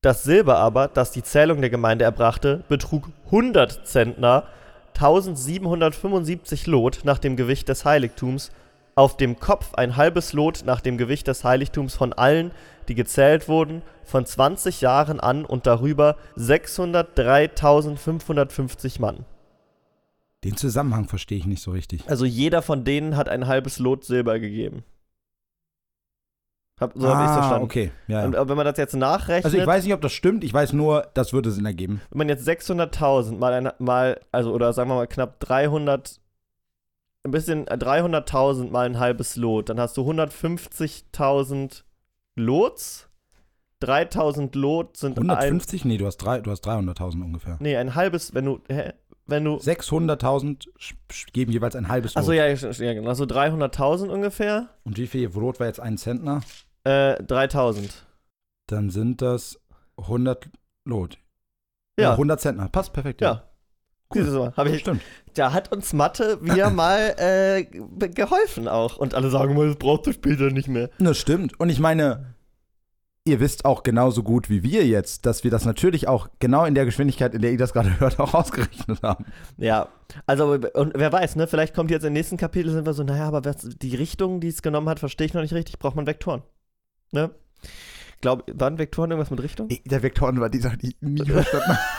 Das 0.01 0.23
Silber 0.23 0.59
aber, 0.59 0.87
das 0.87 1.11
die 1.11 1.23
Zählung 1.23 1.59
der 1.59 1.69
Gemeinde 1.69 2.05
erbrachte, 2.05 2.63
betrug 2.69 3.09
100 3.25 3.85
Zentner, 3.85 4.45
1775 4.93 6.67
Lot 6.67 7.01
nach 7.03 7.19
dem 7.19 7.35
Gewicht 7.35 7.67
des 7.67 7.83
Heiligtums, 7.83 8.53
auf 8.95 9.17
dem 9.17 9.39
Kopf 9.39 9.73
ein 9.73 9.97
halbes 9.97 10.31
Lot 10.31 10.63
nach 10.65 10.79
dem 10.79 10.97
Gewicht 10.97 11.27
des 11.27 11.43
Heiligtums 11.43 11.95
von 11.95 12.13
allen, 12.13 12.51
die 12.87 12.95
gezählt 12.95 13.49
wurden, 13.49 13.81
von 14.05 14.25
20 14.25 14.79
Jahren 14.79 15.19
an 15.19 15.43
und 15.43 15.67
darüber 15.67 16.15
603.550 16.37 19.01
Mann. 19.01 19.25
Den 20.45 20.55
Zusammenhang 20.55 21.09
verstehe 21.09 21.37
ich 21.37 21.45
nicht 21.45 21.61
so 21.61 21.71
richtig. 21.71 22.09
Also 22.09 22.23
jeder 22.23 22.61
von 22.61 22.85
denen 22.85 23.17
hat 23.17 23.27
ein 23.27 23.47
halbes 23.47 23.79
Lot 23.79 24.05
Silber 24.05 24.39
gegeben. 24.39 24.85
Hab, 26.79 26.93
so 26.95 27.07
habe 27.09 27.23
ich 27.23 27.27
es 27.29 27.33
verstanden. 27.33 27.61
Ah, 27.61 27.65
okay. 27.65 27.91
Ja, 28.07 28.23
Und 28.25 28.33
ja. 28.33 28.41
äh, 28.41 28.49
wenn 28.49 28.55
man 28.57 28.65
das 28.65 28.77
jetzt 28.77 28.95
nachrechnet, 28.95 29.45
Also 29.45 29.57
ich 29.57 29.65
weiß 29.67 29.83
nicht, 29.83 29.93
ob 29.93 30.01
das 30.01 30.13
stimmt. 30.13 30.43
Ich 30.43 30.53
weiß 30.53 30.73
nur, 30.73 31.07
das 31.13 31.33
würde 31.33 31.51
Sinn 31.51 31.65
ergeben. 31.65 32.01
wenn 32.09 32.19
man 32.19 32.29
jetzt 32.29 32.47
600.000 32.47 33.37
mal, 33.37 33.53
ein, 33.53 33.69
mal, 33.79 34.19
also 34.31 34.53
oder 34.53 34.71
sagen 34.73 34.89
wir 34.89 34.95
mal 34.95 35.07
knapp 35.07 35.39
300, 35.41 36.19
ein 37.25 37.31
bisschen 37.31 37.67
äh, 37.67 37.73
300.000 37.75 38.69
mal 38.71 38.85
ein 38.85 38.97
halbes 38.97 39.35
Lot, 39.35 39.67
dann 39.69 39.79
hast 39.79 39.97
du 39.97 40.09
150.000 40.09 41.83
Lots. 42.35 43.05
3.000 43.81 44.57
Lot 44.57 44.97
sind 44.97 45.17
ein, 45.17 45.29
150? 45.29 45.85
Nee, 45.85 45.97
du 45.97 46.05
hast, 46.05 46.17
drei, 46.17 46.41
du 46.41 46.51
hast 46.51 46.65
300.000 46.67 47.23
ungefähr. 47.23 47.57
nee, 47.61 47.77
ein 47.77 47.95
halbes, 47.95 48.33
wenn 48.33 48.43
du, 48.45 48.59
hä, 48.69 48.91
wenn 49.25 49.45
du, 49.45 49.55
600.000 49.55 50.67
sch- 50.77 50.93
sch- 51.09 51.31
geben 51.31 51.51
jeweils 51.53 51.77
ein 51.77 51.87
halbes 51.87 52.17
achso, 52.17 52.31
Lot. 52.31 52.37
ja, 52.39 52.47
ja, 52.47 52.71
ja, 52.71 52.93
genau, 52.93 53.07
also 53.09 53.23
300.000 53.23 54.09
ungefähr, 54.09 54.67
Und 54.83 54.97
wie 54.97 55.07
viel 55.07 55.29
Lot 55.33 55.61
war 55.61 55.67
jetzt 55.67 55.79
ein 55.79 55.97
Zentner? 55.97 56.41
Äh, 56.83 57.15
3.000. 57.21 57.89
Dann 58.67 58.89
sind 58.89 59.21
das 59.21 59.59
100 59.97 60.49
Lot. 60.85 61.17
Ja. 61.99 62.11
100 62.11 62.39
Zentner. 62.39 62.69
Passt 62.69 62.93
perfekt. 62.93 63.21
Ja. 63.21 63.43
Cool. 64.13 64.23
Siehst 64.23 64.33
du 64.35 64.39
mal, 64.39 64.53
hab 64.57 64.65
ich, 64.67 64.79
Stimmt. 64.79 65.01
da 65.35 65.53
hat 65.53 65.71
uns 65.71 65.93
Mathe 65.93 66.39
wieder 66.41 66.69
mal 66.71 67.13
äh, 67.19 67.63
ge- 67.63 68.09
geholfen 68.09 68.67
auch. 68.67 68.97
Und 68.97 69.13
alle 69.13 69.29
sagen 69.29 69.55
mal, 69.55 69.67
das 69.67 69.75
brauchst 69.77 70.07
du 70.07 70.13
später 70.13 70.49
nicht 70.49 70.67
mehr. 70.67 70.89
Das 70.97 71.17
stimmt. 71.19 71.59
Und 71.59 71.69
ich 71.69 71.79
meine, 71.79 72.33
ihr 73.27 73.39
wisst 73.39 73.65
auch 73.65 73.83
genauso 73.83 74.23
gut 74.23 74.49
wie 74.49 74.63
wir 74.63 74.87
jetzt, 74.87 75.27
dass 75.27 75.43
wir 75.43 75.51
das 75.51 75.65
natürlich 75.65 76.07
auch 76.07 76.29
genau 76.39 76.65
in 76.65 76.73
der 76.73 76.85
Geschwindigkeit, 76.85 77.35
in 77.35 77.41
der 77.43 77.51
ihr 77.51 77.57
das 77.59 77.73
gerade 77.73 77.99
hört, 77.99 78.19
auch 78.19 78.33
ausgerechnet 78.33 79.03
haben. 79.03 79.25
Ja, 79.57 79.89
also 80.25 80.53
und 80.53 80.93
wer 80.95 81.11
weiß, 81.11 81.35
ne, 81.35 81.45
vielleicht 81.45 81.75
kommt 81.75 81.91
jetzt 81.91 82.03
im 82.05 82.13
nächsten 82.13 82.37
Kapitel 82.37 82.71
sind 82.71 82.87
wir 82.87 82.93
so, 82.93 83.03
naja, 83.03 83.27
aber 83.27 83.45
was, 83.45 83.57
die 83.61 83.95
Richtung, 83.95 84.39
die 84.39 84.47
es 84.47 84.63
genommen 84.63 84.89
hat, 84.89 84.97
verstehe 84.99 85.27
ich 85.27 85.35
noch 85.35 85.41
nicht 85.43 85.53
richtig, 85.53 85.77
braucht 85.77 85.95
man 85.95 86.07
Vektoren. 86.07 86.41
Ne? 87.11 87.31
Glaub, 88.21 88.43
waren 88.53 88.77
Vektoren 88.77 89.11
irgendwas 89.11 89.31
mit 89.31 89.41
Richtung? 89.41 89.69
Der 89.85 90.03
Vektoren 90.03 90.39
war 90.39 90.49
die 90.49 90.59
Sache, 90.59 90.77
die 90.77 90.89
ich 90.89 90.97
nie 91.01 91.25
verstanden 91.25 91.67
habe. 91.67 91.79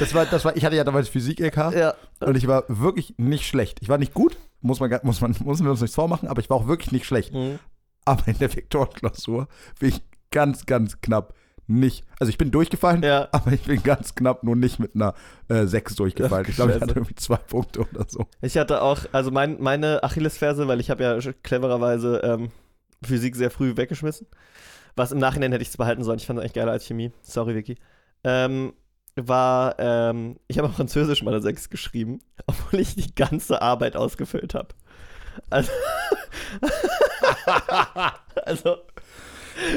Das 0.00 0.14
war, 0.14 0.26
das 0.26 0.44
war, 0.44 0.56
ich 0.56 0.64
hatte 0.64 0.76
ja 0.76 0.84
damals 0.84 1.08
Physik-LK 1.08 1.56
Ja. 1.74 1.94
und 2.20 2.36
ich 2.36 2.46
war 2.46 2.64
wirklich 2.68 3.14
nicht 3.16 3.46
schlecht. 3.46 3.78
Ich 3.80 3.88
war 3.88 3.98
nicht 3.98 4.14
gut, 4.14 4.36
muss 4.60 4.78
man, 4.80 4.96
muss 5.02 5.20
man, 5.20 5.34
müssen 5.44 5.64
wir 5.64 5.70
uns 5.70 5.80
nichts 5.80 5.94
vormachen, 5.96 6.28
aber 6.28 6.40
ich 6.40 6.48
war 6.50 6.56
auch 6.58 6.68
wirklich 6.68 6.92
nicht 6.92 7.04
schlecht. 7.04 7.34
Mhm. 7.34 7.58
Aber 8.04 8.28
in 8.28 8.38
der 8.38 8.54
Vektorenklausur 8.54 9.48
bin 9.80 9.88
ich 9.88 10.02
ganz, 10.30 10.66
ganz 10.66 11.00
knapp 11.00 11.34
nicht. 11.66 12.04
Also 12.20 12.30
ich 12.30 12.38
bin 12.38 12.50
durchgefallen, 12.52 13.02
Ja. 13.02 13.28
aber 13.32 13.50
ich 13.52 13.62
bin 13.62 13.82
ganz 13.82 14.14
knapp 14.14 14.44
nur 14.44 14.54
nicht 14.56 14.78
mit 14.78 14.94
einer 14.94 15.14
äh, 15.48 15.66
6 15.66 15.96
durchgefallen. 15.96 16.44
Ach, 16.46 16.48
ich 16.50 16.56
glaube, 16.56 16.72
ich 16.74 16.80
hatte 16.80 16.94
irgendwie 16.94 17.16
zwei 17.16 17.36
Punkte 17.36 17.80
oder 17.80 18.04
so. 18.08 18.26
Ich 18.40 18.56
hatte 18.56 18.82
auch, 18.82 19.00
also 19.12 19.30
mein, 19.32 19.60
meine 19.60 20.02
Achillesferse, 20.04 20.68
weil 20.68 20.80
ich 20.80 20.90
habe 20.90 21.02
ja 21.02 21.18
clevererweise 21.42 22.20
ähm, 22.24 22.50
Physik 23.02 23.36
sehr 23.36 23.50
früh 23.50 23.76
weggeschmissen. 23.76 24.26
Was 24.96 25.12
im 25.12 25.18
Nachhinein 25.18 25.52
hätte 25.52 25.62
ich 25.62 25.68
es 25.68 25.76
behalten 25.76 26.02
sollen. 26.02 26.18
Ich 26.18 26.26
fand 26.26 26.38
es 26.38 26.42
eigentlich 26.42 26.54
geiler 26.54 26.72
als 26.72 26.86
Chemie. 26.86 27.12
Sorry, 27.22 27.54
Vicky. 27.54 27.76
Ähm, 28.24 28.72
war, 29.14 29.76
ähm, 29.78 30.38
ich 30.48 30.58
habe 30.58 30.68
auf 30.68 30.74
Französisch 30.74 31.22
mal 31.22 31.32
eine 31.32 31.42
6 31.42 31.70
geschrieben, 31.70 32.20
obwohl 32.46 32.80
ich 32.80 32.94
die 32.94 33.14
ganze 33.14 33.62
Arbeit 33.62 33.96
ausgefüllt 33.96 34.54
habe. 34.54 34.68
Also, 35.50 35.70
also 38.44 38.76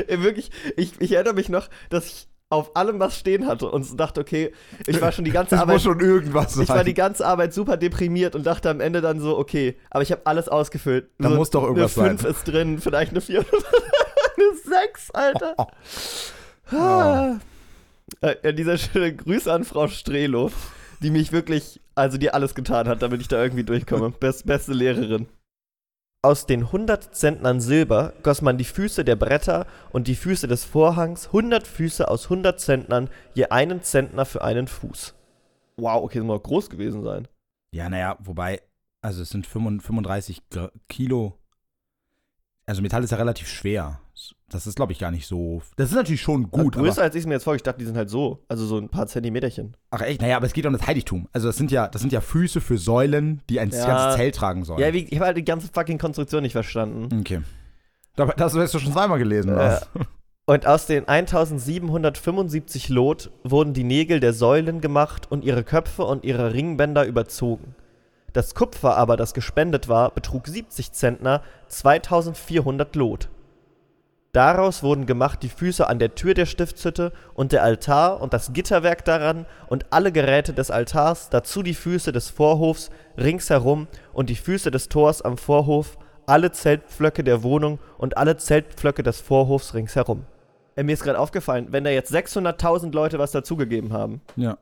äh, 0.08 0.20
wirklich, 0.20 0.52
ich, 0.76 1.00
ich 1.00 1.12
erinnere 1.12 1.36
mich 1.36 1.50
noch, 1.50 1.70
dass 1.90 2.08
ich 2.08 2.28
auf 2.52 2.76
allem 2.76 3.00
was 3.00 3.18
stehen 3.18 3.48
hatte 3.48 3.70
und 3.72 4.00
dachte, 4.00 4.22
okay, 4.22 4.52
ich 4.86 5.02
war 5.02 5.12
schon 5.12 5.26
die 5.26 5.32
ganze 5.32 5.52
Das 5.56 5.62
Arbeit 5.62 5.76
muss 5.76 5.84
schon 5.84 6.00
irgendwas 6.00 6.54
sein. 6.54 6.64
ich 6.64 6.70
war 6.70 6.84
die 6.84 6.94
ganze 6.94 7.26
Arbeit 7.26 7.54
super 7.54 7.78
deprimiert 7.78 8.36
und 8.36 8.46
dachte 8.46 8.70
am 8.70 8.80
Ende 8.80 9.02
dann 9.02 9.20
so, 9.20 9.38
okay, 9.38 9.78
aber 9.90 10.04
ich 10.04 10.12
habe 10.12 10.22
alles 10.26 10.48
ausgefüllt. 10.50 11.10
Da 11.18 11.30
so, 11.30 11.36
muss 11.36 11.50
doch 11.50 11.64
irgendwas 11.64 11.98
Eine 11.98 12.10
5 12.10 12.22
sein. 12.22 12.32
ist 12.32 12.44
drin, 12.48 12.80
vielleicht 12.80 13.12
eine 13.12 13.22
4 13.22 13.40
eine 14.38 14.58
6, 14.84 15.12
Alter. 15.12 15.56
Oh, 16.72 16.76
Ah. 16.78 17.40
Äh, 18.22 18.48
An 18.48 18.56
dieser 18.56 18.78
Stelle 18.78 19.14
Grüße 19.16 19.52
an 19.52 19.64
Frau 19.66 19.88
Strelo, 19.88 20.52
die 21.02 21.10
mich 21.12 21.32
wirklich, 21.32 21.82
also 21.96 22.18
die 22.18 22.32
alles 22.32 22.56
getan 22.56 22.88
hat, 22.88 23.02
damit 23.02 23.20
ich 23.22 23.28
da 23.28 23.42
irgendwie 23.42 23.64
durchkomme. 23.64 24.12
Best, 24.12 24.46
beste 24.46 24.74
Lehrerin. 24.74 25.28
Aus 26.24 26.46
den 26.46 26.66
100 26.66 27.16
Zentnern 27.16 27.60
Silber 27.62 28.14
goss 28.22 28.44
man 28.44 28.60
die 28.60 28.64
Füße 28.64 29.04
der 29.04 29.16
Bretter 29.16 29.66
und 29.92 30.08
die 30.08 30.16
Füße 30.16 30.48
des 30.48 30.64
Vorhangs, 30.64 31.28
100 31.28 31.66
Füße 31.66 32.08
aus 32.08 32.26
100 32.26 32.60
Zentnern, 32.60 33.10
je 33.34 33.46
einen 33.46 33.82
Zentner 33.82 34.26
für 34.26 34.44
einen 34.44 34.68
Fuß. 34.68 35.16
Wow, 35.78 36.04
okay, 36.04 36.20
das 36.20 36.28
muss 36.28 36.44
groß 36.44 36.70
gewesen 36.70 37.04
sein. 37.04 37.28
Ja, 37.74 37.90
naja, 37.90 38.18
wobei, 38.20 38.62
also 39.02 39.24
es 39.24 39.30
sind 39.32 39.48
35 39.48 40.48
Gr- 40.52 40.72
Kilo. 40.88 41.40
Also 42.72 42.82
Metall 42.82 43.04
ist 43.04 43.12
ja 43.12 43.18
relativ 43.18 43.50
schwer. 43.50 44.00
Das 44.48 44.66
ist, 44.66 44.78
glaube 44.78 44.94
ich, 44.94 45.00
gar 45.00 45.12
nicht 45.12 45.28
so. 45.28 45.62
Das 45.76 45.90
ist 45.90 45.96
natürlich 45.96 46.22
schon 46.22 46.50
gut. 46.52 46.76
größer 46.76 47.00
Aber, 47.00 47.02
als 47.04 47.16
ich 47.16 47.22
es 47.24 47.26
mir 47.28 47.34
jetzt 47.34 47.44
vorgestellt 47.44 47.74
habe, 47.76 47.80
die 47.80 47.86
sind 47.86 47.98
halt 47.98 48.10
so. 48.10 48.46
Also 48.48 48.66
so 48.66 48.78
ein 48.78 48.88
paar 48.88 49.08
Zentimeterchen. 49.08 49.76
ach 49.90 50.00
echt, 50.00 50.22
naja, 50.22 50.38
aber 50.38 50.46
es 50.46 50.54
geht 50.54 50.66
um 50.66 50.72
das 50.72 50.88
Heiligtum. 50.88 51.28
Also 51.34 51.48
das 51.48 51.58
sind 51.58 51.70
ja, 51.70 51.90
das 51.90 52.00
sind 52.02 52.14
ja 52.14 52.22
Füße 52.22 52.62
für 52.62 52.78
Säulen, 52.78 53.42
die 53.50 53.60
ein 53.60 53.72
Ja. 53.72 53.86
ganzes 53.86 54.16
Zelt 54.16 54.36
tragen 54.36 54.64
sollen. 54.64 54.80
Ja, 54.80 54.94
wie, 54.94 55.00
ich 55.04 55.16
habe 55.16 55.26
halt 55.26 55.36
die 55.38 55.44
ganze 55.44 55.68
fucking 55.74 55.98
Konstruktion 55.98 56.44
nicht 56.44 56.54
verstanden. 56.54 57.10
okay. 57.20 57.42
Das 58.16 58.56
hast 58.56 58.74
du 58.74 58.80
schon 58.80 58.94
zweimal 58.94 59.20
gelesen, 59.20 59.52
Äh, 59.52 59.58
was? 59.58 59.90
Und 60.46 60.66
aus 60.66 60.86
den 60.86 61.10
1775 61.10 62.88
Lot 62.90 63.32
wurden 63.44 63.74
die 63.74 63.84
Nägel 63.84 64.20
der 64.22 64.34
Säulen 64.34 64.80
gemacht 64.82 65.30
und 65.30 65.44
ihre 65.44 65.64
Köpfe 65.64 66.04
und 66.04 66.24
ihre 66.24 66.54
Ringbänder 66.54 67.06
überzogen. 67.06 67.76
Das 68.34 68.56
Kupfer 68.56 68.96
aber, 68.98 69.18
das 69.18 69.34
gespendet 69.34 69.90
war, 69.90 70.12
betrug 70.12 70.48
70 70.48 70.92
Zentner, 70.94 71.42
2400 71.68 72.96
Lot. 72.96 73.30
Daraus 74.32 74.82
wurden 74.82 75.06
gemacht 75.06 75.44
die 75.44 75.50
Füße 75.50 75.86
an 75.88 76.00
der 76.00 76.16
Tür 76.16 76.34
der 76.34 76.46
Stiftshütte 76.46 77.12
und 77.34 77.52
der 77.52 77.64
Altar 77.64 78.22
und 78.22 78.32
das 78.34 78.54
Gitterwerk 78.54 79.04
daran 79.04 79.46
und 79.68 79.88
alle 79.90 80.14
Geräte 80.14 80.54
des 80.54 80.72
Altars, 80.72 81.30
dazu 81.30 81.64
die 81.64 81.74
Füße 81.74 82.14
des 82.14 82.30
Vorhofs 82.30 82.92
ringsherum 83.18 83.88
und 84.14 84.30
die 84.30 84.36
Füße 84.38 84.72
des 84.72 84.88
Tors 84.88 85.22
am 85.22 85.38
Vorhof, 85.38 85.98
alle 86.28 86.54
Zeltpflöcke 86.54 87.26
der 87.26 87.44
Wohnung 87.44 87.80
und 87.98 88.16
alle 88.16 88.38
Zeltpflöcke 88.38 89.04
des 89.04 89.20
Vorhofs 89.20 89.74
ringsherum. 89.74 90.26
Äh, 90.78 90.84
mir 90.84 90.94
ist 90.94 91.04
gerade 91.04 91.20
aufgefallen, 91.20 91.68
wenn 91.72 91.84
da 91.84 91.90
jetzt 91.90 92.14
600.000 92.14 92.94
Leute 92.94 93.20
was 93.20 93.32
dazugegeben 93.32 93.92
haben, 93.92 94.22
Ja. 94.38 94.58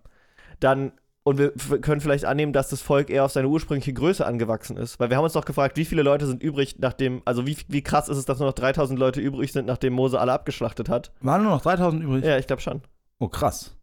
dann 0.59 0.93
und 1.23 1.37
wir 1.37 1.51
können 1.81 2.01
vielleicht 2.01 2.25
annehmen, 2.25 2.53
dass 2.53 2.69
das 2.69 2.81
Volk 2.81 3.09
eher 3.09 3.25
auf 3.25 3.31
seine 3.31 3.47
ursprüngliche 3.47 3.93
Größe 3.93 4.25
angewachsen 4.25 4.77
ist. 4.77 4.99
Weil 4.99 5.09
wir 5.09 5.17
haben 5.17 5.23
uns 5.23 5.33
doch 5.33 5.45
gefragt, 5.45 5.77
wie 5.77 5.85
viele 5.85 6.01
Leute 6.01 6.25
sind 6.25 6.41
übrig, 6.41 6.77
nachdem, 6.79 7.21
also 7.25 7.45
wie, 7.45 7.57
wie 7.67 7.83
krass 7.83 8.09
ist 8.09 8.17
es, 8.17 8.25
dass 8.25 8.39
nur 8.39 8.47
noch 8.47 8.55
3000 8.55 8.97
Leute 8.97 9.21
übrig 9.21 9.51
sind, 9.51 9.67
nachdem 9.67 9.93
Mose 9.93 10.19
alle 10.19 10.33
abgeschlachtet 10.33 10.89
hat? 10.89 11.11
Waren 11.21 11.43
nur 11.43 11.51
noch 11.51 11.61
3000 11.61 12.03
übrig? 12.03 12.25
Ja, 12.25 12.37
ich 12.37 12.47
glaube 12.47 12.61
schon. 12.61 12.81
Oh, 13.19 13.27
krass. 13.27 13.75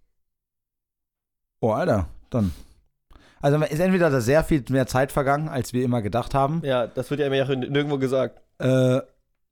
Oh, 1.61 1.71
Alter, 1.71 2.09
dann. 2.31 2.53
Also 3.41 3.63
ist 3.63 3.81
entweder 3.81 4.11
da 4.11 4.21
sehr 4.21 4.43
viel 4.43 4.65
mehr 4.71 4.87
Zeit 4.87 5.13
vergangen, 5.13 5.49
als 5.49 5.73
wir 5.73 5.85
immer 5.85 6.03
gedacht 6.03 6.35
haben. 6.35 6.63
Ja, 6.65 6.87
das 6.87 7.11
wird 7.11 7.21
ja 7.21 7.27
immer 7.27 7.55
nirgendwo 7.55 7.99
gesagt. 7.99 8.41
Äh, 8.59 9.01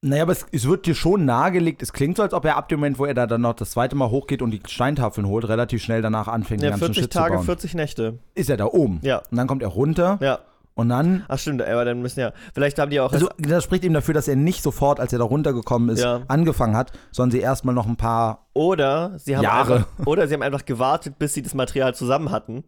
naja, 0.05 0.23
aber 0.23 0.33
es, 0.33 0.47
es 0.53 0.69
wird 0.69 0.87
dir 0.87 0.95
schon 0.95 1.25
nahegelegt, 1.25 1.83
es 1.83 1.93
klingt 1.93 2.17
so, 2.17 2.23
als 2.23 2.35
ob 2.35 2.45
er 2.45 2.57
ab 2.57 2.69
dem 2.69 2.81
Moment, 2.81 2.99
wo 2.99 3.07
er 3.07 3.15
da 3.15 3.27
dann 3.27 3.41
noch 3.41 3.55
das 3.55 3.71
zweite 3.71 3.97
Mal 3.97 4.11
hochgeht 4.11 4.43
und 4.43 4.51
die 4.51 4.61
Steintafeln 4.67 5.27
holt, 5.27 5.49
relativ 5.49 5.83
schnell 5.83 6.03
danach 6.03 6.29
anfängt, 6.29 6.61
den 6.61 6.67
Ja, 6.67 6.71
ganzen 6.71 6.87
40 6.87 7.03
Shit 7.05 7.13
Tage, 7.13 7.33
zu 7.33 7.37
bauen. 7.39 7.45
40 7.47 7.75
Nächte. 7.75 8.19
Ist 8.35 8.51
er 8.51 8.57
da 8.57 8.67
oben. 8.67 9.01
Ja, 9.03 9.19
Und 9.31 9.37
dann 9.39 9.47
kommt 9.47 9.63
er 9.63 9.69
runter 9.69 10.19
ja. 10.21 10.39
und 10.75 10.89
dann 10.91 11.25
Ach 11.29 11.39
stimmt, 11.39 11.63
aber 11.63 11.85
dann 11.85 12.03
müssen 12.03 12.21
ja, 12.21 12.33
vielleicht 12.55 12.79
haben 12.79 12.91
die 12.91 13.01
auch, 13.01 13.13
Also, 13.13 13.29
das 13.39 13.65
spricht 13.65 13.85
ihm 13.85 13.95
dafür, 13.95 14.15
dass 14.15 14.29
er 14.29 14.37
nicht 14.37 14.63
sofort, 14.63 15.01
als 15.01 15.13
er 15.13 15.19
da 15.21 15.25
runtergekommen 15.25 15.89
ist, 15.89 16.03
Ja. 16.03 16.23
angefangen 16.29 16.77
hat, 16.77 16.93
sondern 17.11 17.31
sie 17.33 17.41
erstmal 17.41 17.75
noch 17.75 17.87
ein 17.87 17.97
paar. 17.97 18.47
oder 18.53 19.19
sie 19.19 19.37
haben 19.37 19.43
Jahre. 19.45 19.75
einfach, 19.77 20.07
oder 20.07 20.29
sie 20.29 20.35
haben 20.35 20.43
einfach 20.43 20.65
gewartet, 20.65 21.19
bis 21.19 21.35
sie 21.35 21.43
das 21.43 21.55
Material 21.55 21.95
zusammen 21.95 22.31
hatten 22.31 22.65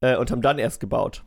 äh, 0.00 0.16
und 0.16 0.30
haben 0.30 0.42
dann 0.42 0.58
erst 0.58 0.80
gebaut. 0.80 1.24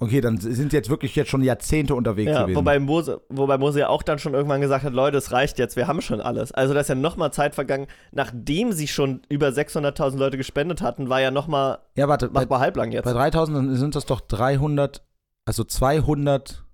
Okay, 0.00 0.20
dann 0.20 0.38
sind 0.38 0.70
sie 0.72 0.76
jetzt 0.76 0.90
wirklich 0.90 1.14
jetzt 1.14 1.30
schon 1.30 1.42
Jahrzehnte 1.42 1.94
unterwegs 1.94 2.30
Ja, 2.30 2.42
gewesen. 2.42 2.56
wobei 2.56 2.80
Mose, 2.80 3.20
wobei 3.28 3.58
Mose 3.58 3.78
ja 3.80 3.88
auch 3.88 4.02
dann 4.02 4.18
schon 4.18 4.34
irgendwann 4.34 4.60
gesagt 4.60 4.84
hat, 4.84 4.92
Leute, 4.92 5.16
es 5.16 5.30
reicht 5.30 5.58
jetzt, 5.58 5.76
wir 5.76 5.86
haben 5.86 6.00
schon 6.00 6.20
alles. 6.20 6.50
Also 6.50 6.74
da 6.74 6.80
ist 6.80 6.88
ja 6.88 6.96
nochmal 6.96 7.32
Zeit 7.32 7.54
vergangen, 7.54 7.86
nachdem 8.10 8.72
sie 8.72 8.88
schon 8.88 9.22
über 9.28 9.48
600.000 9.48 10.16
Leute 10.18 10.36
gespendet 10.36 10.82
hatten, 10.82 11.08
war 11.08 11.20
ja 11.20 11.30
nochmal, 11.30 11.78
ja, 11.94 12.08
warte, 12.08 12.28
bei, 12.28 12.40
machbar 12.40 12.58
halblang 12.58 12.90
jetzt. 12.90 13.04
bei 13.04 13.12
3000 13.12 13.56
dann 13.56 13.76
sind 13.76 13.94
das 13.94 14.04
doch 14.04 14.20
300, 14.20 15.04
also 15.44 15.62
200, 15.62 16.64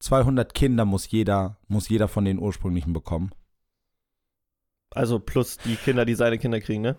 200 0.00 0.52
Kinder 0.52 0.84
muss 0.84 1.10
jeder, 1.10 1.56
muss 1.68 1.88
jeder 1.88 2.08
von 2.08 2.26
den 2.26 2.38
ursprünglichen 2.38 2.92
bekommen. 2.92 3.30
Also 4.94 5.18
plus 5.18 5.56
die 5.58 5.76
Kinder, 5.76 6.04
die 6.04 6.14
seine 6.14 6.38
Kinder 6.38 6.60
kriegen, 6.60 6.82
ne? 6.82 6.96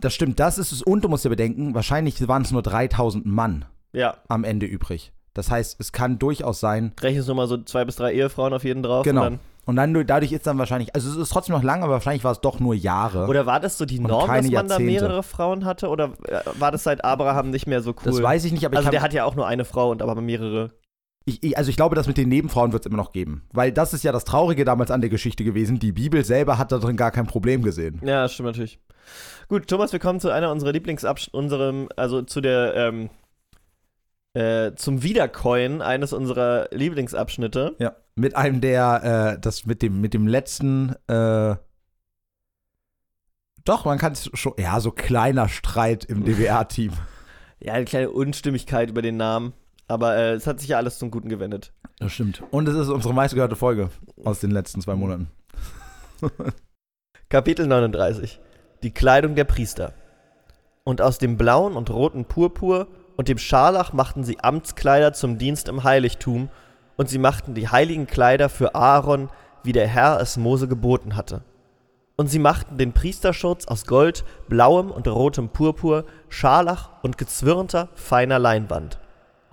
Das 0.00 0.14
stimmt, 0.14 0.38
das 0.38 0.58
ist 0.58 0.70
es. 0.70 0.80
Und 0.80 1.02
du 1.02 1.08
musst 1.08 1.24
dir 1.24 1.28
bedenken, 1.28 1.74
wahrscheinlich 1.74 2.26
waren 2.28 2.42
es 2.42 2.52
nur 2.52 2.62
3000 2.62 3.26
Mann 3.26 3.64
Ja, 3.92 4.16
am 4.28 4.44
Ende 4.44 4.66
übrig. 4.66 5.12
Das 5.34 5.50
heißt, 5.50 5.78
es 5.78 5.92
kann 5.92 6.18
durchaus 6.18 6.60
sein, 6.60 6.92
rechnest 7.00 7.28
nur 7.28 7.36
mal 7.36 7.46
so 7.46 7.58
zwei 7.58 7.84
bis 7.84 7.96
drei 7.96 8.12
Ehefrauen 8.12 8.52
auf 8.52 8.64
jeden 8.64 8.82
drauf. 8.82 9.04
Genau. 9.04 9.26
Und 9.26 9.38
dann, 9.66 9.92
und 9.92 9.94
dann 9.94 10.06
dadurch 10.06 10.32
ist 10.32 10.46
dann 10.46 10.58
wahrscheinlich, 10.58 10.94
also 10.94 11.10
es 11.10 11.16
ist 11.16 11.28
trotzdem 11.28 11.54
noch 11.54 11.62
lang, 11.62 11.82
aber 11.82 11.92
wahrscheinlich 11.92 12.24
war 12.24 12.32
es 12.32 12.40
doch 12.40 12.58
nur 12.58 12.74
Jahre. 12.74 13.26
oder 13.26 13.46
war 13.46 13.60
das 13.60 13.78
so 13.78 13.84
die 13.84 14.00
Norm, 14.00 14.26
dass 14.26 14.28
man 14.28 14.44
da 14.44 14.48
Jahrzehnte. 14.50 14.82
mehrere 14.82 15.22
Frauen 15.22 15.64
hatte? 15.64 15.88
Oder 15.88 16.12
äh, 16.24 16.40
war 16.58 16.72
das 16.72 16.84
seit 16.84 17.04
Abraham 17.04 17.50
nicht 17.50 17.66
mehr 17.66 17.82
so 17.82 17.90
cool? 17.90 18.04
Das 18.04 18.22
weiß 18.22 18.44
ich 18.46 18.52
nicht, 18.52 18.64
aber 18.64 18.78
also 18.78 18.88
ich, 18.88 18.90
der 18.90 19.02
hat 19.02 19.12
ja 19.12 19.24
auch 19.24 19.36
nur 19.36 19.46
eine 19.46 19.64
Frau 19.64 19.90
und 19.90 20.02
aber 20.02 20.20
mehrere. 20.20 20.70
ich, 21.26 21.42
ich, 21.42 21.58
also 21.58 21.70
ich 21.70 21.76
glaube, 21.76 21.94
das 21.94 22.06
mit 22.06 22.16
den 22.16 22.30
Nebenfrauen 22.30 22.72
wird 22.72 22.84
es 22.84 22.86
immer 22.86 22.96
noch 22.96 23.12
geben. 23.12 23.42
Weil 23.52 23.70
das 23.70 23.92
ist 23.92 24.02
ja 24.02 24.10
das 24.10 24.24
Traurige 24.24 24.64
damals 24.64 24.90
an 24.90 25.02
der 25.02 25.10
Geschichte 25.10 25.44
gewesen. 25.44 25.78
Die 25.78 25.92
Bibel 25.92 26.24
selber 26.24 26.58
hat 26.58 26.72
da 26.72 26.78
drin 26.78 26.96
gar 26.96 27.10
kein 27.10 27.26
Problem 27.26 27.62
gesehen. 27.62 28.00
Ja, 28.02 28.22
das 28.22 28.32
stimmt 28.32 28.48
natürlich. 28.48 28.80
Gut, 29.48 29.68
Thomas, 29.68 29.92
wir 29.92 30.00
kommen 30.00 30.18
zu 30.18 30.30
einer 30.30 30.50
unserer 30.50 30.72
Lieblingsabschnitte, 30.72 31.36
unserem, 31.36 31.88
also 31.96 32.22
zu 32.22 32.40
der, 32.40 32.74
ähm, 32.74 33.10
äh, 34.38 34.76
zum 34.76 35.02
Wiedercoin 35.02 35.82
eines 35.82 36.12
unserer 36.12 36.68
Lieblingsabschnitte. 36.70 37.74
Ja. 37.80 37.96
Mit 38.14 38.36
einem 38.36 38.60
der, 38.60 39.34
äh, 39.36 39.40
das 39.40 39.66
mit 39.66 39.82
dem, 39.82 40.00
mit 40.00 40.14
dem 40.14 40.28
letzten, 40.28 40.94
äh, 41.08 41.56
doch, 43.64 43.84
man 43.84 43.98
kann 43.98 44.12
es 44.12 44.30
schon, 44.34 44.52
ja, 44.56 44.78
so 44.78 44.92
kleiner 44.92 45.48
Streit 45.48 46.04
im 46.04 46.24
DWR-Team. 46.24 46.92
Ja, 47.60 47.72
eine 47.72 47.86
kleine 47.86 48.12
Unstimmigkeit 48.12 48.88
über 48.88 49.02
den 49.02 49.16
Namen. 49.16 49.52
Aber 49.88 50.14
äh, 50.14 50.34
es 50.34 50.46
hat 50.46 50.60
sich 50.60 50.68
ja 50.68 50.76
alles 50.76 51.00
zum 51.00 51.10
Guten 51.10 51.28
gewendet. 51.28 51.72
Das 51.98 52.12
stimmt. 52.12 52.40
Und 52.52 52.68
es 52.68 52.76
ist 52.76 52.88
unsere 52.88 53.12
meistgehörte 53.12 53.56
Folge 53.56 53.90
aus 54.24 54.38
den 54.38 54.52
letzten 54.52 54.80
zwei 54.80 54.94
Monaten. 54.94 55.26
Kapitel 57.28 57.66
39. 57.66 58.38
Die 58.84 58.94
Kleidung 58.94 59.34
der 59.34 59.42
Priester. 59.42 59.92
Und 60.84 61.02
aus 61.02 61.18
dem 61.18 61.36
blauen 61.36 61.74
und 61.74 61.90
roten 61.90 62.26
Purpur 62.26 62.86
und 63.18 63.26
dem 63.26 63.36
Scharlach 63.36 63.92
machten 63.92 64.22
sie 64.22 64.38
Amtskleider 64.38 65.12
zum 65.12 65.38
Dienst 65.38 65.68
im 65.68 65.82
Heiligtum, 65.82 66.48
und 66.96 67.08
sie 67.08 67.18
machten 67.18 67.52
die 67.52 67.68
heiligen 67.68 68.06
Kleider 68.06 68.48
für 68.48 68.76
Aaron, 68.76 69.28
wie 69.64 69.72
der 69.72 69.88
Herr 69.88 70.20
es 70.20 70.36
Mose 70.36 70.68
geboten 70.68 71.16
hatte. 71.16 71.42
Und 72.16 72.28
sie 72.28 72.38
machten 72.38 72.78
den 72.78 72.92
Priesterschutz 72.92 73.66
aus 73.66 73.86
Gold, 73.86 74.24
blauem 74.48 74.92
und 74.92 75.08
rotem 75.08 75.48
Purpur, 75.48 76.04
Scharlach 76.28 76.90
und 77.02 77.18
gezwirnter, 77.18 77.88
feiner 77.94 78.38
Leinwand. 78.38 79.00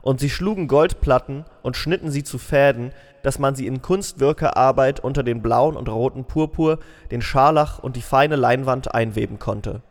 Und 0.04 0.20
sie 0.20 0.30
schlugen 0.30 0.68
Goldplatten 0.68 1.46
und 1.64 1.76
schnitten 1.76 2.12
sie 2.12 2.24
zu 2.24 2.38
Fäden, 2.38 2.92
dass 3.24 3.40
man 3.40 3.56
sie 3.56 3.66
in 3.66 3.82
Kunstwirkerarbeit 3.82 5.00
unter 5.00 5.24
den 5.24 5.42
blauen 5.42 5.76
und 5.76 5.90
roten 5.90 6.26
Purpur, 6.26 6.78
den 7.10 7.24
Scharlach 7.24 7.80
und 7.80 7.96
die 7.96 8.04
feine 8.04 8.36
Leinwand 8.36 8.94
einweben 8.94 9.40
konnte. 9.40 9.82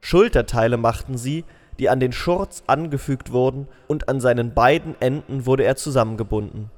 Schulterteile 0.00 0.76
machten 0.76 1.18
sie, 1.18 1.44
die 1.80 1.88
an 1.88 1.98
den 1.98 2.12
Schurz 2.12 2.62
angefügt 2.68 3.32
wurden, 3.32 3.66
und 3.88 4.08
an 4.08 4.20
seinen 4.20 4.54
beiden 4.54 4.94
Enden 5.00 5.46
wurde 5.46 5.64
er 5.64 5.74
zusammengebunden. 5.74 6.70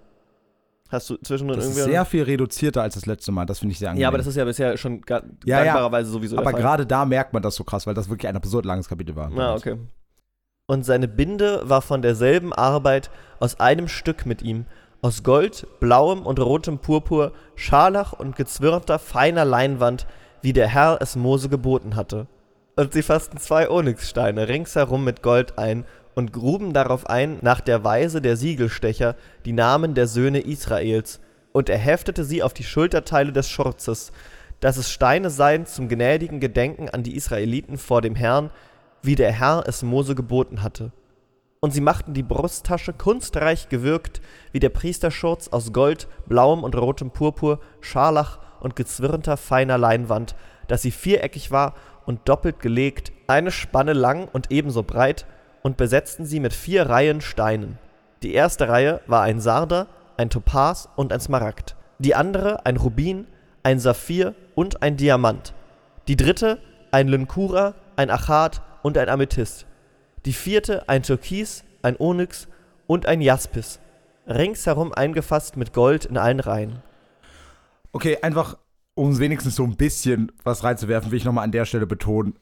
Hast 0.89 1.09
du 1.11 1.17
zwischendrin 1.17 1.59
Das 1.59 1.67
ist 1.69 1.77
irgendwie. 1.79 1.93
sehr 1.93 2.05
viel 2.05 2.23
reduzierter 2.23 2.83
als 2.83 2.95
das 2.95 3.07
letzte 3.07 3.33
Mal. 3.33 3.47
Das 3.47 3.59
finde 3.61 3.73
ich 3.73 3.79
sehr 3.79 3.89
angenehm. 3.91 4.03
ja, 4.03 4.09
aber 4.09 4.19
das 4.19 4.27
ist 4.27 4.37
ja 4.37 4.45
bisher 4.45 4.77
schon 4.77 5.01
ga 5.03 5.23
Ja, 5.45 5.59
ja. 5.59 5.65
dankbarerweise 5.65 6.11
sowieso 6.11 6.37
Aber 6.37 6.45
der 6.45 6.53
Fall. 6.53 6.61
gerade 6.61 6.87
da 6.87 7.05
merkt 7.07 7.33
man 7.33 7.43
das 7.43 7.55
so 7.55 7.65
krass, 7.65 7.87
weil 7.87 7.95
das 7.95 8.09
wirklich 8.11 8.29
ein 8.29 8.37
absurd 8.37 8.65
langes 8.67 8.89
Kapitel 8.89 9.17
war. 9.17 9.31
Ah, 9.39 9.55
okay. 9.55 9.79
Und 10.67 10.85
seine 10.85 11.09
Binde 11.09 11.63
war 11.65 11.81
von 11.83 12.03
derselben 12.03 12.53
Arbeit 12.53 13.11
aus 13.41 13.59
einem 13.59 13.89
Stück 13.89 14.27
mit 14.27 14.43
ihm, 14.43 14.67
aus 15.01 15.23
Gold, 15.25 15.67
blauem 15.81 16.25
und 16.27 16.39
rotem 16.39 16.79
Purpur, 16.79 17.33
Scharlach 17.57 18.13
und 18.13 18.37
gezwirnter 18.37 18.99
feiner 18.99 19.45
Leinwand, 19.47 20.07
wie 20.43 20.53
der 20.53 20.69
Herr 20.69 20.99
es 21.01 21.17
Mose 21.17 21.49
geboten 21.49 21.97
hatte. 21.97 22.27
Und 22.75 22.95
sie 22.95 23.03
fassten 23.03 23.39
zwei 23.39 23.69
Onyxsteine 23.69 24.49
ringsherum 24.49 25.05
mit 25.05 25.23
Gold 25.23 25.59
ein 25.59 25.85
und 26.15 26.33
gruben 26.33 26.73
darauf 26.73 27.07
ein 27.07 27.39
nach 27.43 27.61
der 27.61 27.85
Weise 27.85 28.23
der 28.23 28.37
Siegelstecher 28.37 29.15
die 29.45 29.53
Namen 29.53 29.95
der 29.95 30.07
Söhne 30.07 30.41
Israels, 30.41 31.21
und 31.53 31.69
er 31.69 31.77
heftete 31.77 32.25
sie 32.25 32.43
auf 32.43 32.55
die 32.55 32.65
Schulterteile 32.65 33.31
des 33.31 33.49
Schurzes, 33.51 34.11
dass 34.61 34.79
es 34.79 34.91
Steine 34.91 35.29
seien 35.29 35.67
zum 35.67 35.89
gnädigen 35.89 36.41
Gedenken 36.41 36.89
an 36.89 37.03
die 37.03 37.15
Israeliten 37.15 37.77
vor 37.77 38.01
dem 38.01 38.15
Herrn, 38.15 38.51
wie 39.03 39.17
der 39.17 39.33
Herr 39.33 39.65
es 39.67 39.83
Mose 39.83 40.15
geboten 40.15 40.63
hatte. 40.63 40.93
Und 41.61 41.73
sie 41.73 41.83
machten 41.83 42.15
die 42.15 42.23
Brusttasche 42.23 42.95
kunstreich 42.95 43.69
gewirkt, 43.69 44.23
wie 44.53 44.61
der 44.61 44.71
Priesterschurz 44.71 45.49
aus 45.49 45.73
Gold, 45.73 46.09
blauem 46.27 46.65
und 46.65 46.75
rotem 46.75 47.11
Purpur, 47.11 47.61
Scharlach 47.81 48.39
und 48.61 48.77
gezwirnter 48.77 49.37
feiner 49.37 49.77
Leinwand, 49.77 50.35
dass 50.69 50.83
sie 50.83 50.91
viereckig 50.91 51.51
war 51.51 51.75
und 52.07 52.29
doppelt 52.29 52.61
gelegt, 52.61 53.13
eine 53.27 53.51
Spanne 53.51 53.93
lang 53.93 54.29
und 54.33 54.51
ebenso 54.51 54.83
breit, 54.83 55.27
und 55.63 55.77
besetzten 55.77 56.27
sie 56.27 56.41
mit 56.41 56.53
vier 56.53 56.89
Reihen 56.89 57.21
Steinen. 57.21 57.79
Die 58.23 58.35
erste 58.35 58.69
Reihe 58.69 59.01
war 59.07 59.23
ein 59.23 59.41
Sarder, 59.41 59.87
ein 60.17 60.31
Topas 60.31 60.89
und 60.97 61.13
ein 61.13 61.21
Smaragd, 61.21 61.77
die 61.99 62.15
andere 62.15 62.67
ein 62.67 62.77
Rubin, 62.77 63.27
ein 63.63 63.79
Saphir 63.79 64.35
und 64.55 64.83
ein 64.83 64.97
Diamant, 64.97 65.55
die 66.09 66.17
dritte 66.17 66.59
ein 66.91 67.09
Lynkura, 67.09 67.75
ein 67.97 68.11
Achat 68.11 68.61
und 68.83 68.99
ein 68.99 69.09
Amethyst, 69.09 69.67
die 70.25 70.33
vierte 70.33 70.89
ein 70.89 71.03
Türkis, 71.03 71.65
ein 71.83 71.97
Onyx 71.99 72.49
und 72.87 73.07
ein 73.07 73.21
Jaspis, 73.21 73.81
ringsherum 74.27 74.93
eingefasst 74.93 75.57
mit 75.57 75.73
Gold 75.73 76.05
in 76.05 76.19
allen 76.19 76.41
Reihen. 76.41 76.83
Okay, 77.93 78.19
einfach, 78.23 78.59
um 78.95 79.19
wenigstens 79.19 79.57
so 79.57 79.65
ein 79.65 79.77
bisschen 79.77 80.33
was 80.45 80.65
reinzuwerfen, 80.65 81.11
will 81.11 81.19
ich 81.19 81.25
nochmal 81.25 81.45
an 81.45 81.53
der 81.53 81.65
Stelle 81.65 81.87
betonen, 81.87 82.35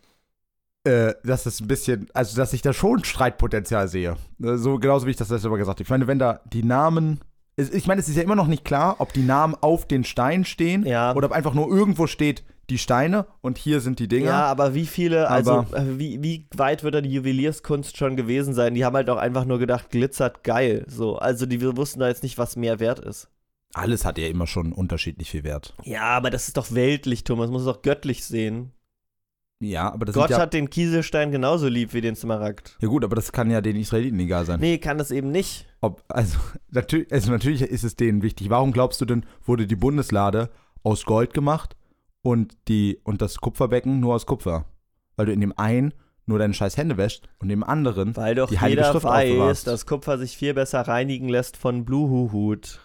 äh, 0.85 1.15
dass 1.25 1.47
es 1.47 1.61
ein 1.61 1.69
bisschen, 1.69 2.09
also 2.15 2.37
dass 2.37 2.53
ich 2.53 2.63
da 2.63 2.73
schon 2.73 3.05
Streitpotenzial 3.05 3.89
sehe. 3.89 4.17
Äh, 4.43 4.57
So 4.57 4.79
genauso 4.79 5.07
wie 5.07 5.11
ich 5.11 5.17
das 5.17 5.29
letzte 5.29 5.49
Mal 5.49 5.59
gesagt 5.59 5.77
habe. 5.79 5.83
Ich 5.85 5.91
meine, 5.91 6.07
wenn 6.07 6.19
da 6.19 6.41
die 6.53 6.63
Namen. 6.65 7.21
Ich 7.57 7.87
meine, 7.87 8.01
es 8.01 8.09
ist 8.09 8.17
ja 8.17 8.23
immer 8.23 8.37
noch 8.37 8.47
nicht 8.47 8.65
klar, 8.65 8.97
ob 9.01 9.13
die 9.13 9.23
Namen 9.23 9.55
auf 9.61 9.87
den 9.87 10.03
Steinen 10.05 10.47
stehen 10.47 10.87
Ja. 10.87 11.15
oder 11.15 11.27
ob 11.27 11.33
einfach 11.33 11.53
nur 11.53 11.69
irgendwo 11.69 12.07
steht, 12.07 12.43
die 12.71 12.79
Steine 12.79 13.27
und 13.43 13.59
hier 13.59 13.81
sind 13.81 13.99
die 13.99 14.09
Dinger. 14.09 14.31
Ja, 14.31 14.45
aber 14.47 14.75
wie 14.75 14.87
viele, 14.87 15.29
also 15.29 15.53
Aber- 15.53 15.77
äh, 15.77 15.99
wie, 15.99 16.23
wie 16.23 16.47
weit 16.57 16.85
wird 16.85 16.95
da 16.95 17.01
die 17.03 17.11
Juwelierskunst 17.13 17.99
schon 17.99 18.17
gewesen 18.17 18.55
sein? 18.55 18.75
Die 18.75 18.85
haben 18.85 18.97
halt 18.97 19.11
auch 19.11 19.19
einfach 19.19 19.45
nur 19.45 19.59
gedacht, 19.59 19.91
glitzert 19.91 20.43
geil. 20.45 20.87
So, 20.89 21.19
also 21.19 21.45
die 21.45 21.61
wir 21.61 21.77
wussten 21.77 22.01
da 22.01 22.09
jetzt 22.09 22.23
nicht, 22.23 22.39
was 22.39 22.57
mehr 22.57 22.81
wert 22.81 23.01
ist. 23.01 23.29
Alles 23.73 24.05
hat 24.05 24.19
ja 24.19 24.27
immer 24.27 24.47
schon 24.47 24.73
unterschiedlich 24.73 25.31
viel 25.31 25.45
Wert. 25.45 25.75
Ja, 25.85 26.03
aber 26.03 26.31
das 26.31 26.49
ist 26.49 26.57
doch 26.57 26.73
weltlich, 26.73 27.25
Thomas. 27.25 27.47
Man 27.47 27.53
muss 27.53 27.63
es 27.63 27.69
doch 27.69 27.83
göttlich 27.83 28.25
sehen. 28.25 28.73
Ja, 29.63 29.93
aber 29.93 30.07
das 30.07 30.15
Gott 30.15 30.31
ja, 30.31 30.39
hat 30.39 30.55
den 30.55 30.71
Kieselstein 30.71 31.31
genauso 31.31 31.69
lieb 31.69 31.93
wie 31.93 32.01
den 32.01 32.17
Smaragd. 32.17 32.79
ja 32.81 32.89
gut, 32.89 33.05
aber 33.05 33.15
das 33.15 33.31
kann 33.31 33.51
ja 33.51 33.61
den 33.61 33.77
Israeliten 33.77 34.19
egal 34.19 34.47
sein. 34.47 34.59
Nee, 34.59 34.79
kann 34.79 34.97
das 34.97 35.11
eben 35.11 35.31
nicht. 35.31 35.67
Ob, 35.83 36.03
also, 36.09 36.39
natürlich, 36.71 37.13
also 37.13 37.31
natürlich 37.31 37.61
ist 37.61 37.85
es 37.85 37.95
denen 37.95 38.23
wichtig. 38.23 38.49
Warum 38.49 38.73
glaubst 38.73 39.03
du 39.03 39.05
denn, 39.05 39.27
wurde 39.45 39.67
die 39.67 39.77
Bundeslade 39.77 40.49
aus 40.83 41.05
Gold 41.05 41.35
gemacht 41.35 41.77
und, 42.23 42.57
die, 42.69 43.01
und 43.05 43.21
das 43.21 43.37
Kupferbecken 43.37 44.01
nur 44.01 44.15
aus 44.15 44.25
Kupfer? 44.25 44.65
Weil 45.17 45.27
du 45.27 45.33
in 45.33 45.41
dem 45.41 45.57
einen 45.59 45.93
nur 46.25 46.39
deine 46.39 46.55
scheiß 46.55 46.79
Hände 46.79 46.97
wäschst 46.97 47.29
und 47.39 47.51
im 47.51 47.63
anderen 47.63 48.17
Weil 48.17 48.37
doch 48.37 48.49
die 48.49 48.61
Heilige 48.61 48.81
jeder 48.81 48.93
Schrift 48.93 49.05
weiß, 49.05 49.65
dass 49.65 49.85
Kupfer 49.85 50.17
sich 50.17 50.39
viel 50.39 50.55
besser 50.55 50.81
reinigen 50.81 51.29
lässt 51.29 51.59
von 51.59 51.85
Bluhuhut. 51.85 52.81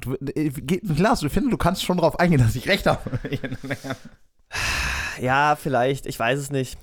Du, 0.00 0.14
äh, 0.14 0.50
geht- 0.50 0.98
Lars, 0.98 1.20
du 1.20 1.28
findest, 1.30 1.52
du 1.52 1.56
kannst 1.58 1.84
schon 1.84 1.96
drauf 1.98 2.18
eingehen, 2.18 2.40
dass 2.40 2.54
ich 2.56 2.68
recht 2.68 2.86
habe. 2.86 3.00
Ja, 5.20 5.56
vielleicht. 5.56 6.06
Ich 6.06 6.18
weiß 6.18 6.38
es 6.38 6.50
nicht. 6.50 6.78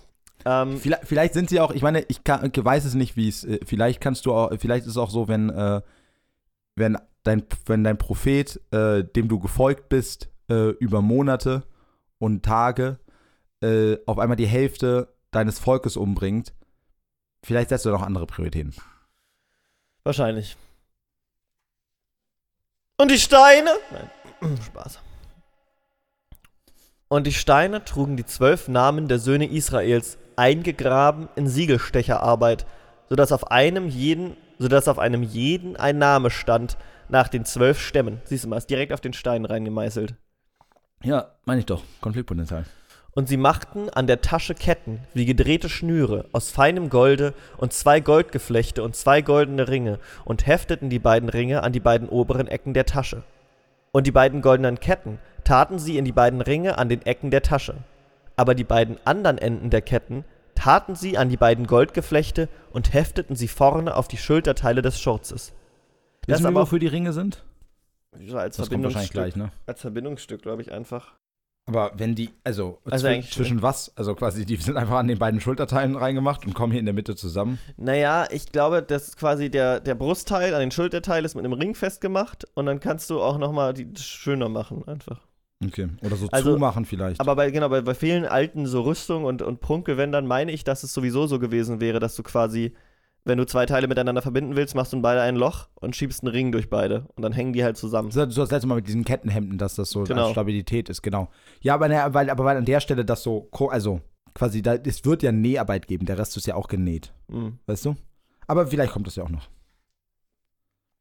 Ähm, 0.46 0.78
vielleicht, 0.80 1.06
vielleicht 1.08 1.34
sind 1.34 1.50
sie 1.50 1.60
auch, 1.60 1.72
ich 1.72 1.84
meine, 1.84 2.02
ich 2.08 2.24
kann, 2.24 2.50
ich 2.52 2.64
weiß 2.66 2.86
es 2.86 2.96
nicht, 2.96 3.16
wie 3.16 3.28
es, 3.30 3.44
äh, 3.44 3.60
vielleicht 3.64 4.02
kannst 4.02 4.26
du 4.26 4.34
auch, 4.34 4.52
vielleicht 4.58 4.86
ist 4.86 4.92
es 4.92 4.98
auch 4.98 5.12
so, 5.12 5.28
wenn, 5.28 5.50
äh, 5.50 5.82
wenn 6.76 6.98
dein, 7.24 7.44
wenn 7.68 7.84
dein 7.84 7.98
Prophet, 8.00 8.60
äh, 8.72 9.04
dem 9.04 9.28
du 9.28 9.40
gefolgt 9.40 9.90
bist, 9.90 10.30
äh, 10.50 10.70
über 10.80 11.02
Monate 11.04 11.64
und 12.18 12.44
Tage, 12.44 12.98
äh, 13.62 13.98
auf 14.08 14.18
einmal 14.18 14.36
die 14.38 14.48
Hälfte 14.48 15.14
deines 15.30 15.60
Volkes 15.60 15.96
umbringt, 15.96 16.54
vielleicht 17.44 17.70
setzt 17.70 17.86
du 17.86 17.90
noch 17.92 18.02
andere 18.02 18.26
Prioritäten. 18.26 18.74
wahrscheinlich. 20.04 20.58
Und 23.02 23.10
die 23.10 23.18
Steine? 23.18 23.72
Nein, 23.90 24.60
Spaß. 24.64 25.00
Und 27.08 27.26
die 27.26 27.34
Steine 27.34 27.84
trugen 27.84 28.16
die 28.16 28.28
zwölf 28.28 28.68
Namen 28.68 29.08
der 29.08 29.18
Söhne 29.18 29.48
Israels, 29.48 30.20
eingegraben 30.36 31.28
in 31.36 31.48
Siegelstecherarbeit, 31.48 32.68
sodass 33.10 33.32
auf 33.32 33.50
einem 33.50 33.88
jeden, 33.88 34.38
sodass 34.60 34.88
auf 34.88 35.00
einem 35.00 35.24
jeden 35.24 35.78
ein 35.78 35.98
Name 35.98 36.30
stand 36.30 36.78
nach 37.10 37.28
den 37.28 37.44
zwölf 37.44 37.80
Stämmen. 37.80 38.22
Siehst 38.26 38.44
du 38.44 38.50
mal, 38.50 38.58
ist 38.58 38.70
direkt 38.70 38.94
auf 38.94 39.02
den 39.02 39.14
Stein 39.14 39.46
reingemeißelt. 39.46 40.14
Ja, 41.02 41.32
meine 41.46 41.62
ich 41.62 41.66
doch. 41.66 41.82
Konfliktpotenzial. 42.02 42.66
Und 43.14 43.28
sie 43.28 43.38
machten 43.38 43.90
an 43.90 44.08
der 44.08 44.22
Tasche 44.22 44.56
Ketten 44.56 45.02
wie 45.14 45.26
gedrehte 45.26 45.68
Schnüre 45.68 46.26
aus 46.32 46.50
feinem 46.50 46.90
Golde 46.90 47.34
und 47.58 47.74
zwei 47.74 48.00
Goldgeflechte 48.00 48.84
und 48.84 48.96
zwei 48.96 49.22
goldene 49.22 49.68
Ringe 49.68 50.00
und 50.24 50.48
hefteten 50.48 50.90
die 50.90 51.00
beiden 51.00 51.28
Ringe 51.28 51.64
an 51.64 51.74
die 51.74 51.82
beiden 51.82 52.08
oberen 52.08 52.48
Ecken 52.48 52.74
der 52.74 52.86
Tasche. 52.86 53.24
Und 53.92 54.08
die 54.08 54.12
beiden 54.12 54.42
goldenen 54.42 54.80
Ketten 54.80 55.20
taten 55.44 55.78
sie 55.78 55.98
in 55.98 56.06
die 56.06 56.14
beiden 56.14 56.40
Ringe 56.40 56.78
an 56.78 56.88
den 56.88 57.02
Ecken 57.06 57.32
der 57.32 57.42
Tasche. 57.42 57.76
Aber 58.38 58.56
die 58.56 58.64
beiden 58.64 58.98
anderen 59.04 59.38
Enden 59.38 59.70
der 59.70 59.82
Ketten 59.82 60.24
taten 60.56 60.96
sie 60.96 61.18
an 61.18 61.28
die 61.28 61.38
beiden 61.38 61.68
Goldgeflechte 61.68 62.48
und 62.72 62.94
hefteten 62.94 63.36
sie 63.36 63.50
vorne 63.50 63.96
auf 63.98 64.08
die 64.08 64.18
Schulterteile 64.18 64.82
des 64.82 65.02
Schurzes. 65.02 65.52
Das 66.28 66.36
Wissen 66.36 66.44
wir, 66.44 66.48
aber- 66.50 66.62
wofür 66.62 66.80
die 66.80 66.88
Ringe 66.88 67.12
sind? 67.12 67.44
So 68.26 68.38
als 68.38 68.56
Das 68.58 68.70
kommt 68.70 68.84
wahrscheinlich 68.84 69.12
Verbindungsstück, 69.12 69.14
gleich, 69.14 69.36
ne? 69.36 69.52
als 69.68 69.82
Verbindungsstück, 69.82 70.42
glaube 70.42 70.62
ich, 70.62 70.72
einfach. 70.72 71.14
Aber 71.68 71.92
wenn 71.96 72.16
die, 72.16 72.32
also, 72.44 72.80
Also 72.90 73.08
eigentlich 73.08 73.32
zwischen 73.32 73.62
was? 73.62 73.96
Also 73.96 74.16
quasi, 74.16 74.46
die 74.46 74.58
sind 74.58 74.78
einfach 74.78 74.98
an 74.98 75.08
den 75.08 75.20
beiden 75.20 75.40
Schulterteilen 75.40 75.96
reingemacht 75.96 76.46
und 76.46 76.54
kommen 76.54 76.72
hier 76.72 76.80
in 76.80 76.86
der 76.86 76.94
Mitte 76.94 77.16
zusammen. 77.16 77.60
Naja, 77.78 78.28
ich 78.32 78.52
glaube, 78.52 78.82
das 78.82 79.10
ist 79.10 79.18
quasi 79.18 79.50
der, 79.50 79.80
der 79.80 79.96
Brustteil 79.96 80.54
an 80.54 80.60
den 80.60 80.72
Schulterteil 80.72 81.24
ist 81.24 81.36
mit 81.36 81.46
einem 81.46 81.54
Ring 81.54 81.76
festgemacht 81.76 82.46
und 82.56 82.66
dann 82.66 82.80
kannst 82.80 83.10
du 83.10 83.22
auch 83.22 83.38
nochmal 83.38 83.74
die 83.74 83.88
schöner 83.96 84.50
machen, 84.50 84.88
einfach. 84.88 85.22
Okay. 85.64 85.90
Oder 86.02 86.16
so 86.16 86.28
Also, 86.32 86.54
zumachen 86.54 86.86
vielleicht. 86.86 87.22
Aber 87.22 87.36
bei, 87.36 87.52
genau, 87.52 87.70
bei, 87.70 87.82
bei 87.82 87.94
vielen 87.94 88.26
alten 88.26 88.66
so 88.66 88.82
Rüstungen 88.82 89.26
und, 89.26 89.42
und 89.42 89.62
Prunkgewändern 89.62 90.26
meine 90.26 90.52
ich, 90.52 90.64
dass 90.64 90.84
es 90.84 90.94
sowieso 90.94 91.28
so 91.28 91.38
gewesen 91.40 91.80
wäre, 91.80 92.00
dass 92.00 92.16
du 92.16 92.24
quasi, 92.24 92.74
wenn 93.24 93.38
du 93.38 93.46
zwei 93.46 93.66
Teile 93.66 93.88
miteinander 93.88 94.22
verbinden 94.22 94.56
willst, 94.56 94.74
machst 94.76 94.94
du 94.94 94.98
in 94.98 95.02
beide 95.04 95.22
ein 95.22 95.36
Loch 95.36 95.68
und 95.76 95.96
schiebst 95.96 96.24
einen 96.24 96.32
Ring 96.32 96.52
durch 96.52 96.70
beide 96.70 97.08
und 97.16 97.22
dann 97.24 97.34
hängen 97.34 97.54
die 97.54 97.64
halt 97.64 97.78
zusammen. 97.78 98.10
So, 98.12 98.28
so 98.30 98.42
das 98.42 98.52
letzte 98.52 98.68
Mal 98.68 98.76
mit 98.76 98.88
diesen 98.88 99.06
Kettenhemden, 99.06 99.58
dass 99.58 99.76
das 99.76 99.90
so 99.92 100.04
Genau. 100.04 100.32
Stabilität 100.32 100.90
ist, 100.90 101.02
genau. 101.02 101.30
Ja, 101.62 101.76
aber, 101.76 101.88
ne, 101.88 102.04
weil, 102.10 102.30
aber 102.30 102.46
weil 102.46 102.58
an 102.58 102.66
der 102.66 102.80
Stelle 102.80 103.06
das 103.06 103.22
so, 103.24 103.50
also 103.70 104.02
quasi, 104.34 104.62
da, 104.62 104.76
es 104.76 105.06
wird 105.06 105.22
ja 105.24 105.32
Näharbeit 105.32 105.88
geben, 105.88 106.06
der 106.06 106.18
Rest 106.18 106.36
ist 106.38 106.48
ja 106.48 106.56
auch 106.56 106.68
genäht, 106.68 107.14
Mhm. 107.28 107.60
weißt 107.68 107.86
du? 107.86 107.96
Aber 108.48 108.66
vielleicht 108.68 108.92
kommt 108.94 109.06
das 109.08 109.16
ja 109.16 109.24
auch 109.24 109.30
noch. 109.30 109.48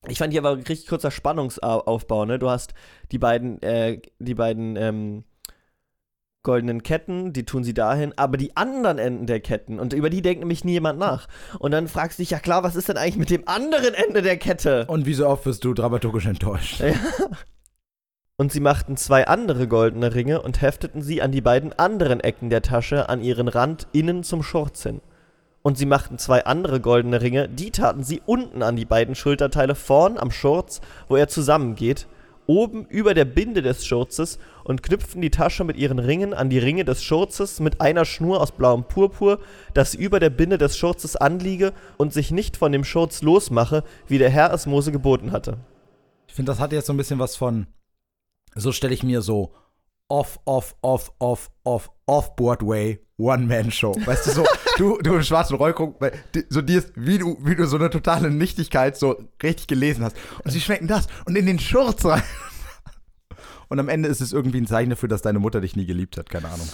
Ich 0.09 0.19
fand 0.19 0.33
hier 0.33 0.41
aber 0.41 0.53
ein 0.53 0.63
richtig 0.63 0.87
kurzer 0.89 1.11
Spannungsaufbau, 1.11 2.25
ne? 2.25 2.39
Du 2.39 2.49
hast 2.49 2.73
die 3.13 3.19
beiden, 3.19 3.61
äh, 3.63 4.01
die 4.19 4.35
beiden, 4.35 4.77
ähm, 4.77 5.25
goldenen 6.43 6.83
Ketten, 6.83 7.33
die 7.33 7.45
tun 7.45 7.65
sie 7.65 7.75
dahin, 7.75 8.13
aber 8.17 8.37
die 8.37 8.57
anderen 8.57 8.99
Enden 8.99 9.27
der 9.27 9.41
Ketten, 9.41 9.79
und 9.79 9.93
über 9.93 10.09
die 10.09 10.23
denkt 10.23 10.41
nämlich 10.41 10.65
nie 10.65 10.73
jemand 10.73 10.99
nach. 10.99 11.29
Und 11.59 11.73
dann 11.73 11.89
fragst 11.89 12.19
du 12.19 12.23
dich, 12.23 12.31
ja 12.31 12.39
klar, 12.39 12.63
was 12.63 12.77
ist 12.77 12.89
denn 12.89 12.97
eigentlich 12.97 13.19
mit 13.19 13.31
dem 13.31 13.47
anderen 13.47 13.95
Ende 13.95 14.23
der 14.23 14.39
Kette? 14.39 14.87
Und 14.87 15.07
wie 15.07 15.15
so 15.15 15.27
oft 15.27 15.45
wirst 15.45 15.65
du 15.65 15.75
dramaturgisch 15.75 16.27
enttäuscht. 16.27 16.81
Ja. 16.81 16.95
Und 18.37 18.53
sie 18.53 18.61
machten 18.61 18.97
zwei 18.97 19.27
andere 19.27 19.69
goldene 19.69 20.15
Ringe 20.15 20.41
und 20.41 20.63
hefteten 20.63 21.03
sie 21.03 21.21
an 21.21 21.31
die 21.31 21.43
beiden 21.43 21.79
anderen 21.79 22.21
Ecken 22.21 22.49
der 22.49 22.63
Tasche 22.63 23.11
an 23.11 23.21
ihren 23.21 23.49
Rand 23.49 23.87
innen 23.93 24.23
zum 24.23 24.43
Schurz 24.43 24.83
hin. 24.83 25.03
Und 25.61 25.77
sie 25.77 25.85
machten 25.85 26.17
zwei 26.17 26.47
andere 26.47 26.81
goldene 26.81 27.21
Ringe, 27.21 27.51
die 27.51 27.71
taten 27.71 28.03
sie 28.03 28.23
unten 28.25 28.63
an 28.63 28.77
die 28.77 28.87
beiden 28.87 29.15
Schulterteile 29.15 29.75
vorn 29.75 30.17
am 30.17 30.31
Schurz, 30.31 30.81
wo 31.07 31.17
er 31.17 31.29
zusammengeht, 31.29 32.07
oben 32.47 32.87
über 32.87 33.13
der 33.13 33.27
Binde 33.27 33.61
des 33.61 33.85
Schurzes 33.85 34.39
und 34.65 34.83
knüpften 34.83 35.21
die 35.23 35.31
Tasche 35.31 35.65
mit 35.65 35.77
ihren 35.77 35.99
Ringen 35.99 36.35
an 36.35 36.51
die 36.51 36.59
Ringe 36.59 36.85
des 36.85 37.03
Schurzes 37.03 37.61
mit 37.61 37.81
einer 37.81 38.05
Schnur 38.05 38.41
aus 38.41 38.53
blauem 38.53 38.85
Purpur, 38.85 39.41
dass 39.75 39.93
sie 39.93 39.99
über 39.99 40.21
der 40.21 40.31
Binde 40.31 40.59
des 40.59 40.77
Schurzes 40.77 41.17
anliege 41.17 41.73
und 41.97 42.13
sich 42.13 42.31
nicht 42.31 42.57
von 42.57 42.73
dem 42.73 42.85
Schurz 42.85 43.23
losmache, 43.23 43.85
wie 44.07 44.19
der 44.19 44.31
Herr 44.31 44.53
es 44.53 44.67
Mose 44.67 44.93
geboten 44.93 45.33
hatte. 45.33 45.59
Ich 46.29 46.35
finde, 46.35 46.53
das 46.53 46.61
hat 46.61 46.73
jetzt 46.73 46.87
so 46.87 46.93
ein 46.93 46.97
bisschen 46.97 47.19
was 47.19 47.37
von, 47.37 47.67
so 48.55 48.73
stelle 48.73 48.95
ich 48.95 49.03
mir 49.03 49.23
so 49.23 49.53
off, 50.09 50.41
off, 50.45 50.75
off, 50.83 51.13
off, 51.19 51.51
off, 51.65 51.91
off 52.07 52.37
Broadway 52.37 53.01
One-Man-Show. 53.19 53.95
Weißt 54.07 54.27
du, 54.27 54.31
so, 54.33 54.45
du, 54.79 54.99
du 55.03 55.15
im 55.15 55.23
schwarzen 55.23 55.57
Roll 55.57 55.73
guck, 55.75 56.01
weil 56.01 56.13
di- 56.35 56.45
so 56.49 56.63
dir 56.63 56.79
ist, 56.79 56.93
wie 56.97 57.19
du, 57.19 57.37
wie 57.43 57.55
du 57.55 57.67
so 57.67 57.77
eine 57.77 57.91
totale 57.91 58.31
Nichtigkeit 58.31 58.97
so 58.97 59.23
richtig 59.43 59.67
gelesen 59.69 60.05
hast. 60.05 60.17
Und 60.45 60.51
sie 60.51 60.61
schmecken 60.61 60.89
das 60.89 61.07
und 61.27 61.37
in 61.37 61.47
den 61.47 61.59
Schurz 61.59 62.05
rein. 62.05 62.23
Und 63.71 63.79
am 63.81 63.89
Ende 63.89 64.09
ist 64.09 64.21
es 64.21 64.33
irgendwie 64.33 64.61
ein 64.61 64.67
Zeichen 64.67 64.91
dafür, 64.91 65.09
dass 65.09 65.23
deine 65.23 65.39
Mutter 65.39 65.61
dich 65.63 65.75
nie 65.77 65.87
geliebt 65.87 66.17
hat, 66.19 66.29
keine 66.29 66.49
Ahnung. 66.49 66.69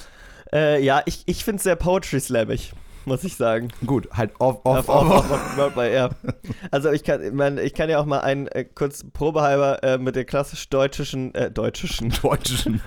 Äh, 0.53 0.83
ja, 0.83 1.03
ich, 1.07 1.23
ich 1.27 1.45
finde 1.45 1.59
es 1.59 1.63
sehr 1.65 1.77
poetry-slammig, 1.77 2.73
muss 3.05 3.23
ich 3.23 3.37
sagen. 3.37 3.69
Gut, 3.85 4.09
halt 4.13 4.33
off, 4.41 4.61
off, 4.65 4.89
auf- 4.89 4.89
off. 4.89 5.11
auf- 5.11 5.31
auf 5.31 5.55
Broadway, 5.57 5.95
ja. 5.95 6.11
Also 6.71 6.91
ich 6.91 7.05
kann, 7.05 7.23
ich, 7.23 7.33
mein, 7.33 7.59
ich 7.59 7.75
kann 7.75 7.91
ja 7.91 7.99
auch 8.01 8.07
mal 8.07 8.21
einen 8.21 8.47
äh, 8.49 8.65
kurz 8.65 9.05
probehalber 9.13 9.83
äh, 9.85 9.99
mit 9.99 10.17
der 10.17 10.25
klassisch 10.25 10.69
deutschen, 10.71 11.35
äh, 11.35 11.51
deutschen, 11.51 12.11
Deutschen. 12.23 12.81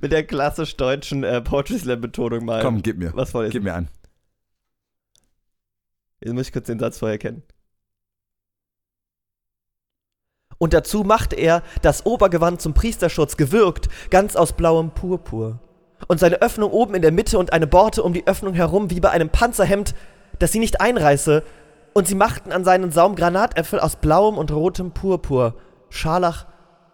mit 0.00 0.10
der 0.12 0.24
klassisch 0.26 0.76
deutschen 0.76 1.22
äh, 1.22 1.40
Poetry 1.40 1.78
Slam 1.78 2.00
Betonung 2.00 2.44
mal 2.44 2.60
Komm, 2.62 2.82
gib 2.82 2.98
mir. 2.98 3.12
was 3.14 3.30
vorlesen. 3.30 3.52
Gib 3.52 3.62
mir 3.62 3.74
an. 3.74 3.88
Jetzt 6.20 6.32
muss 6.34 6.46
ich 6.48 6.52
kurz 6.52 6.66
den 6.66 6.80
Satz 6.80 6.98
vorher 6.98 7.18
kennen. 7.18 7.42
Und 10.58 10.72
dazu 10.72 11.04
machte 11.04 11.36
er 11.36 11.62
das 11.82 12.04
Obergewand 12.04 12.60
zum 12.60 12.74
Priesterschutz 12.74 13.36
gewirkt, 13.36 13.88
ganz 14.10 14.36
aus 14.36 14.52
blauem 14.52 14.90
Purpur. 14.90 15.60
Und 16.06 16.20
seine 16.20 16.42
Öffnung 16.42 16.70
oben 16.70 16.94
in 16.94 17.02
der 17.02 17.12
Mitte 17.12 17.38
und 17.38 17.52
eine 17.52 17.66
Borte 17.66 18.02
um 18.02 18.12
die 18.12 18.26
Öffnung 18.26 18.54
herum, 18.54 18.90
wie 18.90 19.00
bei 19.00 19.10
einem 19.10 19.30
Panzerhemd, 19.30 19.94
das 20.38 20.52
sie 20.52 20.58
nicht 20.58 20.80
einreiße. 20.80 21.42
Und 21.94 22.06
sie 22.06 22.14
machten 22.14 22.52
an 22.52 22.64
seinen 22.64 22.92
Saum 22.92 23.16
Granatäpfel 23.16 23.80
aus 23.80 23.96
blauem 23.96 24.36
und 24.36 24.52
rotem 24.52 24.92
Purpur, 24.92 25.54
Scharlach 25.90 26.46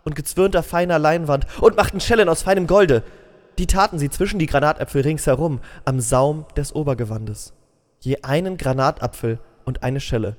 und 0.05 0.14
gezwirnter 0.14 0.62
feiner 0.62 0.98
Leinwand 0.98 1.46
und 1.61 1.77
machten 1.77 2.00
Schellen 2.00 2.29
aus 2.29 2.42
feinem 2.42 2.66
Golde. 2.66 3.03
Die 3.59 3.66
taten 3.66 3.98
sie 3.98 4.11
zwischen 4.11 4.38
die 4.38 4.46
Granatäpfel 4.46 5.03
ringsherum, 5.03 5.61
am 5.85 6.00
Saum 6.00 6.46
des 6.57 6.74
Obergewandes 6.74 7.55
je 8.05 8.18
einen 8.22 8.57
Granatapfel 8.57 9.40
und 9.64 9.83
eine 9.83 10.00
Schelle 10.00 10.37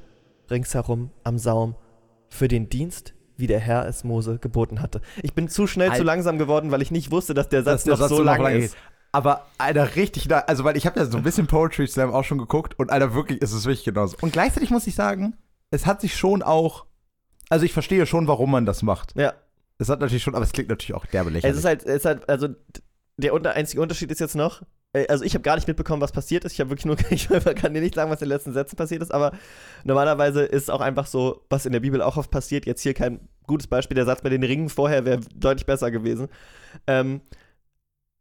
ringsherum 0.50 1.10
am 1.24 1.40
Saum 1.40 1.76
für 2.30 2.48
den 2.48 2.70
Dienst, 2.70 3.15
wie 3.38 3.48
der 3.48 3.60
Herr 3.60 3.88
es 3.88 4.04
Mose 4.04 4.38
geboten 4.40 4.82
hatte. 4.82 5.02
Ich 5.24 5.34
bin 5.34 5.48
zu 5.48 5.68
schnell 5.68 5.90
Al- 5.92 5.98
zu 5.98 6.04
langsam 6.04 6.38
geworden, 6.38 6.72
weil 6.72 6.82
ich 6.82 6.92
nicht 6.92 7.12
wusste, 7.12 7.34
dass 7.34 7.50
der 7.50 7.64
Satz 7.64 7.84
dass 7.84 7.84
der 7.84 7.94
noch 7.94 8.00
Satz 8.00 8.10
so 8.10 8.18
noch 8.20 8.24
lang 8.26 8.42
lang 8.42 8.56
ist. 8.58 8.74
geht. 8.74 8.82
Aber 9.12 9.46
Alter, 9.58 9.96
richtig, 9.96 10.28
also 10.34 10.64
weil 10.66 10.76
ich 10.76 10.86
habe 10.86 11.00
ja 11.00 11.06
so 11.06 11.18
ein 11.18 11.24
bisschen 11.24 11.48
Poetry 11.48 11.88
Slam 11.88 12.12
auch 12.14 12.24
schon 12.24 12.38
geguckt 12.38 12.78
und 12.78 12.92
Alter, 12.92 13.14
wirklich 13.14 13.42
ist 13.42 13.54
es 13.54 13.66
wirklich 13.66 13.86
genauso. 13.86 14.18
Und 14.22 14.34
gleichzeitig 14.34 14.72
muss 14.72 14.88
ich 14.88 14.96
sagen, 14.96 15.38
es 15.72 15.86
hat 15.86 16.02
sich 16.02 16.16
schon 16.18 16.44
auch, 16.44 16.86
also 17.50 17.66
ich 17.66 17.72
verstehe 17.74 18.06
schon, 18.06 18.28
warum 18.28 18.52
man 18.52 18.66
das 18.66 18.82
macht. 18.84 19.14
Ja, 19.18 19.34
Es 19.78 19.88
hat 19.90 20.00
natürlich 20.02 20.24
schon, 20.24 20.36
aber 20.36 20.44
es 20.44 20.52
klingt 20.52 20.68
natürlich 20.70 20.96
auch 20.96 21.06
derbe 21.06 21.30
es 21.30 21.34
lächerlich. 21.36 21.58
ist 21.60 21.66
halt, 21.66 21.84
es 21.84 21.96
ist 21.98 22.06
halt, 22.06 22.28
also 22.30 22.50
der 23.18 23.34
unter, 23.34 23.52
einzige 23.54 23.82
Unterschied 23.82 24.12
ist 24.12 24.20
jetzt 24.20 24.36
noch, 24.36 24.64
also 25.10 25.24
ich 25.24 25.34
habe 25.34 25.42
gar 25.42 25.56
nicht 25.56 25.68
mitbekommen, 25.68 26.02
was 26.02 26.12
passiert 26.12 26.46
ist. 26.46 26.54
Ich 26.54 26.60
habe 26.60 26.70
wirklich 26.70 26.86
nur, 26.86 26.98
ich 27.10 27.28
kann 27.28 27.74
dir 27.74 27.82
nicht 27.82 27.96
sagen, 27.96 28.12
was 28.12 28.22
in 28.22 28.30
den 28.30 28.36
letzten 28.36 28.54
Sätzen 28.54 28.76
passiert 28.76 29.02
ist, 29.02 29.14
aber 29.14 29.32
normalerweise 29.84 30.44
ist 30.44 30.72
auch 30.72 30.82
einfach 30.82 31.08
so, 31.08 31.44
was 31.50 31.66
in 31.66 31.74
der 31.74 31.80
Bibel 31.80 32.02
auch 32.02 32.18
oft 32.18 32.32
passiert, 32.32 32.66
jetzt 32.66 32.82
hier 32.82 32.94
kein 32.94 33.20
gutes 33.48 33.68
Beispiel. 33.68 33.96
Der 33.96 34.06
Satz 34.06 34.22
bei 34.22 34.30
den 34.30 34.44
Ringen 34.44 34.70
vorher 34.70 35.06
wäre 35.06 35.20
deutlich 35.36 35.66
besser 35.66 35.92
gewesen. 35.92 36.28
Ähm, 36.88 37.22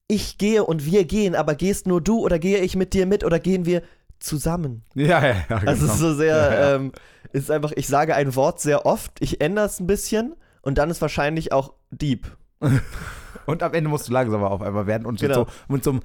ich 0.09 0.39
gehe 0.39 0.65
und 0.65 0.85
wir 0.85 1.05
gehen, 1.05 1.35
aber 1.35 1.55
gehst 1.55 1.87
nur 1.87 2.01
du 2.01 2.21
oder 2.21 2.39
gehe 2.39 2.59
ich 2.59 2.77
mit 2.77 2.93
dir 2.93 3.07
mit 3.07 3.25
oder 3.25 3.39
gehen 3.39 3.65
wir 3.65 3.83
zusammen? 4.19 4.85
Ja, 4.95 5.25
ja, 5.25 5.35
ja. 5.49 5.59
Genau. 5.59 5.71
Also 5.71 5.87
es 5.87 5.93
ist 5.93 5.99
so 5.99 6.15
sehr, 6.15 6.37
Ja, 6.37 6.53
ja. 6.55 6.75
Ähm, 6.77 6.93
es 7.33 7.45
ist 7.45 7.51
einfach, 7.51 7.73
ich 7.75 7.87
sage 7.87 8.15
ein 8.15 8.35
Wort 8.37 8.61
sehr 8.61 8.87
oft, 8.87 9.13
ich 9.21 9.41
ändere 9.41 9.67
es 9.67 9.81
ein 9.81 9.87
bisschen 9.87 10.35
und 10.63 10.79
dann 10.79 10.91
ist 10.91 11.01
wahrscheinlich 11.01 11.53
auch 11.53 11.75
deep. 11.91 12.27
Und 13.47 13.63
am 13.63 13.75
Ende 13.75 13.91
musst 13.91 14.09
du 14.09 14.13
langsamer 14.13 14.51
auf 14.51 14.63
einmal 14.63 14.87
werden 14.87 15.07
und 15.07 15.21
Genau. 15.21 15.41
mit, 15.41 15.49
so, 15.49 15.73
mit 15.73 15.85
so 15.85 15.91
einem 15.91 16.01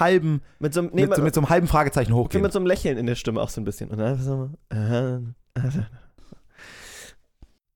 halben, 0.00 0.42
Mit 0.58 0.74
so, 0.74 0.80
einem- 0.80 0.90
nee, 0.92 1.06
mit, 1.06 1.16
so, 1.16 1.22
mit 1.22 1.34
so 1.34 1.40
einem 1.40 1.48
halben 1.50 1.66
Fragezeichen 1.68 2.12
hochgehen. 2.14 2.42
mit 2.42 2.52
so 2.52 2.58
einem 2.58 2.66
Lächeln 2.66 2.98
in 2.98 3.06
der 3.06 3.14
Stimme 3.14 3.40
auch 3.40 3.48
so 3.48 3.60
ein 3.60 3.64
bisschen. 3.64 3.90
Und, 3.90 3.98
dann 3.98 4.08
einfach 4.08 4.24
so, 4.24 4.50
äh, 4.72 5.14
äh. 5.16 5.20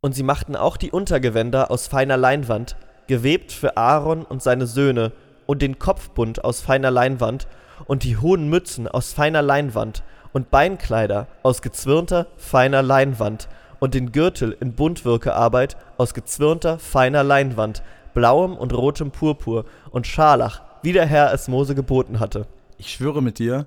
und 0.00 0.14
sie 0.14 0.22
machten 0.22 0.56
auch 0.56 0.76
die 0.76 0.90
Untergewänder 0.90 1.70
aus 1.70 1.86
feiner 1.86 2.16
Leinwand, 2.16 2.76
gewebt 3.06 3.52
für 3.52 3.76
Aaron 3.76 4.22
und 4.22 4.42
seine 4.42 4.66
Söhne, 4.66 5.12
und 5.46 5.62
den 5.62 5.78
Kopfbund 5.78 6.44
aus 6.44 6.60
feiner 6.60 6.90
Leinwand, 6.90 7.46
und 7.86 8.02
die 8.02 8.16
hohen 8.16 8.48
Mützen 8.48 8.88
aus 8.88 9.12
feiner 9.12 9.42
Leinwand, 9.42 10.02
und 10.32 10.50
Beinkleider 10.50 11.28
aus 11.42 11.62
gezwirnter, 11.62 12.26
feiner 12.36 12.82
Leinwand, 12.82 13.48
und 13.78 13.94
den 13.94 14.10
Gürtel 14.12 14.56
in 14.58 14.72
Buntwirkearbeit 14.74 15.76
aus 15.98 16.14
gezwirnter, 16.14 16.78
feiner 16.78 17.22
Leinwand, 17.22 17.82
blauem 18.16 18.56
und 18.56 18.72
rotem 18.72 19.10
Purpur 19.10 19.66
und 19.90 20.06
Scharlach, 20.06 20.62
wie 20.82 20.94
der 20.94 21.04
Herr 21.04 21.34
es 21.34 21.48
Mose 21.48 21.74
geboten 21.74 22.18
hatte. 22.18 22.48
Ich 22.78 22.90
schwöre 22.90 23.22
mit 23.22 23.38
dir, 23.38 23.66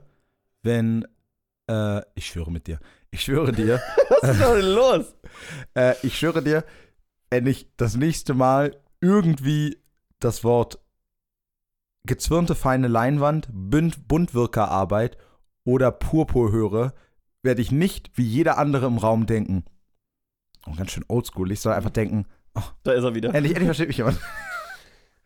wenn, 0.63 1.05
äh, 1.69 2.01
ich 2.15 2.25
schwöre 2.25 2.51
mit 2.51 2.65
dir, 2.65 2.79
ich 3.11 3.21
schwöre 3.21 3.51
dir, 3.51 3.79
Was 4.21 4.31
ist 4.31 4.41
denn 4.41 4.65
los? 4.65 5.15
äh, 5.75 5.93
ich 6.01 6.17
schwöre 6.17 6.41
dir, 6.41 6.65
wenn 7.29 7.45
ich 7.45 7.69
das 7.77 7.95
nächste 7.95 8.33
Mal 8.33 8.75
irgendwie 9.01 9.77
das 10.19 10.43
Wort 10.43 10.79
gezwirnte 12.05 12.55
feine 12.55 12.87
Leinwand, 12.87 13.49
Bünd, 13.51 14.07
Buntwirkerarbeit 14.07 15.17
oder 15.63 15.91
Purpur 15.91 16.51
höre, 16.51 16.93
werde 17.43 17.61
ich 17.61 17.71
nicht 17.71 18.17
wie 18.17 18.25
jeder 18.25 18.57
andere 18.57 18.87
im 18.87 18.97
Raum 18.97 19.27
denken. 19.27 19.63
Oh, 20.65 20.73
ganz 20.75 20.89
schön 20.89 21.05
oldschool. 21.07 21.51
Ich 21.51 21.59
soll 21.59 21.73
einfach 21.73 21.91
denken, 21.91 22.25
Da 22.83 22.91
ist 22.93 23.03
er 23.03 23.15
wieder. 23.15 23.29
endlich, 23.33 23.51
endlich 23.53 23.67
versteht 23.67 23.87
mich 23.87 23.97
jemand. 23.97 24.17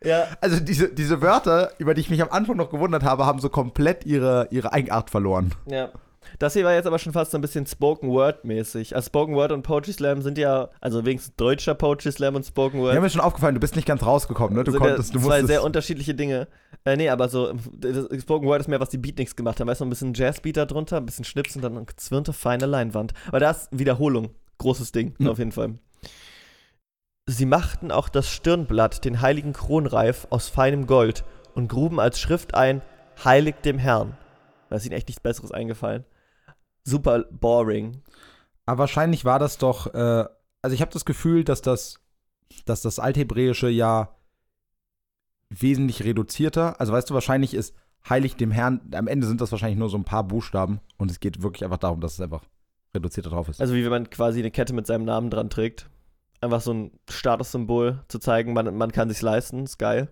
Ja, 0.04 0.26
Also 0.42 0.60
diese, 0.60 0.92
diese 0.92 1.22
Wörter, 1.22 1.70
über 1.78 1.94
die 1.94 2.02
ich 2.02 2.10
mich 2.10 2.20
am 2.20 2.28
Anfang 2.30 2.58
noch 2.58 2.68
gewundert 2.68 3.02
habe, 3.04 3.24
haben 3.24 3.38
so 3.40 3.48
komplett 3.48 4.04
ihre, 4.04 4.48
ihre 4.50 4.72
Eigenart 4.72 5.08
verloren. 5.10 5.52
ja. 5.66 5.90
Das 6.38 6.54
hier 6.54 6.64
war 6.64 6.72
jetzt 6.72 6.86
aber 6.86 6.98
schon 6.98 7.12
fast 7.12 7.30
so 7.32 7.38
ein 7.38 7.42
bisschen 7.42 7.66
Spoken 7.66 8.08
Word 8.08 8.44
mäßig. 8.46 8.96
Also 8.96 9.06
Spoken 9.06 9.34
Word 9.34 9.52
und 9.52 9.62
Poetry 9.62 9.92
Slam 9.92 10.22
sind 10.22 10.36
ja, 10.38 10.70
also 10.80 11.04
wenigstens 11.04 11.36
deutscher 11.36 11.74
Poetry 11.74 12.10
Slam 12.12 12.34
und 12.34 12.44
Spoken 12.44 12.80
Word. 12.80 12.94
Ja, 12.94 13.00
mir 13.00 13.06
ist 13.06 13.12
schon 13.12 13.20
aufgefallen, 13.20 13.54
du 13.54 13.60
bist 13.60 13.76
nicht 13.76 13.86
ganz 13.86 14.02
rausgekommen, 14.04 14.56
ne? 14.56 14.64
Du 14.64 14.72
sind 14.72 14.80
konntest, 14.80 15.10
ja 15.10 15.12
du 15.12 15.20
zwei 15.20 15.28
musstest. 15.28 15.46
sehr 15.48 15.62
unterschiedliche 15.62 16.14
Dinge. 16.14 16.48
Äh, 16.86 16.96
nee, 16.96 17.10
aber 17.10 17.28
so, 17.28 17.52
das 17.76 18.08
Spoken 18.22 18.46
Word 18.48 18.60
ist 18.62 18.68
mehr, 18.68 18.80
was 18.80 18.88
die 18.88 18.96
Beatniks 18.98 19.36
gemacht 19.36 19.60
haben. 19.60 19.68
Weißt 19.68 19.82
du, 19.82 19.84
ein 19.84 19.90
bisschen 19.90 20.14
Jazzbeat 20.14 20.56
da 20.56 20.64
drunter, 20.64 20.96
ein 20.96 21.06
bisschen 21.06 21.26
Schnips 21.26 21.56
und 21.56 21.62
dann 21.62 21.76
eine 21.76 21.84
gezwirnte, 21.84 22.32
feine 22.32 22.64
Leinwand. 22.66 23.12
Aber 23.28 23.38
da 23.38 23.50
ist 23.50 23.68
Wiederholung. 23.70 24.30
Großes 24.58 24.92
Ding, 24.92 25.14
Mhm. 25.18 25.28
auf 25.28 25.38
jeden 25.38 25.52
Fall. 25.52 25.74
Sie 27.26 27.46
machten 27.46 27.90
auch 27.90 28.08
das 28.10 28.28
Stirnblatt, 28.28 29.04
den 29.04 29.22
heiligen 29.22 29.54
Kronreif, 29.54 30.26
aus 30.30 30.48
feinem 30.48 30.86
Gold 30.86 31.24
und 31.54 31.68
gruben 31.68 31.98
als 31.98 32.20
Schrift 32.20 32.54
ein, 32.54 32.82
heilig 33.24 33.56
dem 33.64 33.78
Herrn. 33.78 34.16
Da 34.68 34.76
ist 34.76 34.84
ihnen 34.84 34.94
echt 34.94 35.08
nichts 35.08 35.22
Besseres 35.22 35.50
eingefallen. 35.50 36.04
Super 36.84 37.24
boring. 37.30 38.02
Aber 38.66 38.80
wahrscheinlich 38.80 39.24
war 39.24 39.38
das 39.38 39.56
doch, 39.56 39.94
äh, 39.94 40.24
also 40.60 40.74
ich 40.74 40.82
habe 40.82 40.92
das 40.92 41.06
Gefühl, 41.06 41.44
dass 41.44 41.62
das, 41.62 42.00
dass 42.66 42.82
das 42.82 42.98
Althebräische 42.98 43.68
ja 43.68 44.14
wesentlich 45.48 46.04
reduzierter, 46.04 46.78
also 46.80 46.92
weißt 46.92 47.08
du, 47.08 47.14
wahrscheinlich 47.14 47.54
ist 47.54 47.74
heilig 48.08 48.36
dem 48.36 48.50
Herrn, 48.50 48.80
am 48.92 49.06
Ende 49.06 49.26
sind 49.26 49.40
das 49.40 49.50
wahrscheinlich 49.50 49.78
nur 49.78 49.88
so 49.88 49.96
ein 49.96 50.04
paar 50.04 50.24
Buchstaben 50.24 50.80
und 50.98 51.10
es 51.10 51.20
geht 51.20 51.42
wirklich 51.42 51.64
einfach 51.64 51.78
darum, 51.78 52.00
dass 52.00 52.14
es 52.14 52.20
einfach 52.20 52.42
reduzierter 52.94 53.30
drauf 53.30 53.48
ist. 53.48 53.60
Also 53.60 53.74
wie 53.74 53.84
wenn 53.84 53.90
man 53.90 54.10
quasi 54.10 54.40
eine 54.40 54.50
Kette 54.50 54.74
mit 54.74 54.86
seinem 54.86 55.04
Namen 55.04 55.30
dran 55.30 55.48
trägt. 55.48 55.88
Einfach 56.44 56.60
so 56.60 56.72
ein 56.74 56.90
Statussymbol 57.08 58.04
zu 58.08 58.18
zeigen, 58.18 58.52
man, 58.52 58.76
man 58.76 58.92
kann 58.92 59.08
sich's 59.08 59.22
leisten, 59.22 59.64
ist 59.64 59.78
geil. 59.78 60.08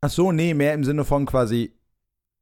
Ach 0.00 0.08
so, 0.10 0.32
nee, 0.32 0.54
mehr 0.54 0.72
im 0.72 0.82
Sinne 0.84 1.04
von 1.04 1.26
quasi, 1.26 1.74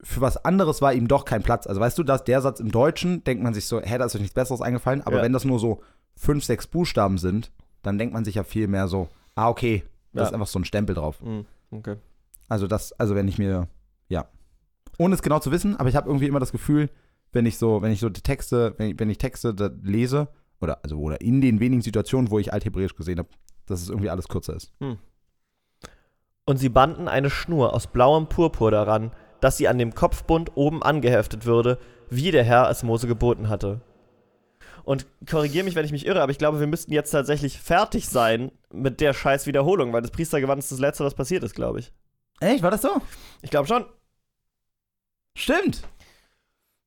für 0.03 0.21
was 0.21 0.37
anderes 0.45 0.81
war 0.81 0.93
ihm 0.95 1.09
doch 1.09 1.25
kein 1.25 1.43
Platz. 1.43 1.67
Also 1.67 1.81
weißt 1.81 1.99
du, 1.99 2.03
dass 2.05 2.23
der 2.23 2.41
Satz 2.41 2.61
im 2.61 2.71
Deutschen, 2.71 3.25
denkt 3.25 3.43
man 3.43 3.53
sich 3.55 3.67
so, 3.67 3.81
hä, 3.81 3.99
da 3.99 4.05
ist 4.05 4.15
euch 4.15 4.21
nichts 4.21 4.35
Besseres 4.35 4.61
eingefallen, 4.61 5.03
aber 5.03 5.17
Ja. 5.17 5.23
wenn 5.23 5.33
das 5.33 5.45
nur 5.45 5.59
so 5.59 5.83
fünf, 6.15 6.45
sechs 6.45 6.67
Buchstaben 6.67 7.19
sind, 7.19 7.51
dann 7.83 7.99
denkt 7.99 8.15
man 8.15 8.25
sich 8.25 8.37
ja 8.37 8.45
viel 8.45 8.69
mehr 8.69 8.87
so, 8.89 9.09
ah, 9.35 9.49
okay, 9.49 9.83
da 10.13 10.21
Ja. 10.23 10.29
ist 10.29 10.33
einfach 10.35 10.47
so 10.47 10.59
ein 10.59 10.65
Stempel 10.65 10.95
drauf. 10.95 11.21
Mhm, 11.21 11.47
okay. 11.73 11.97
Also 12.49 12.67
das, 12.69 12.93
also 12.93 13.15
wenn 13.17 13.27
ich 13.27 13.39
mir, 13.39 13.67
ja, 14.09 14.29
ohne 14.99 15.15
es 15.15 15.23
genau 15.23 15.41
zu 15.41 15.51
wissen, 15.51 15.77
aber 15.77 15.89
ich 15.89 15.97
habe 15.97 16.09
irgendwie 16.09 16.27
immer 16.29 16.41
das 16.41 16.53
Gefühl, 16.53 16.91
wenn 17.33 17.45
ich 17.45 17.59
so, 17.59 17.83
wenn 17.83 17.91
ich 17.91 18.01
so 18.01 18.09
die 18.09 18.23
Texte, 18.23 18.75
wenn 18.79 18.91
ich, 18.91 18.99
wenn 19.01 19.11
ich 19.11 19.19
Texte 19.19 19.55
lese, 19.83 20.29
oder 20.61 20.83
also 20.83 20.99
oder 20.99 21.21
in 21.21 21.41
den 21.41 21.61
wenigen 21.61 21.83
Situationen, 21.83 22.31
wo 22.31 22.39
ich 22.39 22.53
Althebräisch 22.53 22.95
gesehen 22.95 23.19
habe, 23.19 23.29
dass 23.67 23.83
es 23.83 23.89
irgendwie 23.89 24.11
alles 24.11 24.29
kürzer 24.29 24.55
ist. 24.55 24.73
Und 26.45 26.59
sie 26.59 26.69
banden 26.69 27.09
eine 27.09 27.31
Schnur 27.31 27.75
aus 27.75 27.89
blauem 27.89 28.29
Purpur 28.29 28.71
daran, 28.71 29.11
dass 29.41 29.57
sie 29.57 29.69
an 29.69 29.79
dem 29.79 29.95
Kopfbund 29.95 30.53
oben 30.57 30.83
angeheftet 30.83 31.45
würde, 31.45 31.79
wie 32.09 32.31
der 32.31 32.45
Herr 32.45 32.71
es 32.71 32.83
Mose 32.83 33.07
geboten 33.07 33.49
hatte. 33.49 33.81
Und 34.85 35.07
korrigiere 35.29 35.65
mich, 35.65 35.75
wenn 35.75 35.85
ich 35.85 35.91
mich 35.91 36.07
irre, 36.07 36.23
aber 36.23 36.31
ich 36.31 36.39
glaube, 36.39 36.61
wir 36.61 36.69
müssten 36.69 36.93
jetzt 36.93 37.11
tatsächlich 37.11 37.59
fertig 37.59 38.09
sein 38.09 38.53
mit 38.73 39.01
der 39.01 39.13
scheiß 39.15 39.47
Wiederholung, 39.47 39.93
weil 39.93 40.03
das 40.03 40.13
Priestergewand 40.13 40.61
ist 40.61 40.71
das 40.71 40.79
Letzte, 40.79 41.05
was 41.05 41.15
passiert 41.15 41.43
ist, 41.43 41.57
glaube 41.57 41.81
ich. 41.81 41.93
Echt, 42.39 42.63
war 42.63 42.71
das 42.71 42.83
so? 42.83 43.03
Ich 43.43 43.51
glaube 43.51 43.67
schon. 43.67 43.85
Stimmt. 45.37 45.83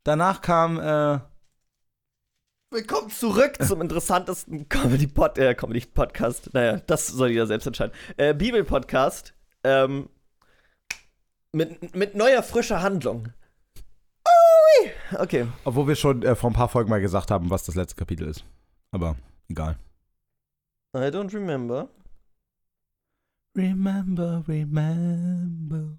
Danach 0.03 0.41
kam, 0.41 0.79
äh, 0.79 1.19
Willkommen 2.71 3.09
zurück 3.09 3.57
zum 3.63 3.81
interessantesten 3.81 4.61
äh, 4.61 5.55
Comedy-Podcast. 5.55 6.53
Naja, 6.53 6.77
das 6.85 7.07
soll 7.07 7.31
jeder 7.31 7.47
selbst 7.47 7.65
entscheiden. 7.65 7.95
Äh, 8.15 8.35
Bibel-Podcast 8.35 9.33
ähm, 9.63 10.07
mit, 11.51 11.95
mit 11.95 12.13
neuer, 12.13 12.43
frischer 12.43 12.83
Handlung. 12.83 13.29
Ui. 14.23 14.91
Okay. 15.17 15.47
obwohl 15.63 15.87
wir 15.87 15.95
schon 15.95 16.21
äh, 16.21 16.35
vor 16.35 16.51
ein 16.51 16.53
paar 16.53 16.69
Folgen 16.69 16.91
mal 16.91 17.01
gesagt 17.01 17.31
haben, 17.31 17.49
was 17.49 17.63
das 17.63 17.73
letzte 17.73 17.95
Kapitel 17.95 18.27
ist. 18.27 18.45
Aber 18.91 19.15
egal. 19.47 19.79
I 20.95 21.09
don't 21.09 21.33
remember. 21.33 21.89
Remember, 23.57 24.43
remember. 24.47 25.97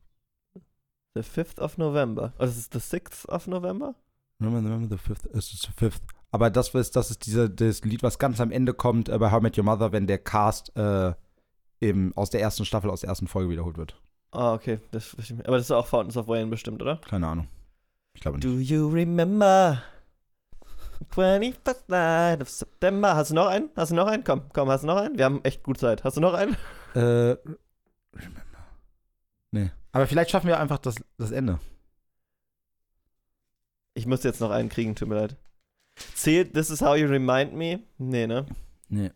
The 1.15 1.23
5th 1.23 1.59
of 1.59 1.79
November. 1.79 2.33
Oh, 2.39 2.43
das 2.43 2.57
ist 2.57 2.73
the 2.73 2.79
6th 2.79 3.29
of 3.29 3.49
November? 3.49 3.97
Remember, 4.39 4.71
remember 4.71 4.97
the 4.97 5.03
fifth, 5.03 5.27
es 5.35 5.53
ist 5.53 5.63
the 5.63 5.73
fifth. 5.77 6.20
Aber 6.33 6.51
das 6.51 6.75
ist, 6.75 6.95
das 6.97 7.11
ist 7.11 7.27
diese, 7.27 7.51
das 7.51 7.83
Lied, 7.83 8.03
was 8.03 8.19
ganz 8.19 8.41
am 8.41 8.51
Ende 8.51 8.73
kommt 8.73 9.09
äh, 9.09 9.19
bei 9.19 9.31
How 9.31 9.41
I 9.41 9.43
Met 9.43 9.59
Your 9.59 9.65
Mother, 9.65 9.93
wenn 9.93 10.07
der 10.07 10.19
Cast 10.19 10.77
äh, 10.77 11.13
eben 11.81 12.13
aus 12.17 12.31
der 12.31 12.41
ersten 12.41 12.65
Staffel, 12.65 12.91
aus 12.91 13.01
der 13.01 13.09
ersten 13.09 13.27
Folge 13.27 13.51
wiederholt 13.51 13.77
wird. 13.79 14.01
Ah, 14.33 14.55
okay. 14.55 14.79
Das, 14.93 15.17
aber 15.45 15.57
das 15.57 15.67
ist 15.67 15.71
auch 15.73 15.87
Fountains 15.87 16.17
of 16.17 16.29
Wayne 16.29 16.49
bestimmt, 16.49 16.83
oder? 16.83 16.97
Keine 17.09 17.27
Ahnung. 17.27 17.49
Ich 18.15 18.21
glaube 18.21 18.39
nicht. 18.39 18.47
Do 18.47 18.61
you 18.61 18.89
remember? 18.89 19.83
21st 21.15 21.85
night 21.89 22.43
of 22.43 22.49
September. 22.49 23.17
Hast 23.17 23.31
du 23.31 23.35
noch 23.35 23.49
einen? 23.49 23.71
Hast 23.75 23.91
du 23.91 23.97
noch 23.97 24.07
einen? 24.07 24.23
Komm, 24.23 24.43
komm, 24.53 24.69
hast 24.69 24.83
du 24.83 24.87
noch 24.87 24.99
einen? 24.99 25.19
Wir 25.19 25.25
haben 25.25 25.43
echt 25.43 25.63
gut 25.63 25.79
Zeit. 25.79 26.05
Hast 26.05 26.17
du 26.17 26.21
noch 26.21 26.35
einen? 26.35 26.57
Äh, 26.95 27.37
remember. 28.15 28.43
Nee. 29.51 29.71
Aber 29.93 30.07
vielleicht 30.07 30.31
schaffen 30.31 30.47
wir 30.47 30.61
einfach 30.61 30.79
das, 30.79 30.97
das 31.19 31.33
Ende. 31.33 31.59
Ich 33.95 34.07
muss 34.07 34.23
jetzt 34.23 34.41
noch 34.41 34.51
einen 34.51 34.69
kriegen, 34.69 34.95
tut 34.95 35.09
mir 35.09 35.17
leid. 35.17 35.37
Zählt 36.15 36.55
This 36.55 36.71
is 36.71 36.81
how 36.81 36.95
you 36.95 37.07
remind 37.09 37.53
me? 37.53 37.81
Nee, 37.99 38.27
ne? 38.27 38.47
Nee. 38.89 39.11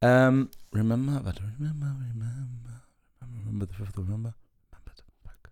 Ähm, 0.00 0.50
remember, 0.72 1.24
warte, 1.24 1.42
remember, 1.58 1.96
remember, 2.08 2.82
remember 3.20 3.66
the 3.66 3.74
fifth 3.74 3.96
of 3.98 4.06
November. 4.06 4.34
Remember 4.70 4.92
the 4.96 5.02
fuck. 5.22 5.50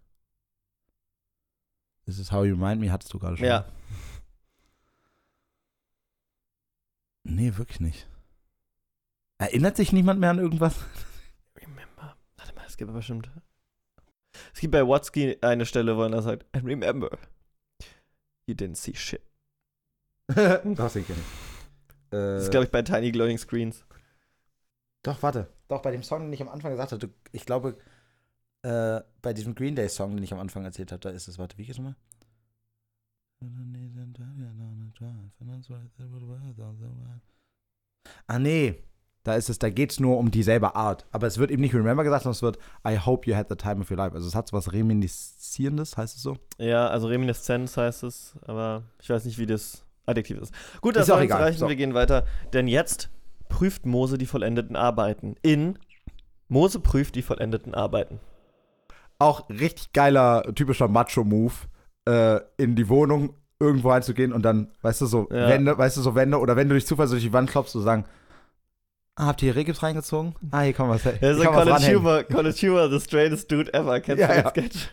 This 2.05 2.19
is 2.19 2.31
how 2.31 2.43
you 2.45 2.55
remind 2.55 2.81
me, 2.81 2.91
hattest 2.91 3.13
du 3.13 3.19
gerade 3.19 3.37
schon. 3.37 3.47
Ja. 3.47 3.65
Nee, 7.25 7.57
wirklich 7.57 7.79
nicht. 7.81 8.09
Erinnert 9.39 9.77
sich 9.77 9.93
niemand 9.93 10.19
mehr 10.21 10.31
an 10.31 10.39
irgendwas? 10.39 10.75
Remember. 11.57 12.17
Warte 12.37 12.55
mal, 12.55 12.65
es 12.67 12.77
gibt 12.77 12.91
aber 12.91 12.99
bestimmt. 12.99 13.31
Es 14.53 14.61
gibt 14.61 14.73
bei 14.73 14.87
Watsky 14.87 15.39
eine 15.41 15.65
Stelle, 15.65 15.97
wo 15.97 16.03
er 16.03 16.23
sagt, 16.23 16.45
And 16.53 16.65
remember, 16.67 17.17
you 18.47 18.55
didn't 18.55 18.77
see 18.77 18.95
shit. 18.95 19.23
Doch, 20.65 20.91
sicher 20.91 21.15
nicht. 21.15 21.27
Das 22.11 22.45
ist, 22.45 22.51
glaube 22.51 22.67
ich, 22.67 22.71
bei 22.71 22.83
Tiny 22.83 23.11
Glowing 23.11 23.39
Screens. 23.39 23.85
Doch, 25.03 25.23
warte. 25.23 25.49
Doch, 25.69 25.83
bei 25.83 25.91
dem 25.91 26.03
Song, 26.03 26.23
den 26.23 26.33
ich 26.33 26.43
am 26.43 26.49
Anfang 26.49 26.71
gesagt 26.71 26.93
hatte, 26.93 27.11
ich 27.33 27.47
glaube, 27.47 27.77
äh, 28.63 29.01
bei 29.23 29.33
diesem 29.33 29.55
Green 29.55 29.75
Day 29.75 29.89
Song, 29.89 30.15
den 30.15 30.23
ich 30.23 30.33
am 30.33 30.39
Anfang 30.39 30.65
erzählt 30.65 30.93
habe, 30.93 31.01
da 31.01 31.11
ist 31.11 31.29
es, 31.29 31.39
warte, 31.39 31.59
wie 31.59 31.65
geht's 31.65 31.79
nochmal? 31.79 31.97
Ah, 38.27 38.39
nee. 38.39 38.85
Da 39.25 39.37
ist 39.37 39.49
es, 39.49 39.59
da 39.59 39.71
geht 39.71 39.93
es 39.93 40.01
nur 40.01 40.19
um 40.19 40.31
dieselbe 40.33 40.75
Art. 40.75 41.07
Aber 41.13 41.29
es 41.29 41.39
wird 41.39 41.51
eben 41.53 41.63
nicht 41.63 41.75
Remember 41.75 42.03
gesagt, 42.03 42.25
sondern 42.25 42.35
es 42.35 42.43
wird 42.43 42.59
I 42.87 42.99
hope 42.99 43.29
you 43.29 43.37
had 43.37 43.49
the 43.49 43.55
time 43.55 43.81
of 43.81 43.91
your 43.91 43.97
life. 43.97 44.15
Also 44.15 44.27
es 44.27 44.35
hat 44.35 44.49
so 44.49 44.57
was 44.57 44.73
Reminiszierendes, 44.73 45.97
heißt 45.97 46.17
es 46.17 46.23
so? 46.23 46.39
Ja, 46.59 46.89
also 46.89 47.07
Reminiszenz 47.07 47.77
heißt 47.77 48.03
es, 48.03 48.35
aber 48.43 48.83
ich 49.01 49.09
weiß 49.09 49.25
nicht, 49.25 49.39
wie 49.39 49.47
das 49.47 49.85
Adjektiv 50.07 50.39
ist. 50.39 50.53
Gut, 50.81 50.97
das 50.97 51.03
Ist 51.03 51.07
soll 51.09 51.23
egal. 51.23 51.43
reichen, 51.43 51.59
So. 51.59 51.69
wir 51.69 51.77
gehen 51.77 51.95
weiter. 51.95 52.25
Denn 52.53 52.67
jetzt 52.69 53.11
prüft 53.49 53.87
Mose 53.87 54.19
die 54.19 54.27
vollendeten 54.27 54.77
Arbeiten. 54.77 55.37
In 55.43 55.79
Mose 56.49 56.81
prüft 56.81 57.15
die 57.15 57.23
vollendeten 57.23 57.75
Arbeiten. 57.75 58.19
Auch 59.19 59.49
richtig 59.49 59.93
geiler, 59.93 60.43
typischer 60.55 60.89
Macho-Move, 60.89 61.53
äh, 62.09 62.41
in 62.57 62.75
die 62.75 62.89
Wohnung 62.89 63.35
irgendwo 63.61 63.91
reinzugehen 63.91 64.33
und 64.33 64.43
dann, 64.43 64.73
weißt 64.83 65.03
du, 65.03 65.07
so 65.07 65.29
Ja. 65.31 65.49
Wände, 65.49 65.79
weißt 65.79 65.97
du, 65.97 66.01
so 66.01 66.15
Wände, 66.17 66.39
oder 66.41 66.57
wenn 66.57 66.69
du 66.69 66.75
durch 66.75 66.87
Zufall 66.87 67.07
so 67.07 67.15
durch 67.15 67.23
die 67.23 67.33
Wand 67.33 67.49
klopfst, 67.49 67.71
zu 67.71 67.81
sagen, 67.81 68.05
ah, 69.15 69.27
habt 69.27 69.43
ihr 69.43 69.53
hier 69.53 69.57
Regips 69.61 69.85
reingezogen? 69.85 70.35
Ah, 70.51 70.63
hier 70.63 70.73
kann 70.73 70.89
man 70.89 70.97
was, 70.97 71.07
ein 71.07 71.19
was 71.21 71.45
College. 71.47 71.95
Humor, 71.97 72.25
College 72.25 72.57
Humor, 72.63 72.91
the 72.91 72.99
straightest 72.99 73.51
dude 73.53 73.73
ever. 73.73 74.01
Kennst 74.01 74.21
Ja, 74.21 74.27
du 74.27 74.33
den 74.35 74.43
ja. 74.43 74.51
Sketch? 74.51 74.89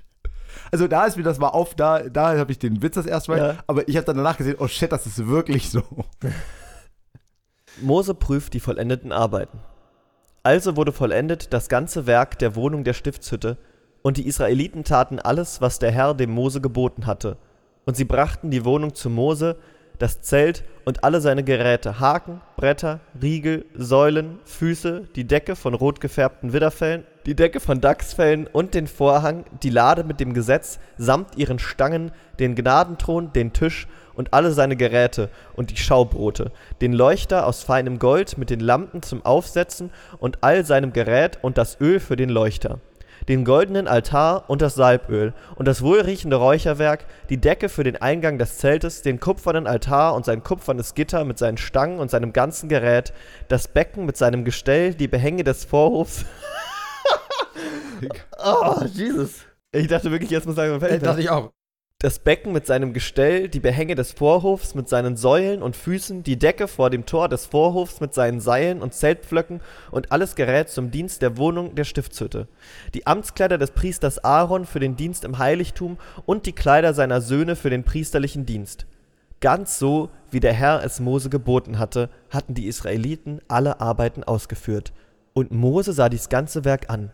Also 0.72 0.88
da 0.88 1.06
ist 1.06 1.18
mir 1.18 1.24
das 1.24 1.40
mal 1.40 1.50
auf, 1.50 1.76
da, 1.76 2.00
da 2.10 2.38
habe 2.38 2.52
ich 2.52 2.60
den 2.60 2.82
Witz 2.82 2.96
das 2.96 3.06
erste 3.06 3.32
Mal, 3.32 3.38
Ja. 3.38 3.56
aber 3.68 3.88
ich 3.88 3.96
habe 3.96 4.06
dann 4.06 4.18
danach 4.18 4.38
gesehen, 4.38 4.58
oh 4.60 4.68
shit, 4.68 4.92
das 4.92 5.06
ist 5.08 5.28
wirklich 5.28 5.70
so. 5.70 5.82
Mose 7.82 8.14
prüft 8.14 8.54
die 8.54 8.60
vollendeten 8.60 9.12
Arbeiten. 9.12 9.60
Also 10.44 10.76
wurde 10.76 10.92
vollendet 10.92 11.54
das 11.54 11.70
ganze 11.70 12.08
Werk 12.08 12.40
der 12.40 12.56
Wohnung 12.56 12.84
der 12.84 12.94
Stiftshütte, 12.94 13.58
und 14.02 14.16
die 14.16 14.28
Israeliten 14.28 14.86
taten 14.86 15.20
alles, 15.20 15.60
was 15.60 15.78
der 15.78 15.92
Herr 15.92 16.14
dem 16.14 16.32
Mose 16.32 16.62
geboten 16.62 17.06
hatte. 17.06 17.36
Und 17.86 17.98
sie 17.98 18.06
brachten 18.06 18.50
die 18.50 18.64
Wohnung 18.64 18.96
zu 18.96 19.10
Mose, 19.10 19.58
das 19.98 20.22
Zelt 20.22 20.64
und 20.86 21.04
alle 21.04 21.20
seine 21.20 21.44
Geräte, 21.44 22.00
Haken, 22.00 22.40
Bretter, 22.56 23.02
Riegel, 23.22 23.66
Säulen, 23.76 24.40
Füße, 24.46 25.10
die 25.16 25.26
Decke 25.26 25.58
von 25.58 25.74
rot 25.74 26.00
gefärbten 26.00 26.54
Widderfellen, 26.54 27.04
die 27.26 27.36
Decke 27.36 27.60
von 27.60 27.82
Dachsfellen 27.82 28.48
und 28.48 28.74
den 28.74 28.88
Vorhang, 28.88 29.46
die 29.62 29.70
Lade 29.70 30.04
mit 30.04 30.20
dem 30.20 30.34
Gesetz 30.34 30.80
samt 30.98 31.38
ihren 31.38 31.60
Stangen, 31.60 32.12
den 32.40 32.56
Gnadenthron, 32.56 33.34
den 33.34 33.54
Tisch 33.54 33.88
und 34.16 34.34
alle 34.34 34.52
seine 34.52 34.76
Geräte 34.76 35.30
und 35.56 35.72
die 35.72 35.78
Schaubrote, 35.78 36.52
den 36.82 36.94
Leuchter 36.94 37.46
aus 37.46 37.64
feinem 37.64 38.00
Gold 38.00 38.38
mit 38.38 38.50
den 38.50 38.60
Lampen 38.60 39.02
zum 39.02 39.26
Aufsetzen 39.26 39.92
und 40.18 40.40
all 40.42 40.66
seinem 40.66 40.94
Gerät 40.94 41.40
und 41.42 41.58
das 41.58 41.80
Öl 41.82 42.00
für 42.00 42.16
den 42.16 42.30
Leuchter, 42.30 42.80
den 43.28 43.46
goldenen 43.46 43.88
Altar 43.88 44.50
und 44.50 44.62
das 44.62 44.76
Salböl 44.76 45.34
und 45.56 45.68
das 45.68 45.82
wohlriechende 45.82 46.38
Räucherwerk, 46.38 47.06
die 47.30 47.40
Decke 47.40 47.70
für 47.70 47.84
den 47.84 48.02
Eingang 48.02 48.38
des 48.38 48.58
Zeltes, 48.58 49.02
den 49.02 49.20
kupfernen 49.20 49.68
Altar 49.68 50.16
und 50.16 50.26
sein 50.26 50.44
kupfernes 50.44 50.96
Gitter 50.96 51.26
mit 51.26 51.38
seinen 51.38 51.58
Stangen 51.58 52.00
und 52.00 52.10
seinem 52.10 52.34
ganzen 52.34 52.70
Gerät, 52.70 53.14
das 53.50 53.68
Becken 53.68 54.06
mit 54.06 54.18
seinem 54.18 54.46
Gestell, 54.46 54.94
die 54.94 55.08
Behänge 55.08 55.44
des 55.44 55.66
Vorhofs. 55.66 56.26
oh, 58.44 58.84
Jesus. 58.86 59.46
Ich 59.72 59.88
dachte 59.88 60.12
wirklich, 60.12 60.30
jetzt 60.30 60.46
muss 60.46 60.54
ich 60.54 60.58
sagen, 60.58 60.80
fertig 60.80 61.02
werden. 61.02 61.20
ich 61.20 61.30
auch. 61.30 61.52
Das 62.02 62.20
Becken 62.20 62.54
mit 62.54 62.66
seinem 62.66 62.94
Gestell, 62.94 63.50
die 63.50 63.60
Behänge 63.60 63.94
des 63.94 64.14
Vorhofs 64.14 64.74
mit 64.74 64.88
seinen 64.88 65.18
Säulen 65.18 65.62
und 65.62 65.76
Füßen, 65.76 66.24
die 66.24 66.40
Decke 66.40 66.70
vor 66.70 66.90
dem 66.90 67.06
Tor 67.06 67.28
des 67.28 67.46
Vorhofs 67.46 68.00
mit 68.00 68.14
seinen 68.14 68.40
Seilen 68.40 68.82
und 68.82 68.94
Zeltpflöcken 68.94 69.60
und 69.92 70.10
alles 70.10 70.36
Gerät 70.36 70.70
zum 70.70 70.92
Dienst 70.92 71.22
der 71.22 71.36
Wohnung 71.36 71.76
der 71.76 71.84
Stiftshütte. 71.84 72.48
Die 72.94 73.06
Amtskleider 73.06 73.58
des 73.58 73.72
Priesters 73.72 74.24
Aaron 74.24 74.66
für 74.66 74.80
den 74.80 74.96
Dienst 74.96 75.26
im 75.26 75.40
Heiligtum 75.40 75.98
und 76.26 76.46
die 76.46 76.54
Kleider 76.54 76.94
seiner 76.94 77.20
Söhne 77.20 77.58
für 77.58 77.70
den 77.70 77.84
priesterlichen 77.84 78.46
Dienst. 78.46 78.86
Ganz 79.42 79.78
so, 79.78 80.10
wie 80.32 80.40
der 80.40 80.54
Herr 80.54 80.82
es 80.86 81.02
Mose 81.02 81.30
geboten 81.30 81.80
hatte, 81.80 82.10
hatten 82.30 82.54
die 82.54 82.68
Israeliten 82.68 83.42
alle 83.50 83.82
Arbeiten 83.82 84.24
ausgeführt. 84.24 84.94
Und 85.34 85.52
Mose 85.52 85.92
sah 85.92 86.08
dies 86.08 86.30
ganze 86.30 86.64
Werk 86.64 86.90
an. 86.90 87.12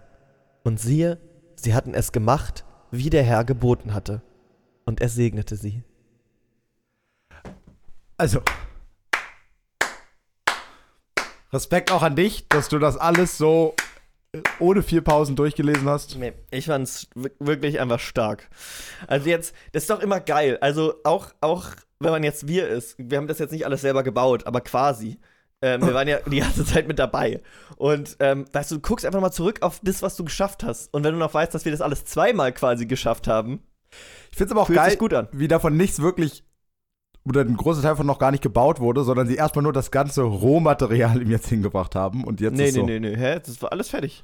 Und 0.65 0.79
siehe, 0.79 1.21
sie 1.55 1.75
hatten 1.75 1.93
es 1.93 2.11
gemacht, 2.11 2.65
wie 2.89 3.11
der 3.11 3.21
Herr 3.21 3.45
geboten 3.45 3.93
hatte 3.93 4.23
und 4.83 4.99
er 4.99 5.09
segnete 5.09 5.55
sie. 5.57 5.83
Also. 8.17 8.41
Respekt 11.53 11.91
auch 11.91 12.01
an 12.01 12.15
dich, 12.15 12.47
dass 12.47 12.67
du 12.67 12.79
das 12.79 12.97
alles 12.97 13.37
so 13.37 13.75
äh, 14.31 14.41
ohne 14.57 14.81
vier 14.81 15.01
Pausen 15.03 15.35
durchgelesen 15.35 15.87
hast. 15.87 16.17
Nee, 16.17 16.33
ich 16.49 16.65
fand's 16.65 17.09
wi- 17.13 17.29
wirklich 17.39 17.79
einfach 17.79 17.99
stark. 17.99 18.49
Also 19.05 19.29
jetzt, 19.29 19.53
das 19.71 19.83
ist 19.83 19.89
doch 19.91 19.99
immer 19.99 20.19
geil. 20.19 20.57
Also 20.61 20.95
auch, 21.03 21.27
auch 21.41 21.67
wenn 21.99 22.11
man 22.11 22.23
jetzt 22.23 22.47
wir 22.47 22.67
ist, 22.67 22.95
wir 22.97 23.19
haben 23.19 23.27
das 23.27 23.37
jetzt 23.37 23.51
nicht 23.51 23.65
alles 23.67 23.81
selber 23.81 24.01
gebaut, 24.01 24.47
aber 24.47 24.61
quasi. 24.61 25.19
Ähm, 25.65 25.81
wir 25.81 25.93
waren 25.95 26.07
ja 26.07 26.19
die 26.19 26.39
ganze 26.39 26.63
Zeit 26.63 26.87
mit 26.87 26.99
dabei. 26.99 27.41
Und 27.77 28.17
ähm, 28.19 28.45
weißt 28.53 28.69
du, 28.71 28.75
du 28.75 28.81
guckst 28.81 29.05
einfach 29.05 29.19
mal 29.19 29.31
zurück 29.31 29.61
auf 29.63 29.79
das, 29.83 30.01
was 30.03 30.15
du 30.15 30.23
geschafft 30.23 30.63
hast. 30.63 30.93
Und 30.93 31.03
wenn 31.03 31.13
du 31.13 31.19
noch 31.19 31.33
weißt, 31.33 31.53
dass 31.53 31.65
wir 31.65 31.71
das 31.71 31.81
alles 31.81 32.05
zweimal 32.05 32.53
quasi 32.53 32.85
geschafft 32.85 33.27
haben, 33.27 33.63
Ich 34.31 34.37
finde 34.37 34.45
es 34.45 34.51
aber 34.51 34.61
auch 34.61 34.69
geil, 34.69 34.95
gut 34.97 35.13
an. 35.13 35.27
wie 35.31 35.47
davon 35.47 35.75
nichts 35.75 35.99
wirklich 35.99 36.43
oder 37.27 37.41
ein 37.41 37.57
großer 37.57 37.81
Teil 37.81 37.95
von 37.95 38.05
noch 38.05 38.19
gar 38.19 38.29
nicht 38.29 38.43
gebaut 38.43 38.79
wurde, 38.79 39.03
sondern 39.03 39.25
sie 39.27 39.35
erstmal 39.35 39.63
nur 39.63 39.73
das 39.73 39.89
ganze 39.89 40.21
Rohmaterial 40.21 41.19
ihm 41.21 41.31
jetzt 41.31 41.47
hingebracht 41.49 41.95
haben 41.95 42.23
und 42.23 42.39
jetzt 42.39 42.55
nee, 42.55 42.65
ist 42.65 42.75
nee, 42.75 42.79
so. 42.81 42.85
nee, 42.85 42.99
nee, 42.99 43.15
hä? 43.17 43.39
Das 43.43 43.59
war 43.63 43.71
alles 43.71 43.89
fertig. 43.89 44.23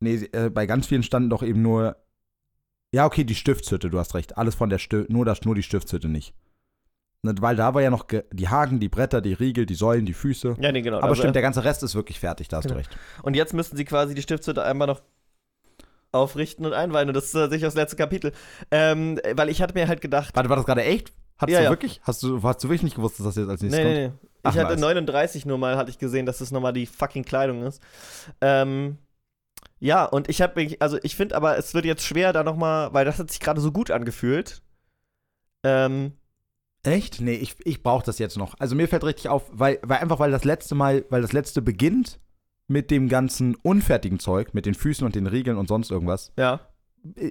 Nee, 0.00 0.28
äh, 0.32 0.50
bei 0.50 0.66
ganz 0.66 0.86
vielen 0.86 1.02
standen 1.02 1.30
doch 1.30 1.42
eben 1.42 1.62
nur 1.62 1.96
Ja, 2.92 3.06
okay, 3.06 3.24
die 3.24 3.34
Stiftshütte, 3.34 3.88
du 3.88 3.98
hast 3.98 4.14
recht. 4.14 4.36
Alles 4.36 4.54
von 4.54 4.68
der 4.68 4.78
Stift, 4.78 5.08
nur 5.08 5.24
das 5.24 5.42
nur 5.46 5.54
die 5.54 5.62
Stiftshütte 5.62 6.08
nicht. 6.08 6.34
Ne, 7.26 7.34
Weil 7.40 7.56
da 7.56 7.74
war 7.74 7.82
ja 7.82 7.90
noch 7.90 8.06
die 8.32 8.48
Haken, 8.48 8.80
die 8.80 8.88
Bretter, 8.88 9.20
die 9.20 9.34
Riegel, 9.34 9.66
die 9.66 9.74
Säulen, 9.74 10.06
die 10.06 10.14
Füße. 10.14 10.56
Ja, 10.60 10.72
nee, 10.72 10.82
genau. 10.82 10.98
Aber 10.98 11.08
Also, 11.08 11.16
stimmt, 11.16 11.34
der 11.34 11.42
ganze 11.42 11.64
Rest 11.64 11.82
ist 11.82 11.94
wirklich 11.94 12.18
fertig, 12.18 12.48
da 12.48 12.56
hast 12.58 12.64
Genau. 12.64 12.74
du 12.74 12.78
recht. 12.78 12.96
Und 13.22 13.34
jetzt 13.34 13.52
müssten 13.54 13.76
sie 13.76 13.84
quasi 13.84 14.14
die 14.14 14.22
Stiftshütte 14.22 14.64
einmal 14.64 14.86
noch 14.86 15.02
aufrichten 16.12 16.64
und 16.64 16.72
einweihen. 16.72 17.08
Und 17.08 17.14
das 17.14 17.26
ist 17.26 17.32
tatsächlich 17.32 17.66
das 17.66 17.74
letzte 17.74 17.96
Kapitel. 17.96 18.32
Ähm, 18.70 19.20
weil 19.34 19.48
ich 19.50 19.60
hatte 19.60 19.74
mir 19.74 19.86
halt 19.88 20.00
gedacht. 20.00 20.34
Warte, 20.34 20.48
war 20.48 20.56
das 20.56 20.64
gerade 20.66 20.82
echt? 20.84 21.12
Hattest 21.38 21.52
Ja, 21.54 21.58
du 21.58 21.64
ja. 21.64 21.70
wirklich? 21.70 22.00
Hast 22.04 22.22
du, 22.22 22.42
hast 22.42 22.64
du 22.64 22.68
wirklich 22.68 22.82
nicht 22.84 22.96
gewusst, 22.96 23.18
dass 23.18 23.26
das 23.26 23.36
jetzt 23.36 23.48
als 23.50 23.60
Nee, 23.60 23.68
nächstes 23.68 23.84
kommt? 23.84 23.94
nee, 23.96 24.08
nee. 24.08 24.12
Ach, 24.42 24.52
Ich 24.54 24.58
hatte 24.58 24.72
nice. 24.72 24.80
39 24.80 25.44
nur 25.46 25.58
mal, 25.58 25.76
hatte 25.76 25.90
ich 25.90 25.98
gesehen, 25.98 26.24
dass 26.24 26.38
das 26.38 26.50
nochmal 26.52 26.72
die 26.72 26.86
fucking 26.86 27.24
Kleidung 27.24 27.62
ist. 27.64 27.82
Ähm, 28.40 28.96
ja, 29.78 30.04
und 30.06 30.30
ich 30.30 30.40
habe 30.40 30.54
mich, 30.58 30.80
also 30.80 30.98
ich 31.02 31.16
finde 31.16 31.34
aber, 31.36 31.58
es 31.58 31.74
wird 31.74 31.84
jetzt 31.84 32.02
schwer 32.04 32.32
da 32.32 32.42
nochmal, 32.42 32.94
weil 32.94 33.04
das 33.04 33.18
hat 33.18 33.30
sich 33.30 33.40
gerade 33.40 33.60
so 33.60 33.72
gut 33.72 33.90
angefühlt. 33.90 34.62
Ähm, 35.64 36.12
Echt? 36.86 37.20
Nee, 37.20 37.34
ich, 37.34 37.56
ich 37.64 37.82
brauche 37.82 38.04
das 38.04 38.18
jetzt 38.18 38.36
noch. 38.36 38.54
Also 38.58 38.74
mir 38.76 38.88
fällt 38.88 39.04
richtig 39.04 39.28
auf, 39.28 39.44
weil, 39.52 39.78
weil 39.82 39.98
einfach, 39.98 40.18
weil 40.18 40.30
das 40.30 40.44
letzte 40.44 40.74
Mal, 40.74 41.04
weil 41.10 41.22
das 41.22 41.32
letzte 41.32 41.62
beginnt 41.62 42.18
mit 42.68 42.90
dem 42.90 43.08
ganzen 43.08 43.54
unfertigen 43.56 44.18
Zeug, 44.18 44.54
mit 44.54 44.66
den 44.66 44.74
Füßen 44.74 45.04
und 45.06 45.14
den 45.14 45.26
Riegeln 45.26 45.56
und 45.56 45.68
sonst 45.68 45.90
irgendwas. 45.90 46.32
ja. 46.36 46.60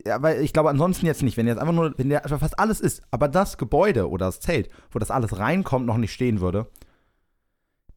Ja, 0.05 0.21
weil 0.21 0.41
ich 0.41 0.53
glaube 0.53 0.69
ansonsten 0.69 1.05
jetzt 1.05 1.21
nicht, 1.21 1.35
wenn 1.35 1.47
jetzt 1.47 1.57
einfach 1.59 1.73
nur, 1.73 1.93
wenn 1.97 2.07
der 2.07 2.23
einfach 2.23 2.39
fast 2.39 2.57
alles 2.57 2.79
ist, 2.79 3.01
aber 3.11 3.27
das 3.27 3.57
Gebäude 3.57 4.09
oder 4.09 4.27
das 4.27 4.39
Zelt, 4.39 4.69
wo 4.91 4.99
das 4.99 5.11
alles 5.11 5.37
reinkommt, 5.37 5.85
noch 5.85 5.97
nicht 5.97 6.13
stehen 6.13 6.39
würde. 6.39 6.67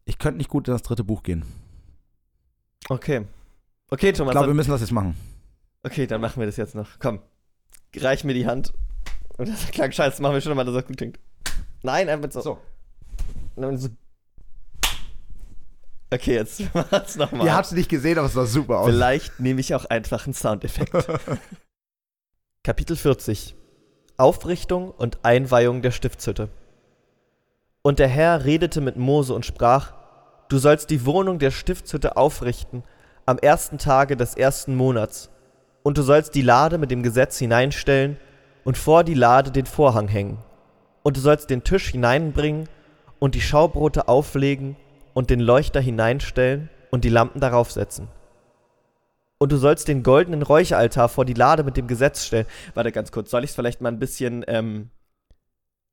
Ich 0.04 0.18
könnte 0.18 0.38
nicht 0.38 0.50
gut 0.50 0.66
in 0.66 0.72
das 0.74 0.82
dritte 0.82 1.04
Buch 1.04 1.22
gehen. 1.22 1.44
Okay. 2.88 3.26
Okay, 3.90 4.10
Ich 4.10 4.16
Thomas. 4.16 4.32
glaube, 4.32 4.48
wir 4.48 4.54
müssen 4.54 4.70
das 4.72 4.80
jetzt 4.80 4.90
machen. 4.92 5.14
okay, 5.84 6.08
dann 6.08 6.20
machen 6.20 6.40
wir 6.40 6.46
das 6.46 6.56
jetzt 6.56 6.74
noch. 6.74 6.88
Komm. 6.98 7.20
Reich 7.96 8.24
mir 8.24 8.34
die 8.34 8.46
Hand. 8.46 8.72
Und 9.36 9.48
das 9.48 9.70
klang 9.70 9.92
scheiße, 9.92 10.20
machen 10.20 10.34
wir 10.34 10.40
schon 10.40 10.56
mal, 10.56 10.64
dass 10.64 10.74
das 10.74 10.84
gut 10.86 10.96
klingt. 10.96 11.20
Nein, 11.82 12.08
einfach 12.08 12.30
so. 12.30 12.40
So. 12.40 12.58
So. 13.56 13.88
Okay, 16.10 16.34
jetzt 16.34 16.62
mach's 16.74 17.16
nochmal. 17.16 17.46
Ihr 17.46 17.54
habt 17.54 17.66
es 17.66 17.72
nicht 17.72 17.88
gesehen, 17.88 18.18
aber 18.18 18.28
es 18.28 18.32
sah 18.32 18.46
super 18.46 18.80
aus. 18.80 18.86
Vielleicht 18.86 19.40
nehme 19.40 19.60
ich 19.60 19.74
auch 19.74 19.84
einfach 19.86 20.24
einen 20.24 20.34
Soundeffekt. 20.34 20.92
Kapitel 22.62 22.96
40 22.96 23.54
Aufrichtung 24.16 24.90
und 24.90 25.24
Einweihung 25.24 25.82
der 25.82 25.90
Stiftshütte. 25.90 26.48
Und 27.82 27.98
der 27.98 28.08
Herr 28.08 28.44
redete 28.44 28.80
mit 28.80 28.96
Mose 28.96 29.34
und 29.34 29.46
sprach: 29.46 29.92
Du 30.48 30.58
sollst 30.58 30.90
die 30.90 31.04
Wohnung 31.04 31.38
der 31.38 31.50
Stiftshütte 31.50 32.16
aufrichten 32.16 32.82
am 33.26 33.38
ersten 33.38 33.76
Tage 33.76 34.16
des 34.16 34.34
ersten 34.34 34.74
Monats. 34.74 35.30
Und 35.82 35.98
du 35.98 36.02
sollst 36.02 36.34
die 36.34 36.42
Lade 36.42 36.78
mit 36.78 36.90
dem 36.90 37.02
Gesetz 37.02 37.38
hineinstellen 37.38 38.16
und 38.64 38.78
vor 38.78 39.04
die 39.04 39.14
Lade 39.14 39.50
den 39.50 39.66
Vorhang 39.66 40.08
hängen. 40.08 40.38
Und 41.08 41.16
du 41.16 41.22
sollst 41.22 41.48
den 41.48 41.64
Tisch 41.64 41.88
hineinbringen 41.88 42.68
und 43.18 43.34
die 43.34 43.40
Schaubrote 43.40 44.08
auflegen 44.08 44.76
und 45.14 45.30
den 45.30 45.40
Leuchter 45.40 45.80
hineinstellen 45.80 46.68
und 46.90 47.02
die 47.02 47.08
Lampen 47.08 47.40
darauf 47.40 47.72
setzen. 47.72 48.08
Und 49.38 49.50
du 49.50 49.56
sollst 49.56 49.88
den 49.88 50.02
goldenen 50.02 50.42
Räucheraltar 50.42 51.08
vor 51.08 51.24
die 51.24 51.32
Lade 51.32 51.64
mit 51.64 51.78
dem 51.78 51.86
Gesetz 51.86 52.26
stellen. 52.26 52.44
Warte 52.74 52.92
ganz 52.92 53.10
kurz, 53.10 53.30
soll 53.30 53.42
ich 53.42 53.48
es 53.48 53.56
vielleicht 53.56 53.80
mal 53.80 53.88
ein 53.88 53.98
bisschen 53.98 54.44
ähm, 54.48 54.90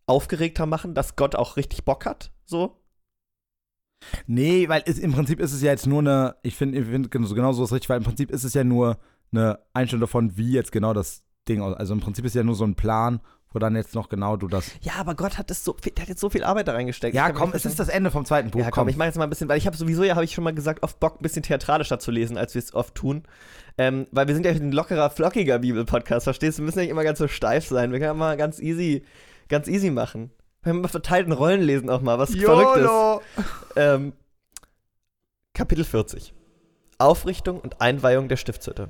aufgeregter 0.06 0.66
machen, 0.66 0.96
dass 0.96 1.16
Gott 1.16 1.34
auch 1.36 1.56
richtig 1.56 1.86
Bock 1.86 2.06
hat? 2.06 2.34
So? 2.44 2.76
Nee, 4.28 4.68
weil 4.68 4.84
es, 4.86 5.00
im 5.00 5.14
Prinzip 5.14 5.40
ist 5.40 5.54
es 5.54 5.62
ja 5.62 5.72
jetzt 5.72 5.88
nur 5.88 6.00
eine, 6.00 6.36
ich 6.44 6.58
finde, 6.58 6.78
ich 6.78 6.86
find, 6.88 7.10
genau 7.10 7.30
genau 7.30 7.54
so 7.54 7.64
ist 7.64 7.72
richtig, 7.72 7.88
weil 7.88 8.00
im 8.00 8.04
Prinzip 8.04 8.32
ist 8.32 8.44
es 8.44 8.54
ja 8.54 8.66
nur 8.66 8.98
eine 9.32 9.60
Einstellung 9.72 10.02
davon, 10.02 10.36
wie 10.36 10.52
jetzt 10.52 10.74
genau 10.74 10.94
das 10.94 11.24
Ding 11.48 11.62
aus. 11.62 11.74
Also 11.74 11.94
im 11.94 12.02
Prinzip 12.02 12.26
ist 12.26 12.36
ja 12.36 12.44
nur 12.44 12.56
so 12.56 12.66
ein 12.66 12.76
Plan, 12.76 13.22
wo 13.56 13.60
dann 13.60 13.76
jetzt 13.76 13.96
noch 13.96 14.10
genau 14.10 14.36
du 14.36 14.48
das. 14.48 14.70
Ja, 14.82 14.94
aber 14.98 15.16
Gott 15.16 15.38
hat, 15.38 15.50
das 15.50 15.64
so, 15.64 15.74
der 15.74 16.02
hat 16.02 16.10
jetzt 16.10 16.20
so 16.20 16.30
viel 16.30 16.44
Arbeit 16.44 16.68
da 16.68 16.74
reingesteckt. 16.74 17.16
Ja, 17.16 17.32
komm, 17.32 17.54
es 17.54 17.66
ist 17.66 17.80
das 17.80 17.88
Ende 17.88 18.12
vom 18.12 18.26
zweiten 18.26 18.52
Buch. 18.52 18.60
Ja, 18.60 18.70
komm, 18.70 18.90
ich 18.90 18.98
mache 18.98 19.08
jetzt 19.08 19.18
mal 19.18 19.24
ein 19.24 19.30
bisschen, 19.30 19.48
weil 19.50 19.58
ich 19.58 19.66
habe 19.66 19.78
sowieso, 19.78 20.04
ja, 20.04 20.16
habe 20.16 20.26
ich 20.26 20.34
schon 20.34 20.44
mal 20.44 20.54
gesagt, 20.54 20.84
oft 20.84 21.00
Bock, 21.00 21.20
ein 21.20 21.24
bisschen 21.24 21.42
theatralischer 21.42 21.98
zu 21.98 22.12
lesen, 22.12 22.38
als 22.38 22.54
wir 22.54 22.60
es 22.60 22.74
oft 22.74 22.94
tun. 22.94 23.24
Ähm, 23.78 24.08
weil 24.12 24.28
wir 24.28 24.36
sind 24.36 24.46
ja 24.46 24.52
ein 24.52 24.72
lockerer, 24.72 25.10
flockiger 25.10 25.60
Bibel-Podcast, 25.60 26.26
verstehst 26.26 26.58
du? 26.58 26.62
Wir 26.62 26.66
müssen 26.66 26.80
nicht 26.80 26.90
immer 26.90 27.04
ganz 27.04 27.18
so 27.18 27.28
steif 27.28 27.66
sein. 27.66 27.92
Wir 27.92 28.00
können 28.00 28.20
mal 28.20 28.38
ganz 28.38 28.60
easy, 28.60 29.04
ganz 29.48 29.68
easy 29.68 29.90
machen. 29.90 30.32
Wir 30.62 30.72
können 30.72 30.82
mal 30.82 30.88
verteilten 30.90 31.32
Rollen 31.32 31.62
lesen 31.62 31.90
auch 31.90 32.02
mal, 32.02 32.20
was 32.20 32.36
Verrücktes. 32.36 32.84
YOLO! 32.84 33.22
Ähm, 33.78 34.14
Kapitel 35.54 35.86
40. 35.86 36.34
Aufrichtung 36.98 37.60
und 37.60 37.82
Einweihung 37.82 38.28
der 38.28 38.38
Stiftshütte. 38.38 38.90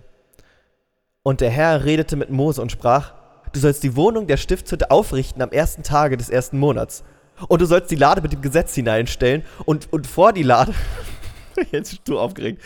Und 1.21 1.41
der 1.41 1.49
Herr 1.49 1.85
redete 1.85 2.15
mit 2.15 2.29
Mose 2.29 2.61
und 2.61 2.71
sprach, 2.71 3.13
du 3.55 3.61
sollst 3.61 3.83
die 3.83 3.95
Wohnung 3.95 4.27
der 4.27 4.37
Stiftshütte 4.37 4.91
aufrichten 4.91 5.41
am 5.41 5.49
ersten 5.49 5.81
Tage 5.81 6.17
des 6.17 6.29
ersten 6.29 6.59
Monats. 6.59 7.03
Und 7.47 7.61
du 7.61 7.65
sollst 7.65 7.89
die 7.89 7.95
Lade 7.95 8.21
mit 8.21 8.33
dem 8.33 8.41
Gesetz 8.41 8.75
hineinstellen 8.75 9.43
und, 9.65 9.91
und 9.91 10.07
vor 10.07 10.33
die 10.33 10.43
Lade, 10.43 10.73
jetzt 11.71 11.91
bist 11.91 12.01
du 12.05 12.19
aufgeregt, 12.19 12.61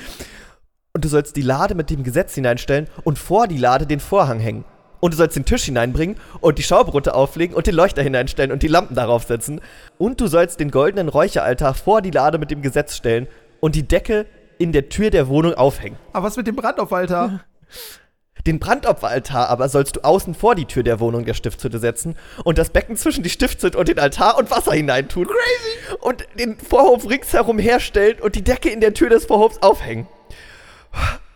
und 0.93 1.05
du 1.05 1.09
sollst 1.09 1.35
die 1.35 1.43
Lade 1.43 1.75
mit 1.75 1.91
dem 1.91 2.03
Gesetz 2.03 2.33
hineinstellen 2.33 2.87
und 3.03 3.19
vor 3.19 3.47
die 3.47 3.57
Lade 3.57 3.85
den 3.85 3.99
Vorhang 3.99 4.39
hängen. 4.39 4.65
Und 4.99 5.13
du 5.13 5.17
sollst 5.17 5.37
den 5.37 5.45
Tisch 5.45 5.63
hineinbringen 5.65 6.17
und 6.41 6.57
die 6.57 6.63
Schaubrote 6.63 7.13
auflegen 7.13 7.55
und 7.55 7.67
den 7.67 7.75
Leuchter 7.75 8.01
hineinstellen 8.01 8.51
und 8.51 8.63
die 8.63 8.67
Lampen 8.67 8.95
darauf 8.95 9.23
setzen. 9.23 9.61
Und 9.97 10.19
du 10.19 10.27
sollst 10.27 10.59
den 10.59 10.71
goldenen 10.71 11.07
Räucheraltar 11.07 11.73
vor 11.73 12.01
die 12.01 12.11
Lade 12.11 12.37
mit 12.37 12.51
dem 12.51 12.61
Gesetz 12.61 12.95
stellen 12.95 13.27
und 13.61 13.75
die 13.75 13.87
Decke 13.87 14.25
in 14.57 14.71
der 14.71 14.89
Tür 14.89 15.09
der 15.09 15.27
Wohnung 15.27 15.53
aufhängen. 15.53 15.97
Aber 16.11 16.25
was 16.25 16.35
mit 16.35 16.47
dem 16.47 16.55
Brandopfalter? 16.55 17.41
Den 18.47 18.59
Brandopferaltar 18.59 19.49
aber 19.49 19.69
sollst 19.69 19.97
du 19.97 20.03
außen 20.03 20.33
vor 20.33 20.55
die 20.55 20.65
Tür 20.65 20.83
der 20.83 20.99
Wohnung 20.99 21.25
der 21.25 21.33
Stiftshütte 21.33 21.79
setzen 21.79 22.15
und 22.43 22.57
das 22.57 22.69
Becken 22.69 22.95
zwischen 22.95 23.23
die 23.23 23.29
Stiftshütte 23.29 23.77
und 23.77 23.87
den 23.87 23.99
Altar 23.99 24.37
und 24.37 24.49
Wasser 24.49 24.73
hineintun. 24.73 25.27
Crazy! 25.27 25.97
Und 25.99 26.25
den 26.37 26.57
Vorhof 26.57 27.09
ringsherum 27.09 27.59
herstellen 27.59 28.19
und 28.21 28.35
die 28.35 28.43
Decke 28.43 28.69
in 28.69 28.79
der 28.79 28.93
Tür 28.93 29.09
des 29.09 29.25
Vorhofs 29.25 29.57
aufhängen. 29.59 30.07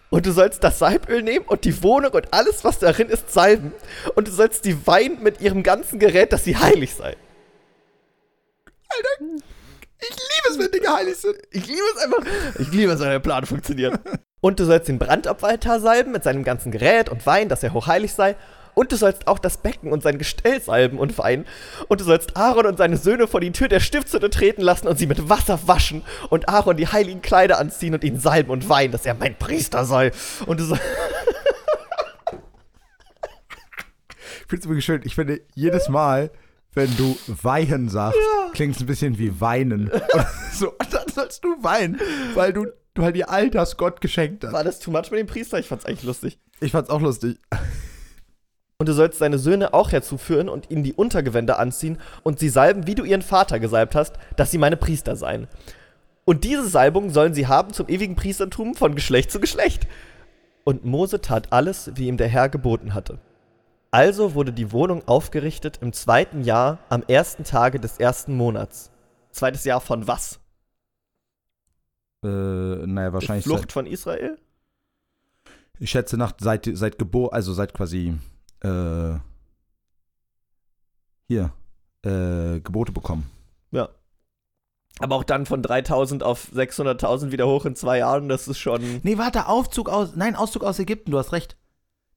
Und 0.09 0.25
du 0.25 0.31
sollst 0.31 0.63
das 0.63 0.79
Salböl 0.79 1.23
nehmen 1.23 1.45
und 1.45 1.65
die 1.65 1.81
Wohnung 1.81 2.11
und 2.11 2.33
alles, 2.33 2.63
was 2.63 2.79
darin 2.79 3.09
ist, 3.09 3.31
salben. 3.31 3.73
Und 4.15 4.27
du 4.27 4.31
sollst 4.31 4.63
die 4.63 4.85
weinen 4.85 5.23
mit 5.23 5.41
ihrem 5.41 5.63
ganzen 5.63 5.99
Gerät, 5.99 6.31
dass 6.31 6.43
sie 6.43 6.55
heilig 6.55 6.93
sei. 6.93 7.17
Ich 9.99 10.09
liebe 10.09 10.49
es, 10.49 10.59
wenn 10.59 10.71
Dinge 10.71 10.93
heilig 10.95 11.17
sind. 11.17 11.35
Ich 11.51 11.65
liebe 11.65 11.81
es 11.95 12.03
einfach. 12.03 12.25
Ich 12.59 12.71
liebe 12.71 12.91
es, 12.91 12.99
wenn 12.99 13.09
der 13.09 13.19
Plan 13.19 13.45
funktioniert. 13.45 13.99
Und 14.43 14.59
du 14.59 14.65
sollst 14.65 14.89
den 14.89 14.99
Brandopferaltar 14.99 15.79
salben 15.79 16.11
mit 16.11 16.25
seinem 16.25 16.43
ganzen 16.43 16.69
Gerät 16.69 17.07
und 17.07 17.25
weinen, 17.25 17.47
dass 17.47 17.63
er 17.63 17.71
hochheilig 17.71 18.11
sei. 18.11 18.35
Und 18.73 18.91
du 18.91 18.97
sollst 18.97 19.25
auch 19.25 19.39
das 19.39 19.55
Becken 19.55 19.93
und 19.93 20.03
sein 20.03 20.17
Gestell 20.17 20.61
salben 20.61 20.99
und 20.99 21.17
weinen. 21.17 21.45
Und 21.87 22.01
du 22.01 22.03
sollst 22.03 22.35
Aaron 22.35 22.65
und 22.65 22.77
seine 22.77 22.97
Söhne 22.97 23.27
vor 23.27 23.39
die 23.39 23.53
Tür 23.53 23.69
der 23.69 23.79
Stiftshütte 23.79 24.29
treten 24.29 24.61
lassen 24.61 24.89
und 24.89 24.99
sie 24.99 25.07
mit 25.07 25.29
Wasser 25.29 25.65
waschen. 25.65 26.01
Und 26.29 26.49
Aaron 26.49 26.75
die 26.75 26.87
heiligen 26.87 27.21
Kleider 27.21 27.57
anziehen 27.57 27.93
und 27.93 28.03
ihn 28.03 28.19
salben 28.19 28.49
und 28.49 28.67
weinen, 28.67 28.91
dass 28.91 29.05
er 29.05 29.13
mein 29.13 29.39
Priester 29.39 29.85
sei. 29.85 30.11
Und 30.45 30.59
du 30.59 30.65
sollst. 30.65 30.83
Ich 34.41 34.49
finde 34.49 34.61
es 34.61 34.67
wirklich 34.67 34.83
schön. 34.85 35.01
Ich 35.05 35.15
finde, 35.15 35.39
jedes 35.55 35.87
Mal, 35.87 36.31
wenn 36.73 36.93
du 36.97 37.17
weihen 37.27 37.87
sagst, 37.87 38.19
klingt 38.51 38.75
es 38.75 38.81
ein 38.81 38.87
bisschen 38.87 39.17
wie 39.17 39.39
weinen. 39.39 39.89
Und, 40.13 40.27
so, 40.51 40.71
und 40.71 40.93
dann 40.93 41.07
sollst 41.07 41.45
du 41.45 41.55
weinen, 41.63 41.99
weil 42.35 42.51
du, 42.51 42.67
du 42.93 43.03
halt 43.03 43.15
dir 43.15 43.29
all 43.29 43.49
das 43.49 43.77
Gott 43.77 44.01
geschenkt 44.01 44.43
hast. 44.43 44.53
War 44.53 44.63
das 44.63 44.79
too 44.79 44.91
much 44.91 45.11
mit 45.11 45.19
dem 45.19 45.27
Priester? 45.27 45.59
Ich 45.59 45.67
fand's 45.67 45.85
eigentlich 45.85 46.03
lustig. 46.03 46.39
Ich 46.59 46.71
fand's 46.71 46.89
auch 46.89 47.01
lustig. 47.01 47.37
Und 48.77 48.89
du 48.89 48.93
sollst 48.93 49.21
deine 49.21 49.39
Söhne 49.39 49.73
auch 49.73 49.91
herzuführen 49.91 50.49
und 50.49 50.69
ihnen 50.69 50.83
die 50.83 50.93
Untergewänder 50.93 51.59
anziehen 51.59 51.99
und 52.23 52.39
sie 52.39 52.49
salben, 52.49 52.87
wie 52.87 52.95
du 52.95 53.03
ihren 53.03 53.21
Vater 53.21 53.59
gesalbt 53.59 53.95
hast, 53.95 54.15
dass 54.35 54.51
sie 54.51 54.57
meine 54.57 54.77
Priester 54.77 55.15
seien. 55.15 55.47
Und 56.25 56.43
diese 56.43 56.67
Salbung 56.67 57.09
sollen 57.09 57.33
sie 57.33 57.47
haben 57.47 57.73
zum 57.73 57.87
ewigen 57.89 58.15
Priestertum 58.15 58.75
von 58.75 58.95
Geschlecht 58.95 59.31
zu 59.31 59.39
Geschlecht. 59.39 59.87
Und 60.63 60.85
Mose 60.85 61.21
tat 61.21 61.51
alles, 61.51 61.91
wie 61.95 62.07
ihm 62.07 62.17
der 62.17 62.29
Herr 62.29 62.49
geboten 62.49 62.93
hatte. 62.93 63.19
Also 63.91 64.33
wurde 64.33 64.53
die 64.53 64.71
Wohnung 64.71 65.07
aufgerichtet 65.07 65.79
im 65.81 65.93
zweiten 65.93 66.41
Jahr 66.41 66.79
am 66.89 67.03
ersten 67.07 67.43
Tage 67.43 67.79
des 67.79 67.97
ersten 67.99 68.35
Monats. 68.35 68.91
Zweites 69.31 69.65
Jahr 69.65 69.81
von 69.81 70.07
was? 70.07 70.39
Äh, 72.23 72.87
naja, 72.87 73.13
wahrscheinlich. 73.13 73.45
Flucht 73.45 73.71
von 73.71 73.85
Israel? 73.85 74.37
Seit, 74.37 75.53
ich 75.79 75.89
schätze 75.89 76.17
nach 76.17 76.33
seit, 76.39 76.69
seit 76.73 76.97
Geburt, 76.97 77.33
also 77.33 77.53
seit 77.53 77.73
quasi 77.73 78.15
äh, 78.61 79.15
hier 81.27 81.51
äh, 82.03 82.59
Gebote 82.59 82.91
bekommen. 82.91 83.29
Ja. 83.71 83.89
Aber 84.99 85.15
auch 85.15 85.23
dann 85.23 85.45
von 85.45 85.61
3000 85.61 86.23
auf 86.23 86.51
600.000 86.53 87.31
wieder 87.31 87.47
hoch 87.47 87.65
in 87.65 87.75
zwei 87.75 87.97
Jahren, 87.97 88.29
das 88.29 88.47
ist 88.47 88.59
schon. 88.59 89.01
Nee, 89.03 89.17
warte, 89.17 89.47
Aufzug 89.47 89.89
aus. 89.89 90.15
Nein, 90.15 90.35
Auszug 90.35 90.63
aus 90.63 90.79
Ägypten, 90.79 91.11
du 91.11 91.17
hast 91.17 91.31
recht. 91.31 91.57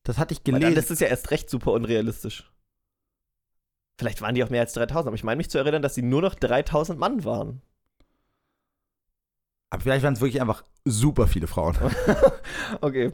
Das 0.03 0.19
hatte 0.19 0.35
ich 0.35 0.45
gelesen. 0.45 0.75
das 0.75 0.91
ist 0.91 1.01
ja 1.01 1.09
erst 1.09 1.31
recht 1.31 1.51
super 1.51 1.73
unrealistisch. 1.73 2.53
Vielleicht 3.99 4.21
waren 4.21 4.35
die 4.35 4.45
auch 4.45 4.51
mehr 4.51 4.61
als 4.61 4.75
3000, 4.75 5.09
aber 5.09 5.17
ich 5.17 5.25
meine 5.25 5.39
mich 5.39 5.51
zu 5.51 5.59
erinnern, 5.59 5.83
dass 5.83 5.95
sie 5.95 6.03
nur 6.03 6.21
noch 6.21 6.35
3000 6.35 6.99
Mann 6.99 7.25
waren. 7.25 7.63
Aber 9.71 9.83
vielleicht 9.83 10.05
waren 10.05 10.15
es 10.15 10.21
wirklich 10.21 10.41
einfach 10.41 10.65
super 10.85 11.27
viele 11.27 11.47
Frauen. 11.47 11.77
Okay. 12.81 13.13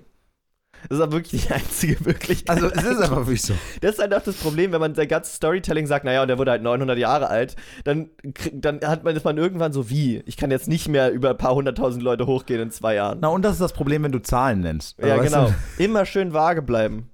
Das 0.88 0.98
ist 0.98 1.02
aber 1.02 1.12
wirklich 1.12 1.46
die 1.46 1.52
einzige 1.52 1.96
Möglichkeit. 2.02 2.50
Also, 2.50 2.66
es 2.66 2.82
ist 2.82 3.00
einfach 3.00 3.18
wirklich 3.18 3.42
so. 3.42 3.54
Das 3.80 3.92
ist 3.92 3.98
halt 4.00 4.12
auch 4.14 4.22
das 4.22 4.36
Problem, 4.36 4.72
wenn 4.72 4.80
man 4.80 4.94
sein 4.94 5.06
ganzes 5.06 5.36
Storytelling 5.36 5.86
sagt, 5.86 6.04
naja, 6.04 6.22
und 6.22 6.28
der 6.28 6.38
wurde 6.38 6.50
halt 6.50 6.62
900 6.62 6.98
Jahre 6.98 7.28
alt, 7.28 7.54
dann, 7.84 8.10
dann 8.52 8.80
hat 8.80 9.04
man 9.04 9.14
das 9.14 9.22
man 9.22 9.38
irgendwann 9.38 9.72
so 9.72 9.90
wie, 9.90 10.22
ich 10.26 10.36
kann 10.36 10.50
jetzt 10.50 10.68
nicht 10.68 10.88
mehr 10.88 11.12
über 11.12 11.30
ein 11.30 11.38
paar 11.38 11.54
hunderttausend 11.54 12.02
Leute 12.02 12.26
hochgehen 12.26 12.60
in 12.60 12.70
zwei 12.70 12.94
Jahren. 12.96 13.18
Na, 13.20 13.28
und 13.28 13.42
das 13.42 13.52
ist 13.52 13.60
das 13.60 13.72
Problem, 13.72 14.02
wenn 14.02 14.12
du 14.12 14.20
Zahlen 14.20 14.60
nennst. 14.60 14.98
Ja, 14.98 15.18
Weißt 15.18 15.32
genau. 15.32 15.48
du? 15.48 15.54
Immer 15.84 16.04
schön 16.04 16.32
vage 16.32 16.62
bleiben. 16.62 17.10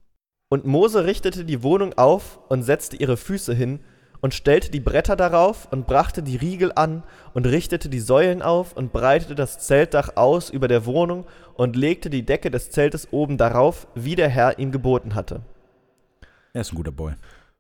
Und 0.51 0.65
Mose 0.65 1.05
richtete 1.05 1.45
die 1.45 1.63
Wohnung 1.63 1.93
auf 1.99 2.41
und 2.49 2.63
setzte 2.63 2.97
ihre 2.97 3.19
Füße 3.19 3.53
hin 3.53 3.81
und 4.21 4.35
stellte 4.35 4.71
die 4.71 4.81
Bretter 4.81 5.17
darauf 5.17 5.69
und 5.71 5.87
brachte 5.87 6.23
die 6.23 6.37
Riegel 6.37 6.73
an 6.75 7.03
und 7.35 7.47
richtete 7.47 7.89
die 7.89 8.01
Säulen 8.01 8.43
auf 8.43 8.77
und 8.77 8.93
breitete 8.93 9.35
das 9.35 9.59
Zeltdach 9.59 10.17
aus 10.17 10.51
über 10.51 10.69
der 10.69 10.87
Wohnung 10.87 11.27
und 11.55 11.77
legte 11.77 12.11
die 12.11 12.25
Decke 12.25 12.51
des 12.51 12.71
Zeltes 12.71 13.09
oben 13.13 13.37
darauf, 13.37 13.87
wie 13.95 14.17
der 14.17 14.29
Herr 14.29 14.59
ihm 14.59 14.73
geboten 14.73 15.15
hatte. 15.15 15.43
Er 16.53 16.63
ist 16.63 16.73
ein 16.73 16.77
guter 16.77 16.93
Boy. 16.93 17.15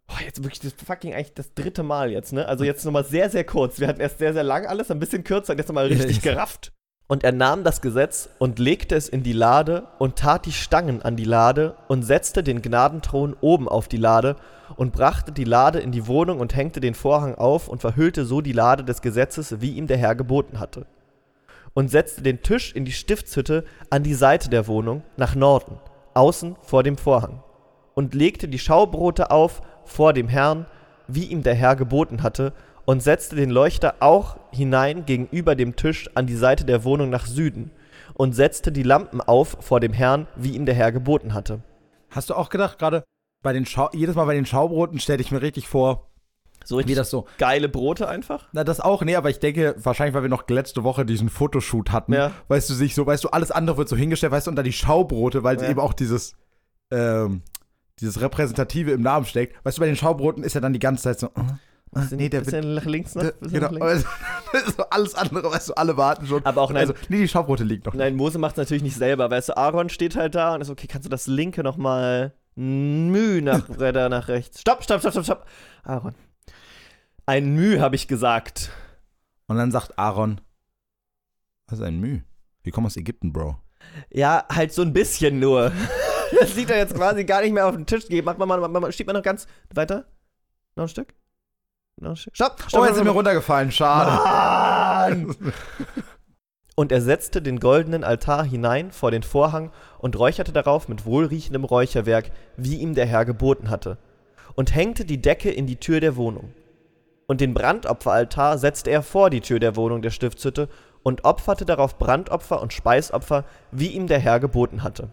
Boah, 0.06 0.20
jetzt 0.24 0.42
wirklich 0.42 0.60
das 0.60 0.72
fucking 0.72 1.12
eigentlich 1.12 1.34
das 1.34 1.52
dritte 1.54 1.82
Mal 1.82 2.10
jetzt, 2.10 2.32
ne? 2.32 2.46
Also 2.48 2.64
jetzt 2.64 2.84
nochmal 2.84 3.04
sehr, 3.04 3.28
sehr 3.28 3.44
kurz. 3.44 3.78
Wir 3.78 3.88
hatten 3.88 4.00
erst 4.00 4.18
sehr, 4.18 4.32
sehr 4.32 4.42
lang 4.42 4.66
alles, 4.66 4.90
ein 4.90 4.98
bisschen 4.98 5.22
kürzer 5.22 5.56
jetzt 5.56 5.68
nochmal 5.68 5.86
richtig 5.88 6.22
gerafft. 6.22 6.72
Und 7.10 7.24
er 7.24 7.32
nahm 7.32 7.64
das 7.64 7.80
Gesetz 7.80 8.28
und 8.38 8.58
legte 8.58 8.94
es 8.94 9.08
in 9.08 9.22
die 9.22 9.32
Lade 9.32 9.88
und 9.98 10.16
tat 10.16 10.44
die 10.44 10.52
Stangen 10.52 11.00
an 11.00 11.16
die 11.16 11.24
Lade 11.24 11.74
und 11.88 12.02
setzte 12.02 12.42
den 12.42 12.60
Gnadenthron 12.60 13.34
oben 13.40 13.66
auf 13.66 13.88
die 13.88 13.96
Lade 13.96 14.36
und 14.76 14.92
brachte 14.92 15.32
die 15.32 15.44
Lade 15.44 15.80
in 15.80 15.90
die 15.90 16.06
Wohnung 16.06 16.38
und 16.38 16.54
hängte 16.54 16.80
den 16.80 16.94
Vorhang 16.94 17.34
auf 17.34 17.66
und 17.68 17.80
verhüllte 17.80 18.26
so 18.26 18.42
die 18.42 18.52
Lade 18.52 18.84
des 18.84 19.00
Gesetzes, 19.00 19.62
wie 19.62 19.72
ihm 19.72 19.86
der 19.86 19.96
Herr 19.96 20.14
geboten 20.14 20.60
hatte. 20.60 20.86
Und 21.72 21.90
setzte 21.90 22.20
den 22.20 22.42
Tisch 22.42 22.74
in 22.74 22.84
die 22.84 22.92
Stiftshütte 22.92 23.64
an 23.88 24.02
die 24.02 24.14
Seite 24.14 24.50
der 24.50 24.66
Wohnung, 24.66 25.02
nach 25.16 25.34
Norden, 25.34 25.78
außen 26.12 26.56
vor 26.60 26.82
dem 26.82 26.98
Vorhang 26.98 27.42
und 27.94 28.14
legte 28.14 28.48
die 28.48 28.58
Schaubrote 28.58 29.30
auf 29.30 29.62
vor 29.86 30.12
dem 30.12 30.28
Herrn, 30.28 30.66
wie 31.06 31.24
ihm 31.24 31.42
der 31.42 31.54
Herr 31.54 31.74
geboten 31.74 32.22
hatte, 32.22 32.52
und 32.88 33.02
setzte 33.02 33.36
den 33.36 33.50
Leuchter 33.50 33.96
auch 34.00 34.38
hinein 34.50 35.04
gegenüber 35.04 35.54
dem 35.54 35.76
Tisch 35.76 36.08
an 36.14 36.26
die 36.26 36.34
Seite 36.36 36.64
der 36.64 36.84
Wohnung 36.84 37.10
nach 37.10 37.26
Süden 37.26 37.70
und 38.14 38.32
setzte 38.34 38.72
die 38.72 38.82
Lampen 38.82 39.20
auf 39.20 39.58
vor 39.60 39.78
dem 39.78 39.92
Herrn, 39.92 40.26
wie 40.36 40.56
ihm 40.56 40.64
der 40.64 40.74
Herr 40.74 40.90
geboten 40.90 41.34
hatte. 41.34 41.60
Hast 42.08 42.30
du 42.30 42.34
auch 42.34 42.48
gedacht, 42.48 42.78
gerade 42.78 43.04
bei 43.42 43.52
den 43.52 43.66
Schau 43.66 43.90
jedes 43.92 44.14
Mal 44.14 44.24
bei 44.24 44.32
den 44.34 44.46
Schaubroten 44.46 45.00
stelle 45.00 45.20
ich 45.20 45.30
mir 45.30 45.42
richtig 45.42 45.68
vor, 45.68 46.08
So 46.64 46.76
wie 46.76 46.78
richtig 46.78 46.96
das 46.96 47.10
so. 47.10 47.26
geile 47.36 47.68
Brote 47.68 48.08
einfach. 48.08 48.48
Na, 48.52 48.64
das 48.64 48.80
auch, 48.80 49.02
nee, 49.04 49.16
aber 49.16 49.28
ich 49.28 49.38
denke, 49.38 49.74
wahrscheinlich, 49.76 50.14
weil 50.14 50.22
wir 50.22 50.30
noch 50.30 50.48
letzte 50.48 50.82
Woche 50.82 51.04
diesen 51.04 51.28
Fotoshoot 51.28 51.92
hatten, 51.92 52.14
Ja. 52.14 52.30
weißt 52.48 52.70
du, 52.70 52.74
sich 52.74 52.94
so, 52.94 53.04
weißt 53.06 53.22
du, 53.22 53.28
alles 53.28 53.50
andere 53.50 53.76
wird 53.76 53.90
so 53.90 53.96
hingestellt, 53.96 54.32
weißt 54.32 54.46
du, 54.46 54.50
und 54.52 54.56
da 54.56 54.62
die 54.62 54.72
Schaubrote, 54.72 55.42
weil 55.44 55.60
Ja. 55.60 55.68
eben 55.68 55.78
auch 55.80 55.92
dieses, 55.92 56.32
ähm, 56.90 57.42
dieses 58.00 58.22
Repräsentative 58.22 58.92
im 58.92 59.02
Namen 59.02 59.26
steckt. 59.26 59.62
Weißt 59.66 59.76
du, 59.76 59.80
bei 59.80 59.86
den 59.88 59.96
Schaubroten 59.96 60.42
ist 60.42 60.54
ja 60.54 60.62
dann 60.62 60.72
die 60.72 60.78
ganze 60.78 61.02
Zeit 61.02 61.20
so, 61.20 61.26
äh, 61.26 61.30
Bisschen, 61.90 62.18
nee, 62.18 62.28
der 62.28 62.40
bisschen 62.40 62.74
nach 62.74 62.84
links 62.84 63.14
noch. 63.14 63.24
genau, 63.40 63.70
nach 63.70 63.70
links. 63.70 64.04
also, 64.52 64.84
alles 64.90 65.14
andere, 65.14 65.50
weißt 65.50 65.70
du, 65.70 65.74
alle 65.74 65.96
warten 65.96 66.26
schon. 66.26 66.44
Aber 66.44 66.62
auch 66.62 66.70
nein, 66.70 66.88
also, 66.88 66.94
nee, 67.08 67.18
die 67.18 67.28
Schaubrote 67.28 67.64
liegen 67.64 67.82
noch. 67.86 67.94
nein 67.94 68.14
Mose 68.14 68.38
macht 68.38 68.52
es 68.52 68.58
natürlich 68.58 68.82
nicht 68.82 68.96
selber. 68.96 69.30
Weißt 69.30 69.50
du, 69.50 69.56
Aaron 69.56 69.88
steht 69.88 70.16
halt 70.16 70.34
da 70.34 70.54
und 70.54 70.60
ist 70.60 70.70
okay, 70.70 70.86
kannst 70.86 71.06
du 71.06 71.10
das 71.10 71.26
linke 71.26 71.62
nochmal 71.62 72.34
Müh 72.54 73.40
nach, 73.40 73.68
weiter 73.78 74.08
nach 74.08 74.28
rechts. 74.28 74.60
Stopp, 74.60 74.82
stopp, 74.82 75.00
stopp, 75.00 75.12
stopp, 75.12 75.24
stopp. 75.24 75.46
Aaron. 75.84 76.14
Ein 77.26 77.54
Müh, 77.54 77.80
habe 77.80 77.96
ich 77.96 78.08
gesagt. 78.08 78.70
Und 79.46 79.56
dann 79.56 79.70
sagt 79.70 79.98
Aaron, 79.98 80.40
was 81.68 81.78
ist 81.78 81.84
ein 81.84 82.00
Müh? 82.00 82.20
Wir 82.62 82.72
kommen 82.72 82.86
aus 82.86 82.96
Ägypten, 82.96 83.32
Bro. 83.32 83.56
Ja, 84.10 84.44
halt 84.52 84.72
so 84.72 84.82
ein 84.82 84.92
bisschen 84.92 85.38
nur. 85.40 85.72
Das 86.38 86.54
liegt 86.56 86.68
er 86.68 86.76
jetzt 86.76 86.94
quasi 86.94 87.24
gar 87.24 87.40
nicht 87.40 87.54
mehr 87.54 87.66
auf 87.66 87.74
dem 87.74 87.86
Tisch. 87.86 88.06
Geht, 88.06 88.22
Macht 88.22 88.38
man 88.38 88.46
mal, 88.46 88.60
mach 88.60 88.80
mal, 88.80 88.92
steht 88.92 89.06
man 89.06 89.16
noch 89.16 89.22
ganz 89.22 89.46
weiter. 89.72 90.04
Noch 90.76 90.84
ein 90.84 90.88
Stück? 90.88 91.14
Stopp! 91.98 92.62
stopp 92.66 92.80
Oh, 92.80 92.84
jetzt 92.84 92.96
sind 92.96 93.04
wir 93.04 93.12
runtergefallen. 93.12 93.72
Schade. 93.72 95.34
Und 96.76 96.92
er 96.92 97.00
setzte 97.00 97.42
den 97.42 97.58
goldenen 97.58 98.04
Altar 98.04 98.44
hinein 98.44 98.92
vor 98.92 99.10
den 99.10 99.24
Vorhang 99.24 99.72
und 99.98 100.16
räucherte 100.16 100.52
darauf 100.52 100.86
mit 100.86 101.04
wohlriechendem 101.04 101.64
Räucherwerk, 101.64 102.30
wie 102.56 102.76
ihm 102.76 102.94
der 102.94 103.06
Herr 103.06 103.24
geboten 103.24 103.68
hatte, 103.68 103.98
und 104.54 104.72
hängte 104.72 105.04
die 105.04 105.20
Decke 105.20 105.50
in 105.50 105.66
die 105.66 105.80
Tür 105.80 105.98
der 105.98 106.14
Wohnung. 106.14 106.54
Und 107.26 107.40
den 107.40 107.52
Brandopferaltar 107.52 108.58
setzte 108.58 108.90
er 108.90 109.02
vor 109.02 109.28
die 109.28 109.40
Tür 109.40 109.58
der 109.58 109.74
Wohnung 109.74 110.02
der 110.02 110.10
Stiftshütte 110.10 110.68
und 111.02 111.24
opferte 111.24 111.64
darauf 111.64 111.98
Brandopfer 111.98 112.62
und 112.62 112.72
Speisopfer, 112.72 113.44
wie 113.72 113.88
ihm 113.88 114.06
der 114.06 114.20
Herr 114.20 114.38
geboten 114.38 114.84
hatte. 114.84 115.08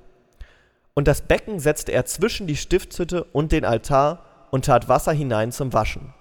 Und 0.94 1.08
das 1.08 1.22
Becken 1.22 1.60
setzte 1.60 1.92
er 1.92 2.06
zwischen 2.06 2.48
die 2.48 2.56
Stiftshütte 2.56 3.24
und 3.24 3.52
den 3.52 3.66
Altar 3.66 4.24
und 4.52 4.66
tat 4.66 4.88
Wasser 4.88 5.12
hinein 5.12 5.52
zum 5.52 5.74
Waschen. 5.74 6.14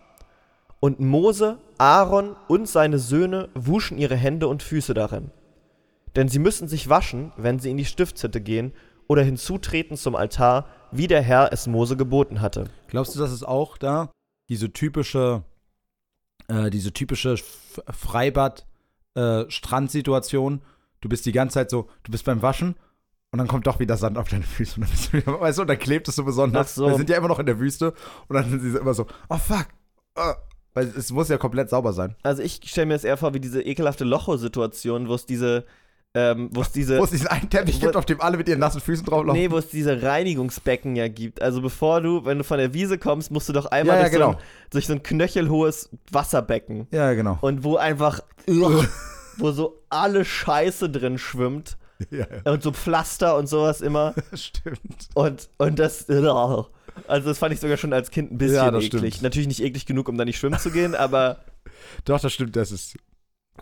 Und 0.84 1.00
Mose, 1.00 1.58
Aaron 1.78 2.36
und 2.46 2.68
seine 2.68 2.98
Söhne 2.98 3.48
wuschen 3.54 3.96
ihre 3.96 4.16
Hände 4.16 4.48
und 4.48 4.62
Füße 4.62 4.92
darin. 4.92 5.30
Denn 6.14 6.28
sie 6.28 6.38
müssen 6.38 6.68
sich 6.68 6.90
waschen, 6.90 7.32
wenn 7.38 7.58
sie 7.58 7.70
in 7.70 7.78
die 7.78 7.86
Stiftshütte 7.86 8.42
gehen 8.42 8.74
oder 9.06 9.22
hinzutreten 9.22 9.96
zum 9.96 10.14
Altar, 10.14 10.66
wie 10.92 11.06
der 11.06 11.22
Herr 11.22 11.54
es 11.54 11.66
Mose 11.66 11.96
geboten 11.96 12.42
hatte. 12.42 12.64
Glaubst 12.88 13.14
du, 13.14 13.18
das 13.18 13.32
ist 13.32 13.44
auch 13.44 13.78
da 13.78 14.12
diese 14.50 14.74
typische, 14.74 15.42
äh, 16.48 16.68
diese 16.68 16.92
typische 16.92 17.38
Freibad-Strandsituation? 17.88 20.60
du 21.00 21.08
bist 21.08 21.24
die 21.24 21.32
ganze 21.32 21.54
Zeit 21.54 21.70
so, 21.70 21.88
du 22.02 22.12
bist 22.12 22.26
beim 22.26 22.42
Waschen 22.42 22.74
und 23.30 23.38
dann 23.38 23.48
kommt 23.48 23.66
doch 23.66 23.80
wieder 23.80 23.96
Sand 23.96 24.18
auf 24.18 24.28
deine 24.28 24.44
Füße. 24.44 24.74
Und 24.74 24.82
dann, 24.82 24.90
bist 24.90 25.14
du 25.14 25.16
wieder, 25.16 25.40
weißt 25.40 25.56
du, 25.56 25.62
und 25.62 25.68
dann 25.68 25.78
klebt 25.78 26.08
es 26.08 26.16
so 26.16 26.24
besonders. 26.24 26.74
So. 26.74 26.88
Wir 26.88 26.98
sind 26.98 27.08
ja 27.08 27.16
immer 27.16 27.28
noch 27.28 27.38
in 27.38 27.46
der 27.46 27.58
Wüste 27.58 27.94
und 28.28 28.34
dann 28.34 28.50
sind 28.50 28.60
sie 28.60 28.76
immer 28.76 28.92
so, 28.92 29.06
oh 29.30 29.38
fuck. 29.38 29.68
Weil 30.74 30.92
es 30.96 31.10
muss 31.12 31.28
ja 31.28 31.38
komplett 31.38 31.70
sauber 31.70 31.92
sein. 31.92 32.16
Also 32.22 32.42
ich 32.42 32.60
stelle 32.64 32.86
mir 32.86 32.94
das 32.94 33.04
eher 33.04 33.16
vor 33.16 33.32
wie 33.32 33.40
diese 33.40 33.62
ekelhafte 33.62 34.04
Locho-Situation, 34.04 35.08
wo 35.08 35.14
es 35.14 35.24
diese, 35.24 35.64
ähm, 36.14 36.50
wo 36.52 36.62
es 36.62 36.72
diese, 36.72 36.98
Wo 37.00 37.04
es 37.04 37.10
diesen 37.10 37.28
einen 37.28 37.48
Teppich 37.48 37.80
gibt, 37.80 37.96
auf 37.96 38.04
dem 38.04 38.20
alle 38.20 38.36
mit 38.36 38.48
ihren 38.48 38.58
nassen 38.58 38.80
Füßen 38.80 39.06
drauflaufen. 39.06 39.40
nee, 39.40 39.50
wo 39.50 39.58
es 39.58 39.68
diese 39.68 40.02
Reinigungsbecken 40.02 40.96
ja 40.96 41.08
gibt. 41.08 41.40
Also 41.40 41.60
bevor 41.62 42.00
du, 42.00 42.24
wenn 42.24 42.38
du 42.38 42.44
von 42.44 42.58
der 42.58 42.74
Wiese 42.74 42.98
kommst, 42.98 43.30
musst 43.30 43.48
du 43.48 43.52
doch 43.52 43.66
einmal 43.66 43.96
Ja, 43.96 44.02
ja, 44.02 44.08
durch, 44.08 44.12
so 44.12 44.18
genau. 44.18 44.30
ein, 44.32 44.44
durch 44.70 44.86
so 44.86 44.92
ein 44.94 45.02
knöchelhohes 45.02 45.90
Wasserbecken. 46.10 46.88
Ja, 46.90 47.14
genau. 47.14 47.38
Und 47.40 47.62
wo 47.62 47.76
einfach, 47.76 48.20
wo 49.38 49.52
so 49.52 49.80
alle 49.90 50.24
Scheiße 50.24 50.90
drin 50.90 51.18
schwimmt. 51.18 51.76
ja, 52.10 52.26
ja. 52.44 52.52
Und 52.52 52.64
so 52.64 52.72
Pflaster 52.72 53.36
und 53.36 53.48
sowas 53.48 53.80
immer. 53.80 54.14
Stimmt. 54.34 55.08
Und, 55.14 55.48
und 55.58 55.78
das. 55.78 56.06
Also, 57.08 57.28
das 57.28 57.38
fand 57.38 57.52
ich 57.54 57.60
sogar 57.60 57.76
schon 57.76 57.92
als 57.92 58.10
Kind 58.10 58.32
ein 58.32 58.38
bisschen 58.38 58.56
Ja, 58.56 58.70
das 58.70 58.84
eklig. 58.84 59.14
stimmt. 59.14 59.22
Natürlich 59.22 59.48
nicht 59.48 59.62
eklig 59.62 59.86
genug, 59.86 60.08
um 60.08 60.16
da 60.16 60.24
nicht 60.24 60.38
schwimmen 60.38 60.58
zu 60.58 60.70
gehen, 60.70 60.94
aber. 60.94 61.38
Doch, 62.04 62.20
das 62.20 62.32
stimmt, 62.32 62.56
das 62.56 62.70
ist. 62.72 62.96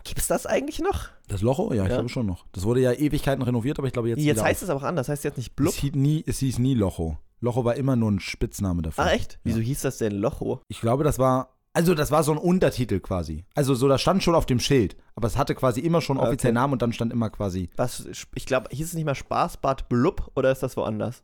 Gibt's 0.03 0.27
das 0.27 0.45
eigentlich 0.45 0.79
noch? 0.79 1.09
Das 1.27 1.41
Locho? 1.41 1.73
Ja, 1.73 1.83
ich 1.83 1.89
Ja. 1.89 1.95
glaube 1.95 2.09
schon 2.09 2.25
noch. 2.25 2.45
Das 2.51 2.63
wurde 2.63 2.79
ja 2.81 2.91
Ewigkeiten 2.93 3.43
renoviert, 3.43 3.77
aber 3.77 3.87
ich 3.87 3.93
glaube 3.93 4.09
jetzt. 4.09 4.21
Jetzt, 4.21 4.41
heißt 4.43 4.63
es 4.63 4.69
aber 4.69 4.79
auch 4.81 4.83
anders. 4.87 5.07
Heißt 5.07 5.23
jetzt 5.23 5.37
nicht 5.37 5.51
auf. 5.51 5.55
Blub? 5.55 5.73
es, 5.73 5.79
hieß 5.79 5.93
nie, 5.93 6.23
es 6.25 6.39
hieß 6.39 6.57
nie 6.59 6.73
Locho. 6.73 7.17
Locho 7.41 7.63
war 7.65 7.75
immer 7.75 7.95
nur 7.95 8.09
ein 8.11 8.19
Spitzname 8.19 8.81
dafür. 8.81 9.03
Ah, 9.03 9.11
echt? 9.11 9.39
Wieso 9.43 9.59
hieß 9.59 9.81
das 9.81 9.97
denn 9.97 10.13
Locho? 10.13 10.61
Ich 10.67 10.81
glaube, 10.81 11.03
das 11.03 11.19
war. 11.19 11.49
Also, 11.75 11.95
das 11.95 12.11
war 12.11 12.23
so 12.23 12.31
ein 12.31 12.37
Untertitel 12.37 12.99
quasi. 12.99 13.45
Also, 13.55 13.73
so, 13.75 13.87
das 13.87 14.01
stand 14.01 14.23
schon 14.23 14.35
auf 14.35 14.45
dem 14.45 14.59
Schild. 14.59 14.95
Aber 15.15 15.27
es 15.27 15.37
hatte 15.37 15.55
quasi 15.55 15.79
immer 15.81 16.01
schon 16.01 16.17
Okay. 16.17 16.27
offiziell 16.27 16.53
Namen 16.53 16.73
und 16.73 16.81
dann 16.81 16.93
stand 16.93 17.11
immer 17.11 17.29
quasi. 17.31 17.69
Was, 17.75 18.05
ich 18.35 18.45
glaube, 18.45 18.69
hieß 18.71 18.87
es 18.87 18.93
nicht 18.93 19.05
mal 19.05 19.15
Spaßbad 19.15 19.89
Blub 19.89 20.31
oder 20.35 20.51
ist 20.51 20.61
das 20.63 20.77
woanders? 20.77 21.23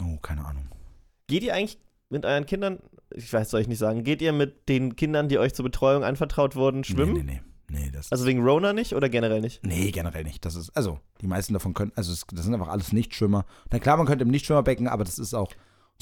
Oh, 0.00 0.18
keine 0.22 0.44
Ahnung. 0.44 0.68
Geht 1.26 1.42
ihr 1.42 1.54
eigentlich 1.54 1.78
mit 2.08 2.24
euren 2.24 2.46
Kindern, 2.46 2.78
ich 3.14 3.32
weiß, 3.32 3.50
soll 3.50 3.60
ich 3.60 3.68
nicht 3.68 3.78
sagen, 3.78 4.04
geht 4.04 4.22
ihr 4.22 4.32
mit 4.32 4.68
den 4.68 4.96
Kindern, 4.96 5.28
die 5.28 5.38
euch 5.38 5.54
zur 5.54 5.64
Betreuung 5.64 6.04
anvertraut 6.04 6.56
wurden, 6.56 6.84
schwimmen? 6.84 7.14
Nee, 7.14 7.22
nee, 7.22 7.32
nee. 7.34 7.40
Nee, 7.68 7.90
das. 7.92 8.12
Also 8.12 8.26
wegen 8.26 8.44
Rona 8.44 8.72
nicht 8.72 8.94
oder 8.94 9.08
generell 9.08 9.40
nicht? 9.40 9.64
nee, 9.66 9.90
generell 9.90 10.22
nicht. 10.22 10.44
Das 10.44 10.54
ist. 10.54 10.70
Also, 10.76 11.00
die 11.20 11.26
meisten 11.26 11.52
davon 11.52 11.74
können. 11.74 11.92
Also, 11.96 12.12
das 12.32 12.44
sind 12.44 12.54
einfach 12.54 12.68
alles 12.68 12.92
Nichtschwimmer. 12.92 13.44
Na 13.72 13.80
klar, 13.80 13.96
man 13.96 14.06
könnte 14.06 14.22
im 14.22 14.30
Nichtschwimmerbecken, 14.30 14.86
aber 14.86 15.02
das 15.02 15.18
ist 15.18 15.34
auch. 15.34 15.50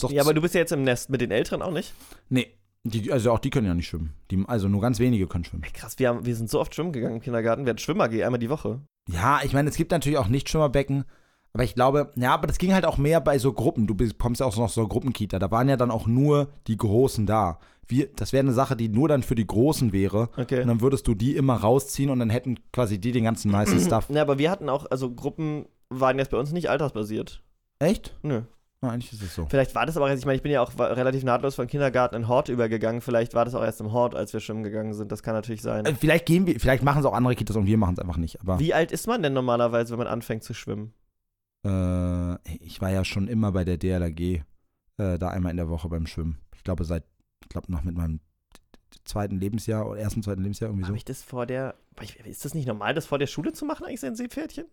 auch 0.03 0.11
Ja, 0.11 0.23
aber 0.23 0.35
du 0.35 0.43
bist 0.43 0.55
ja 0.55 0.61
jetzt 0.61 0.73
im 0.73 0.85
Nest 0.85 1.09
mit 1.09 1.21
den 1.21 1.31
Älteren 1.31 1.63
auch 1.63 1.73
nicht. 1.73 1.95
Nee. 2.29 2.55
Die, 2.83 3.11
also, 3.11 3.33
auch 3.33 3.39
die 3.39 3.49
können 3.49 3.67
ja 3.67 3.73
nicht 3.73 3.89
schwimmen. 3.89 4.13
Die, 4.31 4.45
also, 4.47 4.69
nur 4.69 4.83
ganz 4.83 4.99
wenige 4.99 5.27
können 5.27 5.45
schwimmen. 5.45 5.63
Ey, 5.63 5.71
krass, 5.71 5.99
wir, 5.99 6.09
haben, 6.11 6.27
wir 6.27 6.37
sind 6.37 6.51
so 6.51 6.61
oft 6.61 6.75
schwimmen 6.75 6.93
gegangen 6.93 7.17
im 7.17 7.23
Kindergarten. 7.23 7.65
Wir 7.65 7.71
hatten 7.71 7.79
Schwimmer 7.79 8.05
einmal 8.05 8.39
die 8.39 8.51
Woche. 8.51 8.83
Ja, 9.09 9.41
ich 9.43 9.55
meine, 9.55 9.71
es 9.71 9.77
gibt 9.77 9.91
natürlich 9.91 10.19
auch 10.19 10.29
Nichtschwimmerbecken, 10.29 11.05
aber 11.55 11.65
ich 11.65 11.75
glaube, 11.75 12.11
ja, 12.17 12.35
aber 12.35 12.47
das 12.47 12.59
ging 12.59 12.75
halt 12.75 12.85
auch 12.85 12.99
mehr 12.99 13.21
bei 13.21 13.39
so 13.39 13.53
Gruppen. 13.53 13.87
Du 13.87 13.95
bist- 13.95 14.19
kommst 14.19 14.41
ja 14.41 14.47
auch 14.47 14.57
noch 14.57 14.69
so 14.69 14.87
Gruppenkita. 14.87 15.39
Da 15.39 15.51
waren 15.51 15.69
ja 15.69 15.77
dann 15.77 15.91
auch 15.91 16.07
nur 16.07 16.49
die 16.67 16.77
Großen 16.77 17.25
da. 17.27 17.59
Wir, 17.87 18.09
das 18.17 18.33
wäre 18.33 18.41
eine 18.43 18.53
Sache, 18.53 18.77
die 18.77 18.89
nur 18.89 19.09
dann 19.09 19.23
für 19.23 19.35
die 19.35 19.47
Großen 19.47 19.93
wäre. 19.93 20.31
Okay. 20.37 20.63
Und 20.63 20.69
dann 20.69 20.81
würdest 20.81 21.07
du 21.07 21.15
die 21.15 21.37
immer 21.37 21.55
rausziehen 21.57 22.11
und 22.11 22.19
dann 22.19 22.31
hätten 22.31 22.59
quasi 22.73 22.99
die 22.99 23.13
den 23.13 23.25
ganzen 23.25 23.51
nice 23.51 23.71
Stuff. 23.87 24.09
Ja, 24.11 24.23
aber 24.23 24.39
wir 24.39 24.51
hatten 24.51 24.69
auch, 24.69 24.87
also 24.91 25.11
Gruppen 25.15 25.67
waren 25.91 26.19
jetzt 26.19 26.31
bei 26.31 26.39
uns 26.39 26.51
nicht 26.53 26.71
altersbasiert. 26.71 27.43
Echt? 27.79 28.17
Nö. 28.23 28.43
Na, 28.81 28.91
eigentlich 28.91 29.13
ist 29.13 29.23
es 29.23 29.35
so. 29.35 29.47
Vielleicht 29.49 29.75
war 29.75 29.87
das 29.87 29.97
aber, 29.97 30.13
ich 30.13 30.25
meine, 30.27 30.37
ich 30.37 30.43
bin 30.43 30.51
ja 30.53 30.63
auch 30.63 30.71
relativ 30.79 31.25
nahtlos 31.25 31.55
von 31.55 31.67
Kindergarten 31.67 32.17
in 32.17 32.27
Hort 32.29 32.49
übergegangen. 32.49 33.01
Vielleicht 33.01 33.35
war 33.35 33.45
das 33.45 33.55
auch 33.55 33.63
erst 33.63 33.81
im 33.81 33.93
Hort, 33.93 34.15
als 34.15 34.33
wir 34.33 34.41
schwimmen 34.41 34.63
gegangen 34.63 34.93
sind. 34.95 35.13
Das 35.13 35.23
kann 35.23 35.35
natürlich 35.35 35.63
sein. 35.63 35.85
Äh, 35.85 35.95
Vielleicht 35.95 36.27
gehen 36.27 36.47
wir, 36.47 36.59
vielleicht 36.59 36.83
machen 36.83 37.01
es 37.01 37.05
auch 37.07 37.15
andere 37.15 37.35
Kitas 37.35 37.55
und 37.57 37.67
wir 37.67 37.79
machen 37.79 37.95
es 37.95 37.99
einfach 38.01 38.17
nicht. 38.17 38.41
Aber 38.41 38.59
Wie 38.59 38.75
alt 38.75 38.93
ist 38.93 39.07
man 39.07 39.23
denn 39.23 39.33
normalerweise, 39.35 39.93
wenn 39.93 39.99
man 39.99 40.07
anfängt 40.09 40.43
zu 40.43 40.53
schwimmen? 40.55 40.93
Äh, 41.65 42.35
ich 42.61 42.81
war 42.81 42.91
ja 42.91 43.05
schon 43.05 43.29
immer 43.29 43.53
bei 43.53 43.65
der 43.65 43.77
DLRG 43.79 44.43
äh, 44.99 45.19
da 45.19 45.29
einmal 45.29 45.51
in 45.51 45.57
der 45.57 45.69
Woche 45.69 45.89
beim 45.89 46.07
Schwimmen. 46.07 46.39
Ich 46.57 46.65
glaube 46.65 46.85
seit, 46.85 47.05
ich 47.43 47.49
glaube 47.49 47.71
noch 47.73 47.83
mit 47.85 47.97
meinem 47.97 48.21
zweiten 49.05 49.39
Lebensjahr 49.39 49.89
oder 49.89 50.01
ersten, 50.01 50.23
zweiten 50.23 50.43
Lebensjahr 50.43 50.71
irgendwie 50.71 50.85
so. 50.85 50.89
Habe 50.89 50.97
ich 50.99 51.05
das 51.05 51.23
vor 51.23 51.47
der. 51.47 51.75
Ist 52.25 52.45
das 52.45 52.55
nicht 52.55 52.67
normal, 52.67 52.95
das 52.95 53.07
vor 53.07 53.19
der 53.19 53.27
Schule 53.27 53.53
zu 53.53 53.65
machen, 53.65 53.85
eigentlich 53.87 54.01
so 54.01 54.07
ein 54.07 54.17
Seepferdchen? 54.17 54.67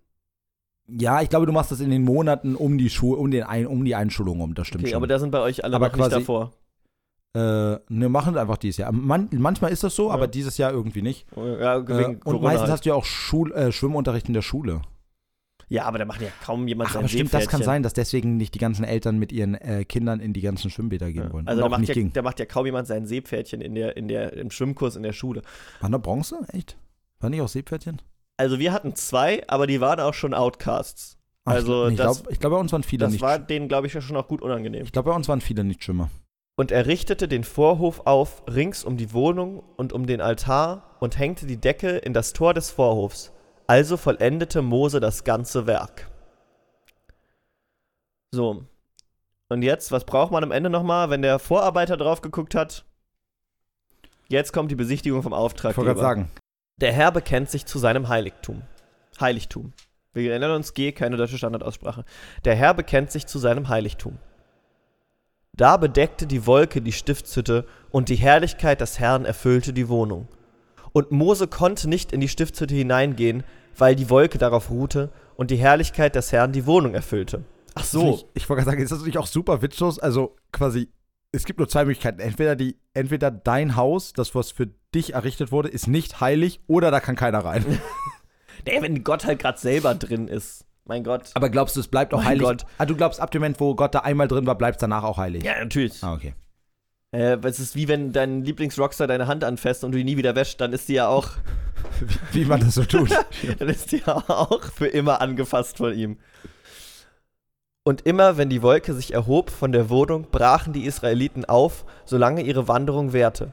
Ja, 0.87 1.21
ich 1.21 1.29
glaube, 1.29 1.45
du 1.45 1.51
machst 1.51 1.71
das 1.71 1.79
in 1.79 1.89
den 1.91 2.03
Monaten 2.03 2.55
um 2.55 2.77
die 2.77 2.89
Schu 2.89 3.13
um, 3.13 3.29
den 3.31 3.43
ein 3.43 3.67
um 3.67 3.85
die 3.85 3.95
Einschulung 3.95 4.41
um, 4.41 4.53
das 4.55 4.67
stimmt 4.67 4.83
Okay, 4.83 4.91
schon. 4.91 4.97
aber 4.97 5.07
da 5.07 5.19
sind 5.19 5.31
bei 5.31 5.39
euch 5.39 5.63
alle 5.63 5.75
Aber 5.75 5.87
noch 5.87 5.95
nicht 5.95 6.01
quasi- 6.09 6.15
davor. 6.15 6.51
äh, 7.33 7.79
ne, 7.89 8.09
machen 8.09 8.35
einfach 8.37 8.57
dieses 8.57 8.77
Jahr. 8.77 8.91
Man, 8.91 9.29
manchmal 9.31 9.71
ist 9.71 9.83
das 9.83 9.95
so, 9.95 10.07
Ja. 10.07 10.13
aber 10.15 10.27
dieses 10.27 10.57
Jahr 10.57 10.71
irgendwie 10.71 11.01
nicht. 11.01 11.27
Ja, 11.35 11.77
Äh, 11.77 12.17
und 12.25 12.41
meistens 12.41 12.61
halt. 12.61 12.71
hast 12.71 12.85
du 12.85 12.89
ja 12.89 12.95
auch 12.95 13.05
Schul 13.05 13.51
äh, 13.53 13.71
Schwimmunterricht 13.71 14.27
in 14.27 14.33
der 14.33 14.41
Schule. 14.41 14.81
Ja, 15.71 15.85
aber 15.85 15.97
da 15.99 16.05
macht 16.05 16.21
ja 16.21 16.27
kaum 16.43 16.67
jemand 16.67 16.89
Ach, 16.89 16.93
sein 16.95 16.99
aber 17.03 17.07
stimmt, 17.07 17.33
das 17.33 17.47
kann 17.47 17.63
sein, 17.63 17.81
dass 17.81 17.93
deswegen 17.93 18.35
nicht 18.37 18.53
die 18.55 18.59
ganzen 18.59 18.83
Eltern 18.83 19.17
mit 19.17 19.31
ihren 19.31 19.55
äh, 19.55 19.85
Kindern 19.85 20.19
in 20.19 20.33
die 20.33 20.41
ganzen 20.41 20.69
Schwimmbäder 20.69 21.11
gehen 21.11 21.23
Ja. 21.23 21.33
wollen. 21.33 21.47
Also 21.47 21.61
da 21.61 21.69
macht, 21.69 21.79
nicht 21.81 21.95
ja, 21.95 22.03
da 22.13 22.21
macht 22.21 22.39
ja 22.39 22.45
kaum 22.45 22.65
jemand 22.65 22.87
sein 22.87 23.05
Seepferdchen 23.05 23.61
in 23.61 23.73
der, 23.75 23.95
in 23.95 24.07
der, 24.09 24.33
im 24.33 24.51
Schwimmkurs 24.51 24.95
in 24.97 25.03
der 25.03 25.13
Schule. 25.13 25.41
War 25.79 25.89
da 25.89 25.97
Bronze? 25.97 26.39
Echt? 26.51 26.77
War 27.21 27.29
nicht 27.29 27.41
auch 27.41 27.47
Seepferdchen? 27.47 28.01
Also 28.37 28.59
wir 28.59 28.73
hatten 28.73 28.95
zwei, 28.95 29.47
aber 29.47 29.65
die 29.65 29.79
waren 29.79 29.99
auch 30.01 30.13
schon 30.13 30.33
Outcasts. 30.33 31.17
Ach, 31.45 31.53
Also 31.53 31.87
ich 31.87 31.95
das- 31.95 32.21
glaube, 32.23 32.37
glaub, 32.37 32.51
bei 32.53 32.59
uns 32.59 32.71
waren 32.73 32.83
viele 32.83 33.05
Das 33.05 33.13
nicht. 33.13 33.21
war 33.21 33.39
denen, 33.39 33.67
glaube 33.69 33.87
ich, 33.87 33.93
ja 33.93 34.01
schon 34.01 34.17
auch 34.17 34.27
gut 34.27 34.41
unangenehm. 34.41 34.83
ich 34.83 34.91
glaube, 34.91 35.09
bei 35.11 35.15
uns 35.15 35.27
waren 35.29 35.39
viele 35.41 35.63
Nichtschwimmer. 35.63 36.09
Und 36.57 36.71
er 36.71 36.85
richtete 36.85 37.27
den 37.29 37.43
Vorhof 37.45 38.01
auf 38.05 38.43
rings 38.47 38.83
um 38.83 38.97
die 38.97 39.13
Wohnung 39.13 39.63
und 39.77 39.93
um 39.93 40.05
den 40.05 40.19
Altar 40.19 40.97
und 40.99 41.17
hängte 41.17 41.45
die 41.47 41.57
Decke 41.57 41.91
in 41.97 42.13
das 42.13 42.33
Tor 42.33 42.53
des 42.53 42.69
Vorhofs. 42.71 43.31
Also 43.67 43.97
vollendete 43.97 44.61
Mose 44.61 44.99
das 44.99 45.23
ganze 45.23 45.67
Werk. 45.67 46.09
So. 48.31 48.65
Und 49.49 49.61
jetzt, 49.63 49.91
was 49.91 50.05
braucht 50.05 50.31
man 50.31 50.43
am 50.43 50.51
Ende 50.51 50.69
nochmal, 50.69 51.09
wenn 51.09 51.21
der 51.21 51.39
Vorarbeiter 51.39 51.97
drauf 51.97 52.21
geguckt 52.21 52.55
hat? 52.55 52.85
Jetzt 54.29 54.53
kommt 54.53 54.71
die 54.71 54.75
Besichtigung 54.75 55.23
vom 55.23 55.33
Ich 55.33 55.39
wollte 55.41 55.83
gerade 55.83 55.99
sagen. 55.99 56.31
Der 56.77 56.93
Herr 56.93 57.11
bekennt 57.11 57.49
sich 57.49 57.65
zu 57.65 57.77
seinem 57.77 58.07
Heiligtum. 58.07 58.61
Heiligtum. 59.19 59.73
Wir 60.13 60.31
erinnern 60.31 60.51
uns, 60.51 60.73
G, 60.73 60.91
keine 60.93 61.17
deutsche 61.17 61.37
Standardaussprache. 61.37 62.05
Der 62.45 62.55
Herr 62.55 62.73
bekennt 62.73 63.11
sich 63.11 63.27
zu 63.27 63.39
seinem 63.39 63.67
Heiligtum. 63.67 64.17
Da 65.53 65.77
bedeckte 65.77 66.27
die 66.27 66.45
Wolke 66.45 66.81
die 66.81 66.91
Stiftshütte 66.91 67.65
und 67.91 68.09
die 68.09 68.15
Herrlichkeit 68.15 68.81
des 68.81 68.99
Herrn 68.99 69.25
erfüllte 69.25 69.73
die 69.73 69.89
Wohnung. 69.89 70.27
Und 70.93 71.11
Mose 71.11 71.47
konnte 71.47 71.89
nicht 71.89 72.11
in 72.11 72.19
die 72.19 72.27
Stiftshütte 72.27 72.75
hineingehen, 72.75 73.43
weil 73.77 73.95
die 73.95 74.09
Wolke 74.09 74.37
darauf 74.37 74.69
ruhte 74.69 75.09
und 75.35 75.51
die 75.51 75.55
Herrlichkeit 75.57 76.15
des 76.15 76.31
Herrn 76.31 76.51
die 76.51 76.65
Wohnung 76.65 76.93
erfüllte. 76.93 77.43
Ach 77.75 77.83
so. 77.83 78.15
Ich, 78.33 78.43
ich 78.43 78.49
wollte 78.49 78.63
gerade 78.63 78.71
sagen, 78.71 78.83
ist 78.83 78.91
das 78.91 78.99
natürlich 78.99 79.17
auch 79.17 79.27
super 79.27 79.61
witzlos. 79.61 79.99
Also 79.99 80.35
quasi, 80.51 80.89
es 81.31 81.45
gibt 81.45 81.59
nur 81.59 81.69
zwei 81.69 81.85
Möglichkeiten. 81.85 82.19
Entweder, 82.19 82.55
die, 82.55 82.77
entweder 82.93 83.31
dein 83.31 83.75
Haus, 83.75 84.13
das 84.13 84.35
was 84.35 84.51
für 84.51 84.67
dich 84.93 85.13
errichtet 85.13 85.51
wurde, 85.51 85.69
ist 85.69 85.87
nicht 85.87 86.19
heilig 86.19 86.59
oder 86.67 86.91
da 86.91 86.99
kann 86.99 87.15
keiner 87.15 87.39
rein. 87.45 87.65
Nee, 88.65 88.81
wenn 88.81 89.03
Gott 89.03 89.25
halt 89.25 89.39
gerade 89.39 89.57
selber 89.57 89.95
drin 89.95 90.27
ist. 90.27 90.65
Mein 90.85 91.03
Gott. 91.03 91.31
Aber 91.33 91.49
glaubst 91.49 91.75
du, 91.75 91.79
es 91.79 91.87
bleibt 91.87 92.13
auch 92.13 92.19
Mein 92.19 92.27
heilig? 92.27 92.43
Gott. 92.43 92.65
Ah, 92.77 92.85
du 92.85 92.95
glaubst, 92.95 93.19
ab 93.19 93.31
dem 93.31 93.41
Moment, 93.41 93.59
wo 93.59 93.75
Gott 93.75 93.95
da 93.95 93.99
einmal 93.99 94.27
drin 94.27 94.45
war, 94.45 94.55
bleibt 94.55 94.75
es 94.77 94.81
danach 94.81 95.03
auch 95.03 95.17
heilig? 95.17 95.43
Ja, 95.43 95.59
natürlich. 95.59 96.03
Ah, 96.03 96.13
okay. 96.13 96.33
Äh, 97.11 97.37
es 97.43 97.59
ist 97.59 97.75
wie 97.75 97.87
wenn 97.87 98.13
dein 98.13 98.43
Lieblingsrockstar 98.43 99.07
deine 99.07 99.27
Hand 99.27 99.43
anfasst 99.43 99.83
und 99.83 99.91
du 99.91 99.97
die 99.97 100.03
nie 100.03 100.17
wieder 100.17 100.35
wäscht, 100.35 100.61
dann 100.61 100.73
ist 100.73 100.87
die 100.87 100.93
ja 100.93 101.07
auch, 101.07 101.29
Wie 102.31 102.45
man 102.45 102.59
das 102.59 102.75
so 102.75 102.83
tut. 102.83 103.09
dann 103.59 103.69
ist 103.69 103.91
die 103.91 104.01
ja 104.05 104.15
auch 104.27 104.63
für 104.63 104.87
immer 104.87 105.21
angefasst 105.21 105.77
von 105.77 105.93
ihm. 105.93 106.17
Und 107.83 108.05
immer 108.05 108.37
wenn 108.37 108.49
die 108.49 108.61
Wolke 108.61 108.93
sich 108.93 109.13
erhob 109.13 109.49
von 109.49 109.71
der 109.71 109.89
Wohnung, 109.89 110.27
brachen 110.29 110.73
die 110.73 110.85
Israeliten 110.85 111.45
auf, 111.45 111.85
solange 112.05 112.43
ihre 112.43 112.67
Wanderung 112.67 113.11
währte. 113.11 113.51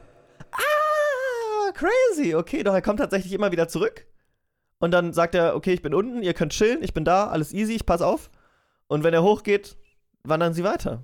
Ah, 0.52 1.72
crazy. 1.72 2.34
Okay, 2.34 2.62
doch 2.62 2.74
er 2.74 2.82
kommt 2.82 3.00
tatsächlich 3.00 3.32
immer 3.32 3.52
wieder 3.52 3.68
zurück. 3.68 4.06
Und 4.80 4.90
dann 4.90 5.12
sagt 5.12 5.34
er, 5.34 5.56
okay, 5.56 5.72
ich 5.72 5.82
bin 5.82 5.94
unten, 5.94 6.22
ihr 6.22 6.34
könnt 6.34 6.52
chillen, 6.52 6.82
ich 6.82 6.94
bin 6.94 7.04
da, 7.04 7.28
alles 7.28 7.52
easy, 7.52 7.74
ich 7.74 7.86
pass 7.86 8.02
auf. 8.02 8.30
Und 8.86 9.02
wenn 9.02 9.14
er 9.14 9.22
hochgeht, 9.22 9.76
wandern 10.24 10.52
sie 10.52 10.62
weiter. 10.62 11.02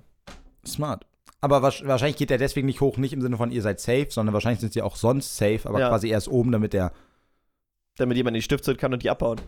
Smart. 0.65 1.05
Aber 1.41 1.61
wahrscheinlich 1.61 2.17
geht 2.17 2.31
er 2.31 2.37
deswegen 2.37 2.65
nicht 2.65 2.81
hoch, 2.81 2.97
nicht 2.97 3.13
im 3.13 3.21
Sinne 3.21 3.37
von 3.37 3.51
ihr 3.51 3.61
seid 3.61 3.79
safe, 3.79 4.07
sondern 4.09 4.33
wahrscheinlich 4.33 4.61
sind 4.61 4.73
sie 4.73 4.81
auch 4.81 4.95
sonst 4.95 5.37
safe, 5.37 5.61
aber 5.65 5.79
Ja. 5.79 5.89
quasi 5.89 6.09
erst 6.09 6.27
oben, 6.27 6.51
damit 6.51 6.73
der. 6.73 6.91
Damit 7.97 8.17
jemand 8.17 8.35
in 8.35 8.39
die 8.39 8.43
Stiftshütte 8.43 8.77
kann 8.79 8.93
und 8.93 9.03
die 9.03 9.09
abbauen. 9.09 9.39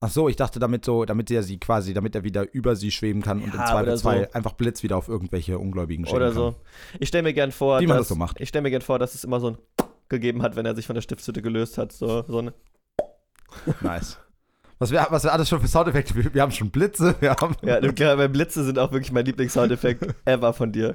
Ach 0.00 0.10
so, 0.10 0.28
ich 0.28 0.36
dachte 0.36 0.58
damit 0.58 0.84
so, 0.84 1.04
damit 1.04 1.30
er 1.30 1.42
sie 1.42 1.58
quasi, 1.58 1.94
damit 1.94 2.14
er 2.14 2.22
wieder 2.24 2.52
über 2.52 2.76
sie 2.76 2.90
schweben 2.90 3.22
kann 3.22 3.38
und 3.42 3.48
im 3.48 3.54
Ja, 3.54 3.60
oder 3.64 3.66
Zweifelsfall 3.72 4.24
so. 4.24 4.32
einfach 4.32 4.52
Blitz 4.52 4.82
wieder 4.82 4.96
auf 4.96 5.08
irgendwelche 5.08 5.58
Ungläubigen 5.58 6.04
schicken 6.04 6.16
Oder 6.16 6.26
kann. 6.26 6.34
so. 6.34 6.54
Ich 7.00 7.08
stelle 7.08 7.22
mir 7.22 7.32
gern 7.34 7.50
vor, 7.52 7.80
Wie 7.80 7.86
man 7.86 7.96
dass, 7.96 8.08
das 8.08 8.14
so 8.14 8.14
macht. 8.16 8.40
Ich 8.40 8.48
stelle 8.50 8.62
mir 8.62 8.70
gern 8.70 8.82
vor, 8.82 8.98
dass 8.98 9.14
es 9.14 9.24
immer 9.24 9.40
so 9.40 9.48
ein 9.48 9.58
gegeben 10.08 10.42
hat, 10.42 10.54
wenn 10.54 10.66
er 10.66 10.74
sich 10.76 10.86
von 10.86 10.94
der 10.94 11.00
Stiftshütte 11.02 11.42
gelöst 11.42 11.78
hat. 11.78 11.92
So, 11.92 12.22
so 12.28 12.38
ein 12.40 12.52
Nice. 13.80 14.18
Was 14.78 14.90
wir, 14.90 15.06
was 15.10 15.24
wir 15.24 15.32
alles 15.32 15.48
schon 15.48 15.60
für 15.60 15.68
Soundeffekte, 15.68 16.14
wir, 16.14 16.34
wir 16.34 16.42
haben 16.42 16.52
schon 16.52 16.70
Blitze, 16.70 17.14
wir 17.20 17.30
haben. 17.30 17.56
Ja, 17.62 17.80
bei 18.16 18.28
Blitze 18.28 18.64
sind 18.64 18.78
auch 18.78 18.92
wirklich 18.92 19.12
mein 19.12 19.24
Lieblingssoundeffekt 19.24 20.14
ever 20.26 20.52
von 20.52 20.72
dir. 20.72 20.94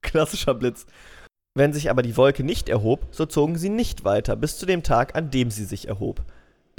Klassischer 0.00 0.54
Blitz. 0.54 0.86
Wenn 1.54 1.72
sich 1.72 1.90
aber 1.90 2.02
die 2.02 2.16
Wolke 2.16 2.44
nicht 2.44 2.68
erhob, 2.68 3.06
so 3.10 3.26
zogen 3.26 3.58
sie 3.58 3.68
nicht 3.68 4.04
weiter, 4.04 4.36
bis 4.36 4.58
zu 4.58 4.64
dem 4.64 4.82
Tag, 4.82 5.16
an 5.16 5.30
dem 5.30 5.50
sie 5.50 5.64
sich 5.64 5.88
erhob. 5.88 6.22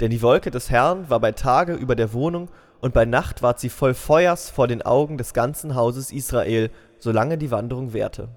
Denn 0.00 0.10
die 0.10 0.22
Wolke 0.22 0.50
des 0.50 0.70
Herrn 0.70 1.10
war 1.10 1.20
bei 1.20 1.32
Tage 1.32 1.74
über 1.74 1.94
der 1.94 2.12
Wohnung, 2.12 2.50
und 2.80 2.94
bei 2.94 3.04
Nacht 3.04 3.42
ward 3.42 3.60
sie 3.60 3.68
voll 3.68 3.92
Feuers 3.92 4.48
vor 4.48 4.66
den 4.66 4.80
Augen 4.80 5.18
des 5.18 5.34
ganzen 5.34 5.74
Hauses 5.74 6.12
Israel, 6.12 6.70
solange 6.98 7.36
die 7.36 7.50
Wanderung 7.50 7.92
währte. 7.92 8.30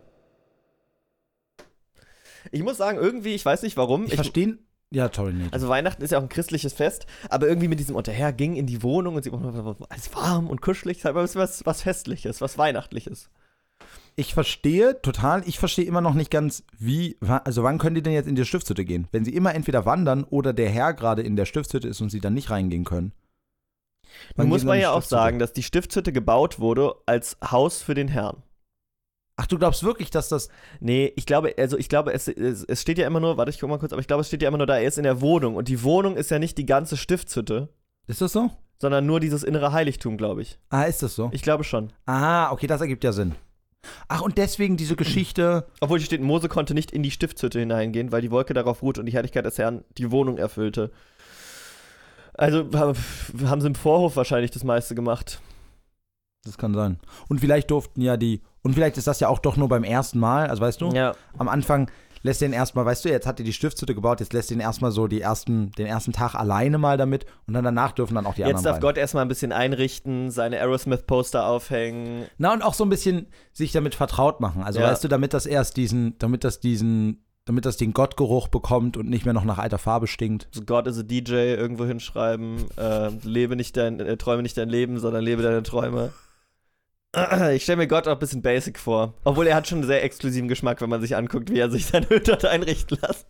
Ich 2.51 2.61
muss 2.61 2.77
sagen, 2.77 2.97
irgendwie, 2.97 3.35
ich 3.35 3.45
weiß 3.45 3.63
nicht 3.63 3.77
warum, 3.77 4.05
Ich 4.05 4.15
verstehe. 4.15 4.57
Ja, 4.93 5.09
toll, 5.09 5.33
nee. 5.33 5.47
also 5.49 5.69
Weihnachten 5.69 6.03
ist 6.03 6.11
ja 6.11 6.19
auch 6.19 6.23
ein 6.23 6.29
christliches 6.29 6.71
Fest, 6.73 7.07
aber 7.27 7.47
irgendwie 7.47 7.67
mit 7.67 7.79
diesem 7.79 7.95
Unterher 7.95 8.31
ging 8.31 8.55
in 8.55 8.67
die 8.67 8.83
Wohnung 8.83 9.15
und 9.15 9.23
sie 9.23 9.31
alles 9.31 10.13
warm 10.13 10.47
und 10.47 10.61
kuschelig, 10.61 10.99
ist 10.99 11.05
halt 11.05 11.15
was, 11.15 11.35
was, 11.65 11.81
Festliches, 11.81 12.41
was 12.41 12.59
Weihnachtliches. 12.59 13.31
Ich 14.15 14.35
verstehe 14.35 15.01
total, 15.01 15.41
ich 15.47 15.57
verstehe 15.57 15.85
immer 15.85 16.01
noch 16.01 16.13
nicht 16.13 16.29
ganz, 16.29 16.63
wie, 16.77 17.17
also 17.21 17.63
wann 17.63 17.79
können 17.79 17.95
die 17.95 18.03
denn 18.03 18.13
jetzt 18.13 18.27
in 18.27 18.35
die 18.35 18.45
Stiftshütte 18.45 18.85
gehen? 18.85 19.07
Wenn 19.11 19.25
sie 19.25 19.33
immer 19.33 19.55
entweder 19.55 19.87
wandern 19.87 20.25
oder 20.25 20.53
der 20.53 20.69
Herr 20.69 20.93
gerade 20.93 21.23
in 21.23 21.35
der 21.35 21.45
Stiftshütte 21.45 21.87
ist 21.87 21.99
und 21.99 22.11
sie 22.11 22.19
dann 22.19 22.35
nicht 22.35 22.51
reingehen 22.51 22.83
können. 22.83 23.13
Nun 24.35 24.47
muss 24.47 24.63
man 24.63 24.79
ja 24.79 24.91
auch 24.91 25.01
sagen, 25.01 25.39
dass 25.39 25.53
die 25.53 25.63
Stiftshütte 25.63 26.13
gebaut 26.13 26.59
wurde 26.59 26.93
als 27.07 27.35
Haus 27.43 27.81
für 27.81 27.95
den 27.95 28.09
Herrn. 28.09 28.43
Ach, 29.35 29.47
du 29.47 29.57
glaubst 29.57 29.83
wirklich, 29.83 30.11
dass 30.11 30.29
das. 30.29 30.49
Nee, 30.79 31.11
ich 31.15 31.25
glaube, 31.25 31.55
also 31.57 31.77
ich 31.77 31.89
glaube, 31.89 32.13
es, 32.13 32.27
es, 32.27 32.63
es 32.63 32.81
steht 32.81 32.97
ja 32.99 33.07
immer 33.07 33.19
nur, 33.19 33.35
warte, 33.37 33.49
ich 33.49 33.59
guck 33.59 33.69
mal 33.69 33.79
kurz, 33.79 33.91
aber 33.91 33.99
ich 34.01 34.07
glaube, 34.07 34.21
es 34.21 34.27
steht 34.27 34.41
ja 34.43 34.47
immer 34.47 34.59
nur 34.59 34.67
da, 34.67 34.77
er 34.77 34.87
ist 34.87 34.97
in 34.99 35.03
der 35.03 35.21
Wohnung 35.21 35.55
und 35.55 35.67
die 35.67 35.81
Wohnung 35.83 36.15
ist 36.17 36.29
ja 36.29 36.37
nicht 36.39 36.57
die 36.57 36.65
ganze 36.67 36.97
Stiftshütte, 36.97 37.69
Ist 38.07 38.21
das 38.21 38.31
so? 38.33 38.51
sondern 38.79 39.05
nur 39.05 39.19
dieses 39.19 39.43
innere 39.43 39.71
Heiligtum, 39.71 40.17
glaube 40.17 40.41
ich. 40.43 40.59
Ah, 40.69 40.83
ist 40.83 41.01
das 41.01 41.15
so? 41.15 41.29
Ich 41.33 41.41
glaube 41.41 41.63
schon. 41.63 41.91
Ah, 42.05 42.51
okay, 42.51 42.67
das 42.67 42.81
ergibt 42.81 43.03
ja 43.03 43.11
Sinn. 43.11 43.33
Ach, 44.07 44.21
und 44.21 44.37
deswegen 44.37 44.77
diese 44.77 44.95
Geschichte. 44.95 45.65
Obwohl 45.81 45.97
hier 45.99 46.05
steht, 46.05 46.21
Mose 46.21 46.47
konnte 46.47 46.73
nicht 46.73 46.91
in 46.91 47.01
die 47.03 47.11
Stiftshütte 47.11 47.59
hineingehen, 47.59 48.11
weil 48.11 48.21
die 48.21 48.31
Wolke 48.31 48.53
darauf 48.53 48.81
ruht 48.81 48.97
und 48.99 49.05
die 49.07 49.13
Herrlichkeit 49.13 49.45
des 49.45 49.57
Herrn 49.57 49.83
die 49.97 50.11
Wohnung 50.11 50.37
erfüllte. 50.37 50.91
Also 52.33 52.65
ha- 52.75 52.93
haben 53.45 53.61
sie 53.61 53.67
im 53.67 53.75
Vorhof 53.75 54.15
wahrscheinlich 54.15 54.51
das 54.51 54.63
meiste 54.63 54.95
gemacht. 54.95 55.41
Das 56.43 56.57
kann 56.57 56.73
sein. 56.73 56.99
Und 57.29 57.39
vielleicht 57.39 57.71
durften 57.71 58.01
ja 58.01 58.17
die. 58.17 58.41
Und 58.63 58.73
vielleicht 58.73 58.97
ist 58.97 59.07
das 59.07 59.19
ja 59.19 59.27
auch 59.27 59.39
doch 59.39 59.57
nur 59.57 59.67
beim 59.69 59.83
ersten 59.83 60.19
Mal. 60.19 60.47
Also 60.47 60.61
weißt 60.61 60.81
du, 60.81 60.89
Ja, 60.91 61.13
am 61.37 61.49
Anfang 61.49 61.91
lässt 62.23 62.39
den 62.41 62.53
erstmal, 62.53 62.85
weißt 62.85 63.03
du, 63.03 63.09
jetzt 63.09 63.27
hat 63.27 63.39
er 63.39 63.43
die 63.45 63.51
Stiftshütte 63.51 63.93
gebaut, 63.93 64.21
jetzt 64.21 64.31
lässt 64.31 64.49
den 64.49 64.61
erstmal 64.61 64.91
so 64.91 65.07
die 65.07 65.19
ersten, 65.19 65.71
den 65.73 65.85
ersten 65.85 66.13
Tag 66.13 66.35
alleine 66.35 66.77
mal 66.77 66.95
damit 66.97 67.25
und 67.47 67.53
dann 67.53 67.65
danach 67.65 67.91
dürfen 67.91 68.15
dann 68.15 68.25
auch 68.25 68.35
die 68.35 68.41
jetzt 68.41 68.47
anderen. 68.49 68.63
darf 68.63 68.73
rein. 68.75 68.81
Gott 68.81 68.97
erstmal 68.97 69.25
ein 69.25 69.27
bisschen 69.27 69.51
einrichten, 69.51 70.31
seine 70.31 70.57
Aerosmith-Poster 70.61 71.45
aufhängen. 71.45 72.25
Na, 72.37 72.53
und 72.53 72.61
auch 72.61 72.73
so 72.73 72.85
ein 72.85 72.89
bisschen 72.89 73.27
sich 73.51 73.73
damit 73.73 73.93
vertraut 73.95 74.39
machen. 74.39 74.63
Also 74.63 74.79
Ja. 74.79 74.89
weißt 74.89 75.03
du, 75.03 75.09
damit 75.09 75.33
das 75.33 75.45
erst 75.45 75.75
diesen, 75.75 76.17
damit 76.19 76.45
das 76.45 76.61
diesen, 76.61 77.25
damit 77.43 77.65
das 77.65 77.75
den 77.75 77.91
Gottgeruch 77.91 78.47
bekommt 78.47 78.95
und 78.95 79.09
nicht 79.09 79.25
mehr 79.25 79.33
noch 79.33 79.43
nach 79.43 79.57
alter 79.57 79.77
Farbe 79.77 80.07
stinkt. 80.07 80.47
So 80.51 80.61
God 80.61 80.87
is 80.87 80.97
a 80.97 81.03
DJ 81.03 81.33
irgendwo 81.55 81.83
hinschreiben. 81.83 82.63
Äh, 82.77 83.09
lebe 83.23 83.57
nicht 83.57 83.75
dein, 83.75 83.99
äh, 83.99 84.15
träume 84.15 84.43
nicht 84.43 84.57
dein 84.57 84.69
Leben, 84.69 84.97
sondern 84.99 85.25
lebe 85.25 85.41
deine 85.43 85.61
Träume. 85.61 86.13
Ich 87.53 87.63
stelle 87.63 87.77
mir 87.77 87.87
Gott 87.87 88.07
auch 88.07 88.13
ein 88.13 88.19
bisschen 88.19 88.41
basic 88.41 88.79
vor. 88.79 89.13
Obwohl 89.23 89.47
er 89.47 89.55
hat 89.55 89.67
schon 89.67 89.79
einen 89.79 89.87
sehr 89.87 90.03
exklusiven 90.03 90.47
Geschmack, 90.47 90.81
wenn 90.81 90.89
man 90.89 91.01
sich 91.01 91.15
anguckt, 91.15 91.51
wie 91.51 91.59
er 91.59 91.69
sich 91.69 91.85
sein 91.85 92.05
Hütte 92.09 92.33
hat 92.33 92.45
einrichten 92.45 92.97
lässt. 93.01 93.27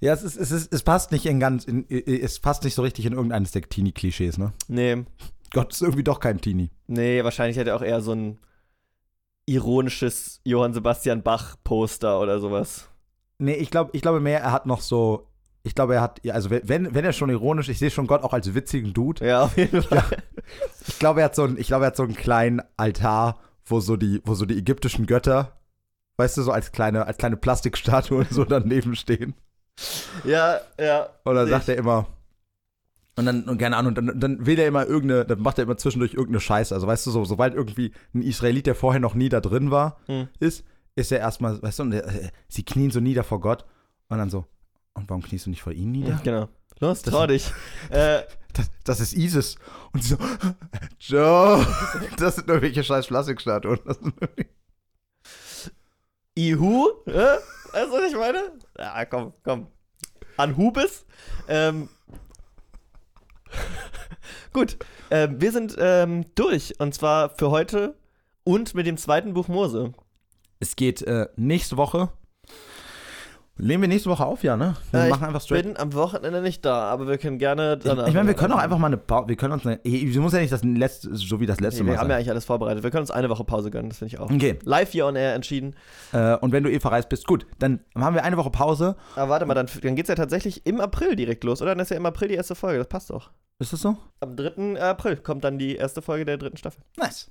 Ja, 0.00 0.12
es, 0.12 0.22
ist, 0.22 0.36
es, 0.36 0.52
ist, 0.52 0.72
es 0.72 0.82
passt 0.82 1.10
nicht 1.10 1.26
in 1.26 1.40
ganz, 1.40 1.64
in, 1.64 1.84
es 1.90 2.38
passt 2.38 2.62
nicht 2.62 2.74
so 2.74 2.82
richtig 2.82 3.04
in 3.06 3.14
irgendeines 3.14 3.50
der 3.50 3.62
Teenie-Klischees, 3.62 4.38
ne? 4.38 4.52
Nee, 4.68 5.04
Gott 5.50 5.72
ist 5.72 5.82
irgendwie 5.82 6.04
doch 6.04 6.20
kein 6.20 6.40
Teenie. 6.40 6.70
nee, 6.86 7.24
wahrscheinlich 7.24 7.58
hat 7.58 7.66
er 7.66 7.74
auch 7.74 7.82
eher 7.82 8.00
so 8.00 8.12
ein 8.12 8.38
ironisches 9.46 10.40
Johann 10.44 10.74
Sebastian 10.74 11.22
Bach 11.22 11.56
Poster 11.64 12.20
oder 12.20 12.38
sowas. 12.38 12.88
Nee, 13.38 13.54
ich 13.54 13.70
glaube 13.70 13.90
ich 13.94 14.02
glaube 14.02 14.20
mehr, 14.20 14.40
er 14.40 14.52
hat 14.52 14.66
noch 14.66 14.82
so, 14.82 15.27
ich 15.68 15.74
glaube, 15.74 15.94
er 15.94 16.00
hat, 16.00 16.20
ja, 16.24 16.34
also 16.34 16.50
wenn, 16.50 16.94
wenn 16.94 17.04
er 17.04 17.12
schon 17.12 17.28
ironisch, 17.30 17.68
ich 17.68 17.78
sehe 17.78 17.90
schon 17.90 18.06
Gott 18.06 18.22
auch 18.22 18.32
als 18.32 18.54
witzigen 18.54 18.94
Dude. 18.94 19.26
Ja, 19.26 19.42
auf 19.44 19.56
jeden 19.56 19.82
Fall. 19.82 20.02
Ich 20.86 20.98
glaube, 20.98 21.20
er 21.20 21.26
hat 21.26 21.34
so 21.34 21.42
einen, 21.44 21.58
ich 21.58 21.66
glaube, 21.66 21.84
er 21.84 21.88
hat 21.88 21.96
so 21.96 22.02
einen 22.02 22.16
kleinen 22.16 22.62
Altar, 22.78 23.38
wo 23.66 23.80
so 23.80 23.96
die, 23.96 24.22
wo 24.24 24.34
so 24.34 24.46
die 24.46 24.56
ägyptischen 24.58 25.06
Götter, 25.06 25.58
weißt 26.16 26.38
du, 26.38 26.42
so 26.42 26.52
als 26.52 26.72
kleine, 26.72 27.06
als 27.06 27.18
kleine 27.18 27.36
Plastikstatuen 27.36 28.26
so 28.30 28.44
daneben 28.44 28.96
stehen. 28.96 29.34
Ja, 30.24 30.58
ja. 30.80 31.08
Und 31.24 31.34
dann 31.34 31.48
sagt 31.48 31.68
er 31.68 31.76
immer, 31.76 32.06
und 33.16 33.26
dann, 33.26 33.44
und 33.44 33.58
keine 33.58 33.76
Ahnung, 33.76 33.94
dann, 33.94 34.18
dann 34.18 34.46
will 34.46 34.58
er 34.58 34.68
immer 34.68 34.86
irgendeine, 34.86 35.26
dann 35.26 35.40
macht 35.40 35.58
er 35.58 35.64
immer 35.64 35.76
zwischendurch 35.76 36.14
irgendeine 36.14 36.40
Scheiße. 36.40 36.74
Also 36.74 36.86
weißt 36.86 37.06
du, 37.06 37.10
so, 37.10 37.24
sobald 37.24 37.52
irgendwie 37.54 37.92
ein 38.14 38.22
Israelit, 38.22 38.66
der 38.66 38.74
vorher 38.74 39.00
noch 39.00 39.14
nie 39.14 39.28
da 39.28 39.40
drin 39.40 39.70
war, 39.70 39.98
Hm. 40.06 40.28
ist, 40.40 40.64
ist 40.96 41.12
er 41.12 41.18
erstmal, 41.18 41.60
weißt 41.60 41.78
du, 41.80 41.82
und 41.82 41.92
äh, 41.92 42.30
sie 42.48 42.64
knien 42.64 42.90
so 42.90 43.00
nieder 43.00 43.22
vor 43.22 43.40
Gott 43.40 43.64
und 44.08 44.18
dann 44.18 44.30
so, 44.30 44.46
und 44.98 45.08
warum 45.08 45.22
kniest 45.22 45.46
du 45.46 45.50
nicht 45.50 45.62
vor 45.62 45.72
ihm 45.72 45.92
nieder? 45.92 46.20
Genau. 46.22 46.48
Los, 46.80 47.02
trau 47.02 47.26
dich. 47.26 47.50
äh, 47.90 48.22
Das, 48.52 48.70
das 48.84 49.00
ist 49.00 49.12
ISIS. 49.14 49.56
Und 49.92 50.02
sie 50.02 50.14
so, 50.14 50.18
Joe, 51.00 51.66
das 52.18 52.36
sind 52.36 52.48
nur 52.48 52.60
welche 52.62 52.82
scheiß 52.84 53.06
Plastikstatuen. 53.06 53.78
Ihu? 56.34 56.88
Äh? 57.06 57.12
Weißt 57.72 57.86
du, 57.86 57.92
was 57.92 58.10
ich 58.10 58.16
meine? 58.16 58.52
Ja, 58.78 59.04
komm, 59.04 59.32
komm. 59.44 59.66
Anhubis? 60.36 61.04
Ähm. 61.48 61.88
Gut, 64.52 64.78
ähm, 65.10 65.40
wir 65.40 65.52
sind 65.52 65.76
ähm, 65.78 66.26
durch. 66.34 66.78
Und 66.80 66.94
zwar 66.94 67.30
für 67.30 67.50
heute 67.50 67.96
und 68.44 68.74
mit 68.74 68.86
dem 68.86 68.96
zweiten 68.96 69.34
Buch 69.34 69.48
Mose. 69.48 69.92
Es 70.60 70.76
geht 70.76 71.02
äh, 71.02 71.28
nächste 71.36 71.76
Woche. 71.76 72.10
Nehmen 73.60 73.82
wir 73.82 73.88
nächste 73.88 74.08
Woche 74.08 74.24
auf, 74.24 74.44
ja, 74.44 74.56
ne? 74.56 74.76
Wir 74.92 75.00
Äh, 75.04 75.08
machen 75.08 75.24
einfach 75.24 75.40
Ich 75.40 75.46
straight. 75.46 75.64
bin 75.64 75.76
am 75.76 75.92
Wochenende 75.94 76.40
nicht 76.40 76.64
da, 76.64 76.82
aber 76.90 77.08
wir 77.08 77.18
können 77.18 77.38
gerne 77.38 77.76
Ich, 77.82 77.86
ich 77.90 77.96
meine, 78.14 78.26
wir 78.28 78.34
können 78.34 78.52
auch 78.52 78.58
einfach 78.58 78.78
mal 78.78 78.86
eine 78.86 78.96
Pause. 78.96 79.28
Wir 79.28 79.36
können 79.36 79.52
uns 79.52 79.66
eine. 79.66 79.80
Sie 79.84 80.18
muss 80.20 80.32
ja 80.32 80.38
nicht 80.38 80.52
das 80.52 80.62
letzte, 80.62 81.14
so 81.16 81.40
wie 81.40 81.46
das 81.46 81.58
letzte 81.58 81.82
Nee, 81.82 81.88
Mal 81.90 81.94
wir 81.96 82.00
haben 82.00 82.10
ja 82.10 82.16
eigentlich 82.16 82.30
alles 82.30 82.44
vorbereitet. 82.44 82.84
Wir 82.84 82.90
können 82.92 83.00
uns 83.02 83.10
eine 83.10 83.28
Woche 83.28 83.42
Pause 83.44 83.70
gönnen, 83.72 83.88
das 83.88 83.98
finde 83.98 84.14
ich 84.14 84.20
auch. 84.20 84.30
Okay. 84.30 84.58
Live 84.62 84.92
hier 84.92 85.06
on 85.06 85.16
air 85.16 85.34
entschieden. 85.34 85.74
Äh, 86.12 86.36
und 86.36 86.52
wenn 86.52 86.62
du 86.62 86.70
eh 86.70 86.78
verreist 86.78 87.08
bist, 87.08 87.26
gut, 87.26 87.46
dann 87.58 87.80
haben 87.96 88.14
wir 88.14 88.22
eine 88.22 88.36
Woche 88.36 88.50
Pause. 88.50 88.94
Aber 89.16 89.28
warte 89.30 89.44
mal, 89.44 89.54
dann, 89.54 89.66
dann 89.82 89.96
geht 89.96 90.04
es 90.04 90.08
ja 90.08 90.14
tatsächlich 90.14 90.64
im 90.64 90.80
April 90.80 91.16
direkt 91.16 91.42
los, 91.42 91.60
oder? 91.60 91.72
Dann 91.72 91.80
ist 91.80 91.90
ja 91.90 91.96
im 91.96 92.06
April 92.06 92.28
die 92.28 92.34
erste 92.36 92.54
Folge, 92.54 92.78
das 92.78 92.88
passt 92.88 93.10
doch. 93.10 93.30
Ist 93.58 93.72
das 93.72 93.80
so? 93.80 93.96
Am 94.20 94.36
3. 94.36 94.80
April 94.80 95.16
kommt 95.16 95.42
dann 95.42 95.58
die 95.58 95.74
erste 95.74 96.00
Folge 96.00 96.24
der 96.24 96.36
dritten 96.38 96.58
Staffel. 96.58 96.80
Nice. 96.96 97.28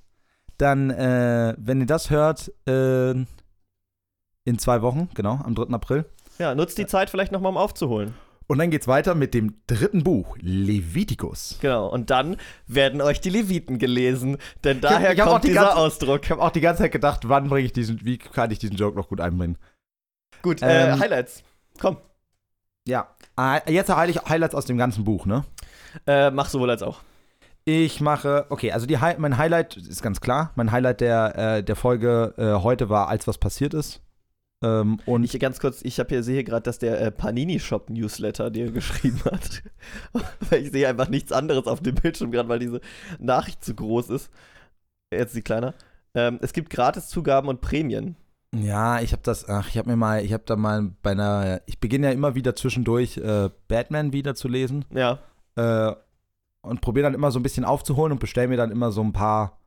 Dann, 0.58 0.90
äh, 0.90 1.56
wenn 1.58 1.80
ihr 1.80 1.86
das 1.88 2.10
hört, 2.10 2.52
äh, 2.68 3.12
in 3.12 4.60
zwei 4.60 4.82
Wochen, 4.82 5.10
genau, 5.14 5.40
am 5.44 5.56
3. 5.56 5.74
April. 5.74 6.06
Ja, 6.40 6.56
nutzt 6.56 6.78
die 6.78 6.86
Zeit 6.86 7.10
vielleicht 7.10 7.32
nochmal, 7.32 7.52
um 7.52 7.58
aufzuholen. 7.58 8.14
Und 8.48 8.60
dann 8.60 8.70
geht's 8.72 8.88
weiter 8.88 9.14
mit 9.14 9.34
dem 9.34 9.56
dritten 9.68 10.04
Buch, 10.06 10.38
Levitikus. 10.40 11.58
Genau, 11.60 11.88
und 11.88 12.10
dann 12.10 12.38
werden 12.66 13.02
euch 13.02 13.20
die 13.20 13.30
Leviten 13.30 13.78
gelesen, 13.78 14.38
denn 14.64 14.80
daher 14.80 15.12
ich 15.14 15.20
hab 15.20 15.28
auch 15.28 15.32
kommt 15.34 15.44
die 15.44 15.50
dieser 15.50 15.62
ganze- 15.64 15.78
Ausdruck. 15.78 16.22
Ich 16.24 16.32
habe 16.32 16.42
auch 16.42 16.52
die 16.52 16.62
ganze 16.62 16.84
Zeit 16.84 16.94
gedacht, 16.94 17.28
wann 17.28 17.50
bringe 17.50 17.66
ich 17.66 17.74
diesen, 17.74 18.06
wie 18.06 18.18
kann 18.18 18.50
ich 18.52 18.60
diesen 18.60 18.78
Joke 18.78 18.96
noch 18.98 19.10
gut 19.10 19.20
einbringen? 19.20 19.58
Gut, 20.44 20.62
äh, 20.62 20.92
Ähm, 20.92 21.00
Highlights. 21.00 21.44
Komm, 21.80 21.98
Ja. 22.88 23.10
Ah, 23.36 23.60
Jetzt 23.68 23.90
Highlights 23.94 24.30
Highlights 24.30 24.56
aus 24.56 24.66
dem 24.66 24.78
ganzen 24.78 25.04
Buch, 25.04 25.26
ne? 25.26 25.44
äh, 26.06 26.32
mach 26.32 26.48
sowohl 26.48 26.70
als 26.70 26.84
auch. 26.84 27.02
Ich 27.66 28.00
mache, 28.00 28.46
okay, 28.50 28.72
also 28.72 28.86
die, 28.86 28.98
mein 29.18 29.38
Highlight 29.38 29.76
ist 29.76 30.02
ganz 30.02 30.22
klar. 30.22 30.52
Mein 30.56 30.72
Highlight 30.72 31.02
der, 31.02 31.36
äh, 31.58 31.64
der 31.64 31.76
Folge 31.76 32.34
äh, 32.38 32.64
heute 32.64 32.88
war, 32.88 33.10
als 33.10 33.28
was 33.28 33.38
passiert 33.38 33.74
ist. 33.74 34.02
Ähm, 34.64 35.00
und 35.06 35.24
Ich 35.24 35.40
ganz 35.40 35.60
kurz, 35.60 35.82
ich 35.84 36.00
habe 36.00 36.10
hier 36.10 36.24
sehe 36.24 36.44
gerade, 36.44 36.64
dass 36.64 36.80
der 36.80 37.00
äh, 37.00 37.12
Panini 37.12 37.60
Shop 37.60 37.90
Newsletter 37.90 38.50
dir 38.50 38.72
geschrieben 38.74 39.22
hat. 39.26 39.64
weil 40.50 40.64
ich 40.64 40.72
sehe 40.72 40.88
einfach 40.88 41.10
nichts 41.10 41.32
anderes 41.32 41.68
auf 41.68 41.82
dem 41.82 41.96
Bildschirm 41.96 42.32
gerade, 42.32 42.50
weil 42.50 42.60
diese 42.60 42.82
Nachricht 43.20 43.64
zu 43.64 43.76
groß 43.76 44.10
ist. 44.10 44.32
Jetzt 45.12 45.28
ist 45.28 45.34
sie 45.34 45.42
kleiner. 45.42 45.74
Ähm, 46.16 46.40
es 46.42 46.54
gibt 46.54 46.70
Gratiszugaben 46.72 47.50
und 47.50 47.62
Prämien. 47.62 48.16
ja, 48.56 49.00
ich 49.02 49.12
habe 49.12 49.22
das, 49.24 49.48
ach, 49.48 49.68
ich 49.70 49.78
habe 49.78 49.90
mir 49.90 49.96
mal, 49.98 50.24
ich 50.24 50.34
habe 50.34 50.44
da 50.46 50.56
mal 50.56 50.92
bei 51.04 51.12
einer, 51.12 51.62
ich 51.68 51.80
beginne 51.80 52.08
ja 52.08 52.14
immer 52.14 52.34
wieder 52.34 52.56
zwischendurch 52.56 53.18
äh, 53.18 53.50
Batman 53.68 54.14
wieder 54.14 54.34
zu 54.36 54.48
lesen 54.48 54.86
Ja. 54.92 55.20
äh, 55.56 55.94
und 56.62 56.82
probiere 56.82 57.04
dann 57.04 57.14
immer 57.14 57.30
so 57.32 57.40
ein 57.40 57.44
bisschen 57.44 57.66
aufzuholen 57.66 58.12
und 58.14 58.20
bestelle 58.20 58.48
mir 58.48 58.58
dann 58.58 58.72
immer 58.72 58.92
so 58.92 59.02
ein 59.04 59.14
paar, 59.14 59.60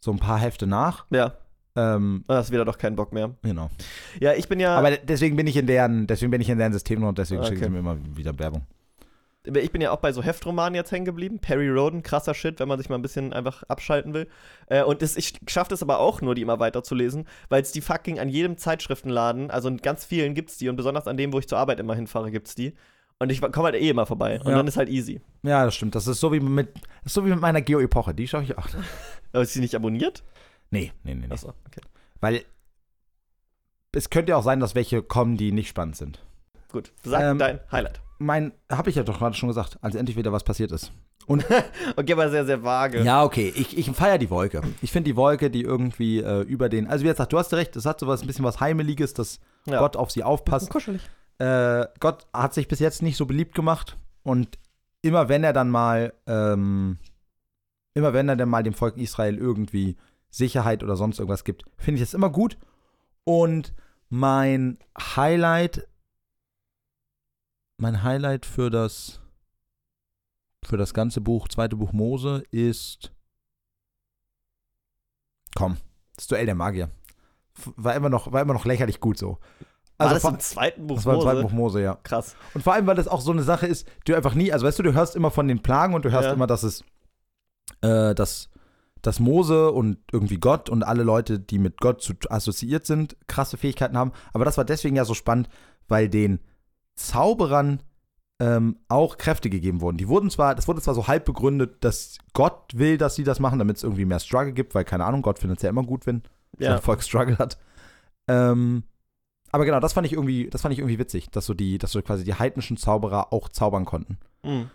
so 0.00 0.12
ein 0.12 0.18
paar 0.18 0.38
Hefte 0.38 0.66
nach. 0.66 1.06
Ja. 1.10 1.32
Ähm, 1.76 2.24
Da 2.26 2.36
hast 2.36 2.48
du 2.48 2.52
wieder 2.54 2.64
doch 2.64 2.78
keinen 2.78 2.96
Bock 2.96 3.12
mehr. 3.12 3.30
genau. 3.42 3.70
Ja, 4.20 4.32
ich 4.34 4.48
bin 4.48 4.58
ja. 4.60 4.76
Aber 4.76 4.90
deswegen 4.96 5.36
bin 5.36 5.46
ich 5.46 5.56
in 5.56 5.66
deren, 5.66 6.06
deswegen 6.06 6.30
bin 6.30 6.40
ich 6.40 6.48
in 6.48 6.58
deren 6.58 6.72
System 6.72 7.02
und 7.04 7.18
deswegen 7.18 7.40
Okay. 7.40 7.50
schicken 7.50 7.64
sie 7.64 7.70
mir 7.70 7.78
immer 7.80 7.96
wieder 8.14 8.38
Werbung. 8.38 8.62
ich 9.44 9.70
bin 9.70 9.80
ja 9.80 9.92
auch 9.92 9.98
bei 10.00 10.12
so 10.12 10.22
Heftromanen 10.24 10.74
jetzt 10.74 10.90
hängen 10.90 11.04
geblieben. 11.04 11.38
Perry 11.38 11.68
Roden, 11.68 12.02
krasser 12.02 12.34
Shit, 12.34 12.58
wenn 12.58 12.66
man 12.66 12.78
sich 12.78 12.88
mal 12.88 12.96
ein 12.96 13.02
bisschen 13.02 13.32
einfach 13.32 13.62
abschalten 13.64 14.12
will. 14.14 14.26
Äh, 14.68 14.82
und 14.82 15.02
das, 15.02 15.16
ich 15.16 15.34
schaffe 15.46 15.72
es 15.74 15.82
aber 15.82 16.00
auch 16.00 16.20
nur, 16.20 16.34
die 16.34 16.42
immer 16.42 16.58
weiter 16.58 16.82
zu 16.82 16.94
lesen, 16.96 17.26
weil 17.48 17.62
es 17.62 17.70
die 17.72 17.80
fucking 17.80 18.18
an 18.18 18.28
jedem 18.28 18.56
Zeitschriftenladen, 18.58 19.50
also 19.52 19.68
in 19.68 19.76
ganz 19.76 20.04
vielen 20.04 20.34
gibt's 20.34 20.58
die 20.58 20.68
und 20.68 20.74
besonders 20.76 21.06
an 21.06 21.16
dem, 21.16 21.32
wo 21.32 21.38
ich 21.38 21.46
zur 21.48 21.58
Arbeit 21.58 21.78
immer 21.78 21.94
hinfahre, 21.94 22.30
gibt's 22.32 22.54
die. 22.56 22.74
Und 23.18 23.30
ich 23.30 23.40
komme 23.40 23.66
halt 23.66 23.76
eh 23.76 23.88
immer 23.88 24.04
vorbei. 24.04 24.40
Und 24.40 24.50
Ja. 24.50 24.56
dann 24.56 24.66
ist 24.66 24.76
halt 24.76 24.88
easy. 24.90 25.20
Ja, 25.42 25.64
das 25.64 25.74
stimmt. 25.74 25.94
Das 25.94 26.06
ist 26.06 26.20
so 26.20 26.32
wie 26.32 26.40
mit, 26.40 26.68
so 27.04 27.24
wie 27.24 27.30
mit 27.30 27.40
meiner 27.40 27.62
Geo-Epoche. 27.62 28.14
Die 28.14 28.28
schaue 28.28 28.42
ich 28.42 28.58
auch. 28.58 28.66
Aber 29.32 29.42
ist 29.42 29.52
sie 29.54 29.60
nicht 29.60 29.74
abonniert? 29.74 30.22
Nee, 30.70 30.92
nee, 31.02 31.14
nee. 31.14 31.26
nee. 31.26 31.32
Achso, 31.32 31.52
okay. 31.66 31.80
Weil 32.20 32.44
es 33.92 34.10
könnte 34.10 34.30
ja 34.30 34.36
auch 34.36 34.42
sein, 34.42 34.60
dass 34.60 34.74
welche 34.74 35.02
kommen, 35.02 35.36
die 35.36 35.52
nicht 35.52 35.68
spannend 35.68 35.96
sind. 35.96 36.22
Gut. 36.70 36.92
Sag 37.02 37.22
Ähm, 37.22 37.38
dein 37.38 37.60
Highlight. 37.70 38.00
Mein, 38.18 38.52
habe 38.70 38.90
ich 38.90 38.96
ja 38.96 39.02
doch 39.02 39.18
gerade 39.18 39.34
schon 39.36 39.48
gesagt, 39.48 39.78
als 39.82 39.94
endlich 39.94 40.16
wieder 40.16 40.32
was 40.32 40.44
passiert 40.44 40.72
ist. 40.72 40.92
Okay, 41.96 42.12
aber 42.12 42.30
sehr, 42.30 42.46
sehr 42.46 42.62
vage. 42.62 43.02
Ja, 43.02 43.24
okay. 43.24 43.52
Ich, 43.56 43.76
ich 43.76 43.90
feiere 43.90 44.18
die 44.18 44.30
Wolke. 44.30 44.62
Ich 44.80 44.92
finde 44.92 45.10
die 45.10 45.16
Wolke, 45.16 45.50
die 45.50 45.62
irgendwie 45.62 46.20
äh, 46.20 46.42
über 46.42 46.68
den. 46.68 46.86
Also, 46.86 47.04
wie 47.04 47.08
gesagt, 47.08 47.32
du 47.32 47.38
hast 47.38 47.52
recht, 47.52 47.74
es 47.74 47.84
hat 47.84 47.98
sowas 47.98 48.20
ein 48.22 48.26
bisschen 48.28 48.44
was 48.44 48.60
Heimeliges, 48.60 49.12
dass 49.14 49.40
Ja. 49.66 49.80
Gott 49.80 49.96
auf 49.96 50.10
sie 50.12 50.22
aufpasst. 50.22 50.70
Kuschelig. 50.70 51.02
Äh, 51.38 51.86
Gott 52.00 52.26
hat 52.32 52.54
sich 52.54 52.68
bis 52.68 52.78
jetzt 52.78 53.02
nicht 53.02 53.16
so 53.16 53.26
beliebt 53.26 53.54
gemacht 53.54 53.96
und 54.22 54.58
immer 55.02 55.28
wenn 55.28 55.42
er 55.42 55.52
dann 55.52 55.68
mal, 55.68 56.12
ähm, 56.26 56.98
immer 57.94 58.12
wenn 58.12 58.28
er 58.28 58.36
dann 58.36 58.48
mal 58.48 58.62
dem 58.62 58.74
Volk 58.74 58.96
Israel 58.96 59.36
irgendwie 59.36 59.96
Sicherheit 60.30 60.82
oder 60.82 60.96
sonst 60.96 61.18
irgendwas 61.18 61.44
gibt, 61.44 61.64
finde 61.78 62.00
ich 62.00 62.06
das 62.08 62.14
immer 62.14 62.30
gut. 62.30 62.58
Und 63.24 63.74
mein 64.08 64.78
Highlight, 64.98 65.88
mein 67.78 68.02
Highlight 68.02 68.46
für 68.46 68.70
das, 68.70 69.20
für 70.64 70.76
das 70.76 70.94
ganze 70.94 71.20
Buch, 71.20 71.48
zweite 71.48 71.76
Buch 71.76 71.92
Mose, 71.92 72.42
ist, 72.50 73.12
komm, 75.54 75.76
das 76.16 76.26
Duell 76.26 76.46
der 76.46 76.54
Magier. 76.54 76.90
War 77.76 77.94
immer 77.94 78.10
noch, 78.10 78.32
war 78.32 78.42
immer 78.42 78.52
noch 78.54 78.64
lächerlich 78.66 79.00
gut 79.00 79.16
so. 79.18 79.38
War 79.98 80.10
das 80.12 80.20
vor- 80.22 80.32
im 80.32 80.40
zweiten 80.40 80.86
Buch 80.86 80.96
das 80.96 81.06
war 81.06 81.14
im 81.14 81.20
zweiten 81.22 81.36
Mose? 81.40 81.48
Buch 81.48 81.56
Mose, 81.56 81.82
ja. 81.82 81.94
Krass. 82.02 82.36
Und 82.52 82.62
vor 82.62 82.74
allem, 82.74 82.86
weil 82.86 82.96
das 82.96 83.08
auch 83.08 83.22
so 83.22 83.32
eine 83.32 83.42
Sache 83.42 83.66
ist, 83.66 83.88
die 84.06 84.12
du 84.12 84.16
einfach 84.16 84.34
nie, 84.34 84.52
also 84.52 84.66
weißt 84.66 84.78
du, 84.78 84.82
du 84.82 84.92
hörst 84.92 85.16
immer 85.16 85.30
von 85.30 85.48
den 85.48 85.62
Plagen 85.62 85.94
und 85.94 86.04
du 86.04 86.10
hörst 86.10 86.26
Ja. 86.26 86.32
immer, 86.34 86.46
dass 86.46 86.62
es, 86.62 86.84
äh, 87.80 88.14
dass, 88.14 88.50
dass 89.02 89.20
Mose 89.20 89.70
und 89.70 89.98
irgendwie 90.12 90.38
Gott 90.38 90.68
und 90.68 90.82
alle 90.82 91.02
Leute, 91.02 91.38
die 91.38 91.58
mit 91.58 91.80
Gott 91.80 92.02
zu, 92.02 92.14
assoziiert 92.28 92.86
sind, 92.86 93.16
krasse 93.28 93.56
Fähigkeiten 93.56 93.96
haben. 93.96 94.12
Aber 94.32 94.44
das 94.44 94.56
war 94.56 94.64
deswegen 94.64 94.96
ja 94.96 95.04
so 95.04 95.14
spannend, 95.14 95.48
weil 95.88 96.08
den 96.08 96.40
Zauberern 96.94 97.80
ähm, 98.40 98.76
auch 98.88 99.16
Kräfte 99.16 99.48
gegeben 99.48 99.80
wurden. 99.80 99.96
Die 99.96 100.08
wurden 100.08 100.30
zwar, 100.30 100.54
das 100.54 100.68
wurde 100.68 100.82
zwar 100.82 100.94
so 100.94 101.06
halb 101.06 101.24
begründet, 101.24 101.82
dass 101.84 102.18
Gott 102.34 102.76
will, 102.76 102.98
dass 102.98 103.14
sie 103.14 103.24
das 103.24 103.40
machen, 103.40 103.58
damit 103.58 103.76
es 103.78 103.82
irgendwie 103.82 104.04
mehr 104.04 104.18
Struggle 104.20 104.52
gibt, 104.52 104.74
weil 104.74 104.84
keine 104.84 105.04
Ahnung, 105.04 105.22
Gott 105.22 105.38
findet 105.38 105.58
es 105.58 105.62
ja 105.62 105.70
immer 105.70 105.84
gut, 105.84 106.06
wenn 106.06 106.22
Ja. 106.58 106.72
sein 106.72 106.82
Volk 106.82 107.02
Struggle 107.02 107.38
hat. 107.38 107.58
Ähm, 108.28 108.82
aber 109.52 109.64
genau, 109.64 109.80
das 109.80 109.92
fand 109.92 110.06
ich 110.06 110.12
irgendwie, 110.12 110.50
das 110.50 110.62
fand 110.62 110.72
ich 110.72 110.80
irgendwie 110.80 110.98
witzig, 110.98 111.30
dass 111.30 111.46
so 111.46 111.54
die, 111.54 111.78
dass 111.78 111.92
so 111.92 112.02
quasi 112.02 112.24
die 112.24 112.34
heidnischen 112.34 112.76
Zauberer 112.76 113.32
auch 113.32 113.48
zaubern 113.48 113.84
konnten. 113.84 114.18
Mhm. 114.42 114.68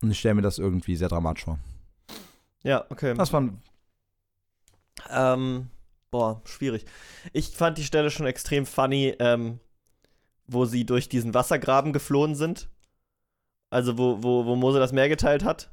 Und 0.00 0.10
ich 0.10 0.18
stelle 0.20 0.36
mir 0.36 0.42
das 0.42 0.58
irgendwie 0.58 0.94
sehr 0.94 1.08
dramatisch 1.08 1.44
vor. 1.44 1.58
Ja, 2.62 2.84
okay. 2.90 3.14
Das 3.14 3.32
war 3.32 3.48
Ähm, 5.10 5.68
boah, 6.10 6.42
schwierig. 6.44 6.84
Ich 7.32 7.50
fand 7.50 7.78
die 7.78 7.84
Stelle 7.84 8.10
schon 8.10 8.26
extrem 8.26 8.66
funny, 8.66 9.14
ähm, 9.18 9.60
wo 10.46 10.64
sie 10.64 10.84
durch 10.84 11.08
diesen 11.08 11.34
Wassergraben 11.34 11.92
geflohen 11.92 12.34
sind. 12.34 12.68
Also 13.70 13.98
wo, 13.98 14.22
wo, 14.22 14.46
wo 14.46 14.56
Mose 14.56 14.78
das 14.78 14.92
Meer 14.92 15.08
geteilt 15.08 15.44
hat. 15.44 15.70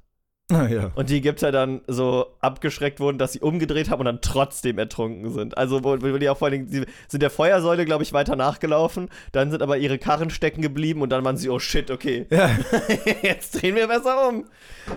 ja. 0.52 0.92
Und 0.94 1.10
die 1.10 1.18
Ägypter 1.18 1.52
dann 1.52 1.82
so 1.88 2.28
abgeschreckt 2.40 3.00
wurden, 3.00 3.18
dass 3.18 3.34
sie 3.34 3.40
umgedreht 3.40 3.90
haben 3.90 4.00
und 4.00 4.06
dann 4.06 4.22
trotzdem 4.22 4.78
ertrunken 4.78 5.32
sind. 5.32 5.58
Also 5.58 5.84
wo, 5.84 6.00
wo 6.00 6.18
die 6.18 6.30
auch 6.30 6.38
vor 6.38 6.50
allen 6.50 6.68
Dingen, 6.68 6.68
sie 6.70 6.86
sind 7.08 7.24
der 7.24 7.32
Feuersäule, 7.32 7.86
glaube 7.86 8.04
ich, 8.04 8.14
weiter 8.14 8.36
nachgelaufen. 8.36 9.10
Dann 9.32 9.50
sind 9.50 9.64
aber 9.64 9.78
ihre 9.78 9.98
Karren 9.98 10.30
stecken 10.30 10.62
geblieben 10.62 11.02
und 11.02 11.10
dann 11.10 11.26
waren 11.26 11.38
sie, 11.38 11.50
oh 11.50 11.58
shit, 11.58 11.90
okay. 11.90 12.28
ja. 12.30 12.52
Jetzt 13.24 13.60
drehen 13.60 13.76
wir 13.76 13.88
besser 13.88 14.30
um. 14.30 14.46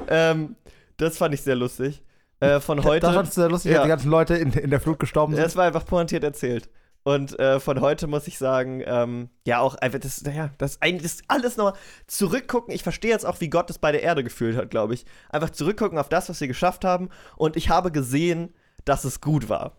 Ähm, 0.08 0.56
das 0.98 1.16
fand 1.18 1.32
ich 1.34 1.42
sehr 1.42 1.56
lustig. 1.56 2.02
Äh, 2.40 2.60
von 2.60 2.84
heute. 2.84 3.00
Das 3.06 3.14
fandst 3.14 3.36
du 3.36 3.40
sehr 3.40 3.50
lustig, 3.50 3.72
Ja. 3.72 3.82
die 3.82 3.88
ganzen 3.88 4.10
Leute 4.10 4.36
in, 4.36 4.52
in 4.52 4.70
der 4.70 4.80
Flut 4.80 5.00
gestorben 5.00 5.34
sind. 5.34 5.44
Es 5.44 5.56
war 5.56 5.64
einfach 5.64 5.84
pointiert 5.84 6.22
erzählt. 6.22 6.68
Und 7.02 7.38
äh, 7.38 7.58
von 7.58 7.80
heute 7.80 8.06
muss 8.06 8.26
ich 8.28 8.38
sagen, 8.38 8.82
ähm, 8.84 9.30
ja, 9.46 9.60
auch 9.60 9.74
einfach, 9.76 9.98
das, 9.98 10.22
ja, 10.22 10.50
das, 10.58 10.80
eigentlich 10.82 11.02
das 11.10 11.22
alles 11.26 11.56
nochmal 11.56 11.72
zurückgucken. 12.06 12.72
Ich 12.74 12.82
verstehe 12.82 13.10
jetzt 13.10 13.24
auch, 13.24 13.40
wie 13.40 13.48
Gott 13.48 13.70
es 13.70 13.78
bei 13.78 13.90
der 13.92 14.02
Erde 14.02 14.22
gefühlt 14.22 14.56
hat, 14.56 14.70
glaube 14.70 14.94
ich. 14.94 15.04
Einfach 15.30 15.50
zurückgucken 15.50 15.98
auf 15.98 16.08
das, 16.08 16.28
was 16.28 16.40
wir 16.40 16.48
geschafft 16.48 16.84
haben. 16.84 17.08
Und 17.36 17.56
ich 17.56 17.70
habe 17.70 17.90
gesehen, 17.90 18.54
dass 18.84 19.04
es 19.04 19.20
gut 19.20 19.48
war. 19.48 19.78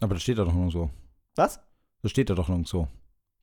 Aber 0.00 0.14
das 0.14 0.22
steht 0.22 0.38
da 0.38 0.44
doch 0.44 0.52
noch 0.52 0.70
so. 0.70 0.90
Was? 1.36 1.60
Das 2.02 2.10
steht 2.10 2.28
da 2.30 2.34
doch 2.34 2.48
noch 2.48 2.66
so, 2.66 2.86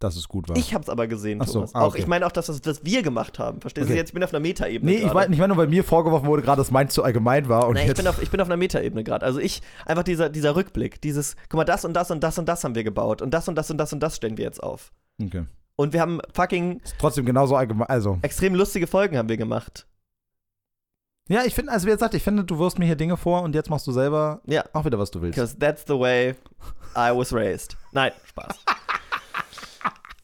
dass 0.04 0.16
es 0.16 0.28
gut 0.28 0.50
war. 0.50 0.56
Ich 0.58 0.74
habe 0.74 0.84
es 0.84 0.90
aber 0.90 1.08
gesehen, 1.08 1.40
Ach 1.42 1.48
so, 1.48 1.54
Thomas. 1.54 1.74
ah, 1.76 1.82
Auch, 1.82 1.88
okay. 1.90 2.00
ich 2.00 2.08
meine 2.08 2.26
auch, 2.28 2.32
dass 2.32 2.46
das, 2.48 2.62
was 2.66 2.84
wir 2.86 3.02
gemacht 3.02 3.40
haben. 3.40 3.62
Verstehst 3.62 3.88
du? 3.88 3.92
Okay. 3.92 4.00
Jetzt 4.00 4.10
ich 4.10 4.14
bin 4.14 4.24
auf 4.24 4.32
einer 4.34 4.40
Metaebene. 4.42 4.92
nee, 4.92 4.98
ich 5.00 5.14
meine 5.14 5.34
ich 5.34 5.40
mein 5.40 5.50
nur, 5.50 5.58
weil 5.58 5.68
mir 5.68 5.84
vorgeworfen 5.84 6.28
wurde, 6.28 6.42
gerade, 6.44 6.58
dass 6.62 6.72
meins 6.72 6.94
zu 6.94 7.04
allgemein 7.04 7.50
war. 7.50 7.68
Und 7.68 7.76
Nein, 7.76 7.88
ich 7.90 7.96
bin, 7.96 8.08
auf, 8.08 8.22
ich 8.22 8.30
bin 8.30 8.40
auf 8.42 8.48
einer 8.48 8.58
Metaebene 8.58 9.04
gerade. 9.04 9.26
Also 9.26 9.40
ich, 9.40 9.62
einfach 9.86 10.04
dieser, 10.04 10.30
dieser 10.30 10.56
Rückblick, 10.56 11.02
dieses, 11.02 11.36
guck 11.50 11.58
mal, 11.58 11.64
das 11.66 11.86
und 11.86 11.94
das 11.94 12.12
und 12.12 12.22
das 12.24 12.38
und 12.38 12.48
das 12.48 12.64
haben 12.64 12.76
wir 12.76 12.84
gebaut 12.84 13.22
und 13.22 13.32
das 13.34 13.48
und 13.48 13.56
das 13.56 13.72
und 13.72 13.78
das 13.78 13.94
und 13.94 14.02
das 14.02 14.16
stellen 14.18 14.38
wir 14.38 14.46
jetzt 14.46 14.62
auf. 14.62 14.92
okay. 15.22 15.46
Und 15.76 15.92
wir 15.92 16.02
haben 16.02 16.20
fucking 16.36 16.82
Ist 16.84 16.96
trotzdem 17.00 17.26
genauso 17.26 17.56
allgemein. 17.56 17.88
Also, 17.90 18.20
extrem 18.22 18.54
lustige 18.54 18.86
Folgen 18.86 19.18
haben 19.18 19.28
wir 19.28 19.38
gemacht. 19.38 19.88
ja, 21.30 21.42
ich 21.46 21.56
finde, 21.56 21.72
also 21.72 21.88
wie 21.88 21.92
gesagt, 21.92 22.14
ich 22.14 22.22
finde, 22.22 22.44
du 22.44 22.60
wirfst 22.60 22.78
mir 22.78 22.86
hier 22.86 22.96
Dinge 22.96 23.18
vor 23.18 23.42
und 23.42 23.56
jetzt 23.56 23.72
machst 23.72 23.88
du 23.88 23.92
selber 23.92 24.42
Ja, 24.46 24.66
auch 24.74 24.86
wieder, 24.86 25.00
was 25.00 25.10
du 25.10 25.22
willst. 25.22 25.36
because 25.36 25.58
that's 25.58 25.84
the 25.88 25.98
way 25.98 26.36
I 26.96 27.10
was 27.12 27.34
raised. 27.34 27.76
Nein, 27.92 28.12
Spaß. 28.26 28.60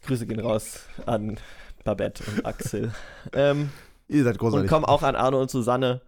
Grüße 0.10 0.26
gehen 0.26 0.40
raus 0.40 0.86
an 1.06 1.38
Babette 1.84 2.24
und 2.32 2.46
Axel. 2.46 2.92
ähm, 3.34 3.70
Ihr 4.08 4.24
seid 4.24 4.34
und 4.34 4.40
großartig. 4.40 4.70
kommen 4.70 4.86
auch 4.86 5.04
an 5.04 5.16
Arno 5.16 5.40
und 5.40 5.52
Susanne. 5.52 6.02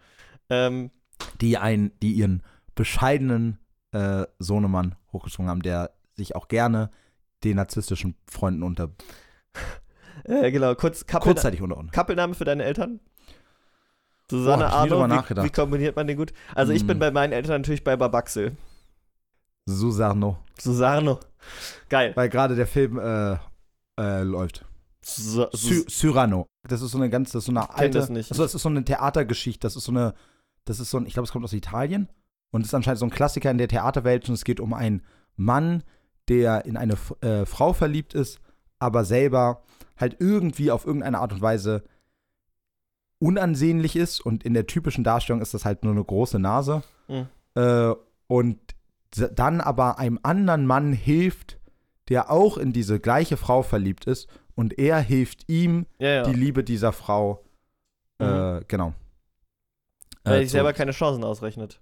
Ähm, 0.50 0.90
die, 1.40 1.58
ein, 1.58 1.92
die 2.02 2.14
ihren 2.14 2.42
bescheidenen 2.74 3.60
äh, 3.92 4.26
Sohnemann 4.40 4.96
hochgeschwungen 5.14 5.52
haben, 5.52 5.62
der 5.62 5.92
sich 6.16 6.36
auch 6.36 6.48
gerne 6.48 6.90
den 7.44 7.58
narzisstischen 7.58 8.16
Freunden 8.28 8.64
unter 8.64 8.90
äh, 10.24 10.50
genau, 10.52 10.74
kurz 10.74 11.06
Couple, 11.06 11.34
kurzzeitig 11.34 11.62
unterordnet. 11.62 11.94
Couple-Name 11.94 12.34
für 12.34 12.46
deine 12.46 12.64
Eltern? 12.64 13.00
Susanne 14.32 14.66
ich 14.66 14.72
drüber 14.72 14.96
Arno, 14.96 15.04
wie, 15.06 15.16
nachgedacht. 15.16 15.46
wie 15.46 15.52
kombiniert 15.52 15.96
man 15.96 16.08
den 16.08 16.18
gut? 16.18 16.34
Also 16.56 16.74
ich 16.74 16.82
Hm. 16.82 16.88
bin 16.88 17.00
bei 17.00 17.12
meinen 17.12 17.34
Eltern 17.34 17.62
natürlich 17.62 17.84
bei 17.84 17.96
Babaxel. 17.96 18.58
Susarno. 19.68 20.38
Susanne. 20.60 21.20
Geil. 21.90 22.14
Weil 22.16 22.30
gerade 22.30 22.56
der 22.56 22.66
Film 22.68 22.98
äh, 22.98 23.38
äh, 24.02 24.24
läuft. 24.24 24.66
Sy 25.04 25.86
Cyrano. 25.90 26.48
Das 26.68 26.82
ist 26.82 26.92
so 26.92 26.98
eine 26.98 27.10
ganz, 27.10 27.32
das 27.32 27.42
ist 27.44 27.46
so 27.48 27.52
eine 27.52 27.74
alte. 27.74 28.00
das 28.00 28.10
nicht. 28.10 28.32
Also 28.32 28.44
das 28.44 28.54
ist 28.56 28.62
so 28.62 28.70
eine 28.70 28.84
Theatergeschichte. 28.86 29.62
Das 29.66 29.76
ist 29.76 29.84
so 29.86 29.92
eine, 29.92 30.14
das 30.66 30.80
ist 30.80 30.90
so 30.92 30.98
ein, 30.98 31.06
ich 31.06 31.14
glaube, 31.14 31.26
es 31.26 31.32
kommt 31.32 31.44
aus 31.46 31.54
Italien 31.54 32.08
und 32.52 32.66
ist 32.66 32.74
anscheinend 32.74 33.00
so 33.00 33.06
ein 33.06 33.12
Klassiker 33.12 33.50
in 33.50 33.58
der 33.58 33.68
Theaterwelt 33.68 34.28
und 34.30 34.36
es 34.36 34.44
geht 34.44 34.60
um 34.60 34.74
einen 34.74 35.02
Mann, 35.36 35.84
der 36.28 36.66
in 36.66 36.78
eine 36.78 36.96
äh, 37.22 37.46
Frau 37.46 37.74
verliebt 37.74 38.14
ist, 38.14 38.40
aber 38.80 39.06
selber 39.06 39.64
halt 39.98 40.18
irgendwie 40.20 40.70
auf 40.72 40.86
irgendeine 40.86 41.20
Art 41.20 41.34
und 41.34 41.42
Weise 41.42 41.84
unansehnlich 43.20 43.96
ist 43.96 44.20
und 44.20 44.44
in 44.44 44.54
der 44.54 44.66
typischen 44.68 45.04
Darstellung 45.04 45.42
ist 45.42 45.54
das 45.54 45.66
halt 45.66 45.84
nur 45.84 45.94
eine 45.94 46.04
große 46.04 46.40
Nase 46.40 46.84
Mhm. 47.08 47.28
äh, 47.56 47.94
und 48.28 48.60
dann 49.36 49.60
aber 49.62 50.00
einem 50.00 50.20
anderen 50.24 50.66
Mann 50.66 50.94
hilft, 50.94 51.60
der 52.12 52.30
auch 52.30 52.58
in 52.58 52.74
diese 52.74 53.00
gleiche 53.00 53.38
Frau 53.38 53.64
verliebt 53.64 54.06
ist 54.06 54.28
und 54.54 54.78
er 54.78 55.00
hilft 55.00 55.50
ihm 55.50 55.88
ja, 55.98 56.10
ja. 56.10 56.24
die 56.24 56.34
Liebe 56.34 56.64
dieser 56.64 56.92
Frau. 56.92 57.44
Mhm. 58.20 58.28
Äh, 58.28 58.62
genau. 58.68 58.94
Weil 60.24 60.42
Äh, 60.42 60.44
ich 60.44 60.50
so. 60.50 60.58
selber 60.58 60.74
keine 60.74 60.92
Chancen 60.92 61.24
ausrechnet. 61.24 61.82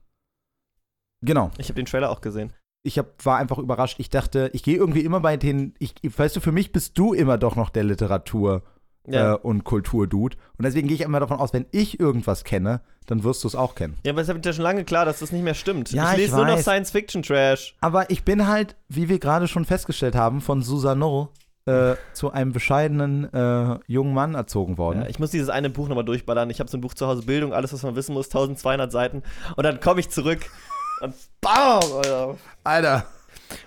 Genau. 1.22 1.52
Ich 1.58 1.66
habe 1.68 1.76
den 1.76 1.86
Trailer 1.86 2.10
auch 2.12 2.22
gesehen. 2.22 2.54
ich 2.84 2.98
hab, 2.98 3.26
war 3.26 3.38
einfach 3.38 3.58
überrascht. 3.58 4.00
Ich 4.00 4.10
dachte, 4.10 4.50
ich 4.54 4.64
gehe 4.64 4.78
irgendwie 4.78 5.02
immer 5.02 5.20
bei 5.20 5.36
den, 5.36 5.74
ich, 5.80 5.94
weißt 6.02 6.38
du, 6.38 6.40
für 6.40 6.54
mich 6.54 6.72
bist 6.72 6.98
du 6.98 7.14
immer 7.14 7.38
doch 7.38 7.58
noch 7.58 7.70
der 7.70 7.84
Literatur- 7.84 8.62
Ja. 9.08 9.34
äh, 9.34 9.38
und 9.38 9.64
Kulturdude. 9.64 10.38
Und 10.58 10.66
deswegen 10.66 10.88
gehe 10.88 10.96
ich 10.96 11.02
immer 11.02 11.20
davon 11.20 11.40
aus, 11.40 11.54
wenn 11.54 11.66
ich 11.72 12.00
irgendwas 12.00 12.44
kenne, 12.44 12.82
dann 13.08 13.24
wirst 13.24 13.44
du 13.44 13.48
es 13.48 13.56
auch 13.56 13.76
kennen. 13.76 13.98
Ja, 14.04 14.12
aber 14.12 14.22
es 14.22 14.30
ist 14.30 14.46
ja 14.46 14.54
schon 14.54 14.64
lange 14.64 14.84
klar, 14.84 15.06
dass 15.06 15.20
das 15.20 15.32
nicht 15.32 15.44
mehr 15.44 15.56
stimmt. 15.56 15.92
Ja, 15.92 16.08
ich 16.08 16.12
ich 16.12 16.18
lese 16.18 16.36
nur 16.36 16.46
noch. 16.46 16.60
Science-Fiction-Trash. 16.60 17.76
Aber 17.82 18.10
ich 18.12 18.24
bin 18.24 18.48
halt, 18.48 18.76
wie 18.88 19.10
wir 19.10 19.20
gerade 19.20 19.48
schon 19.48 19.66
festgestellt 19.66 20.16
haben, 20.16 20.42
von 20.42 20.62
Susanne 20.62 21.30
äh, 21.66 21.96
zu 22.14 22.32
einem 22.32 22.52
bescheidenen 22.52 23.34
äh, 23.34 23.80
jungen 23.88 24.14
Mann 24.14 24.36
erzogen 24.36 24.78
worden. 24.78 25.02
Ja, 25.02 25.08
ich 25.08 25.18
muss 25.18 25.32
dieses 25.32 25.50
eine 25.50 25.70
Buch 25.70 25.88
nochmal 25.88 26.06
durchballern. 26.06 26.50
Ich 26.50 26.60
habe 26.60 26.70
so 26.70 26.78
ein 26.78 26.82
Buch 26.82 26.94
zu 26.94 27.08
Hause, 27.08 27.24
Bildung, 27.24 27.54
alles, 27.54 27.74
was 27.74 27.84
man 27.84 27.96
wissen 27.96 28.14
muss, 28.14 28.28
1200 28.28 28.92
Seiten. 28.92 29.24
Und 29.56 29.64
dann 29.64 29.80
komme 29.80 30.02
ich 30.02 30.10
zurück 30.10 30.42
und 31.02 31.16
BAM! 31.42 31.82
Alter. 31.94 32.38
Alter. 32.64 33.06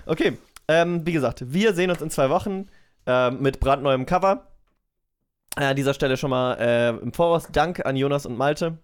Okay, 0.07 0.39
ähm, 0.68 1.05
wie 1.05 1.12
gesagt, 1.12 1.53
wir 1.53 1.74
sehen 1.74 1.91
uns 1.91 2.01
in 2.01 2.11
zwei 2.11 2.30
Wochen 2.30 2.68
ähm, 3.07 3.41
mit 3.41 3.59
brandneuem 3.59 4.07
Cover. 4.07 4.47
Äh, 5.59 5.64
an 5.64 5.76
dieser 5.76 5.94
Stelle 5.94 6.16
schon 6.16 6.30
mal 6.30 6.55
äh, 6.55 6.90
im 6.90 7.12
Voraus 7.12 7.48
Dank 7.53 7.84
an 7.84 7.96
Jonas 7.96 8.26
und 8.26 8.36
Malte. 8.36 8.78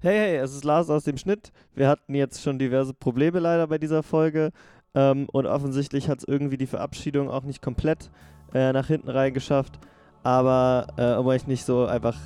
Hey, 0.00 0.18
hey, 0.18 0.36
es 0.36 0.54
ist 0.54 0.64
Lars 0.64 0.90
aus 0.90 1.04
dem 1.04 1.16
Schnitt. 1.16 1.50
Wir 1.74 1.88
hatten 1.88 2.14
jetzt 2.14 2.42
schon 2.42 2.58
diverse 2.58 2.92
Probleme 2.92 3.38
leider 3.38 3.66
bei 3.66 3.78
dieser 3.78 4.02
Folge. 4.02 4.50
Ähm, 4.94 5.26
und 5.32 5.46
offensichtlich 5.46 6.08
hat 6.08 6.18
es 6.18 6.24
irgendwie 6.24 6.58
die 6.58 6.66
Verabschiedung 6.66 7.30
auch 7.30 7.44
nicht 7.44 7.62
komplett 7.62 8.10
äh, 8.52 8.72
nach 8.72 8.88
hinten 8.88 9.08
rein 9.08 9.32
geschafft. 9.32 9.78
Aber 10.22 10.88
äh, 10.96 11.14
um 11.14 11.26
euch 11.26 11.46
nicht 11.46 11.64
so 11.64 11.86
einfach 11.86 12.16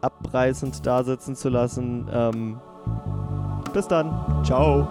abreißend 0.00 0.84
da 0.84 1.04
sitzen 1.04 1.36
zu 1.36 1.48
lassen, 1.48 2.08
ähm, 2.12 2.60
bis 3.72 3.86
dann. 3.86 4.42
Ciao. 4.44 4.88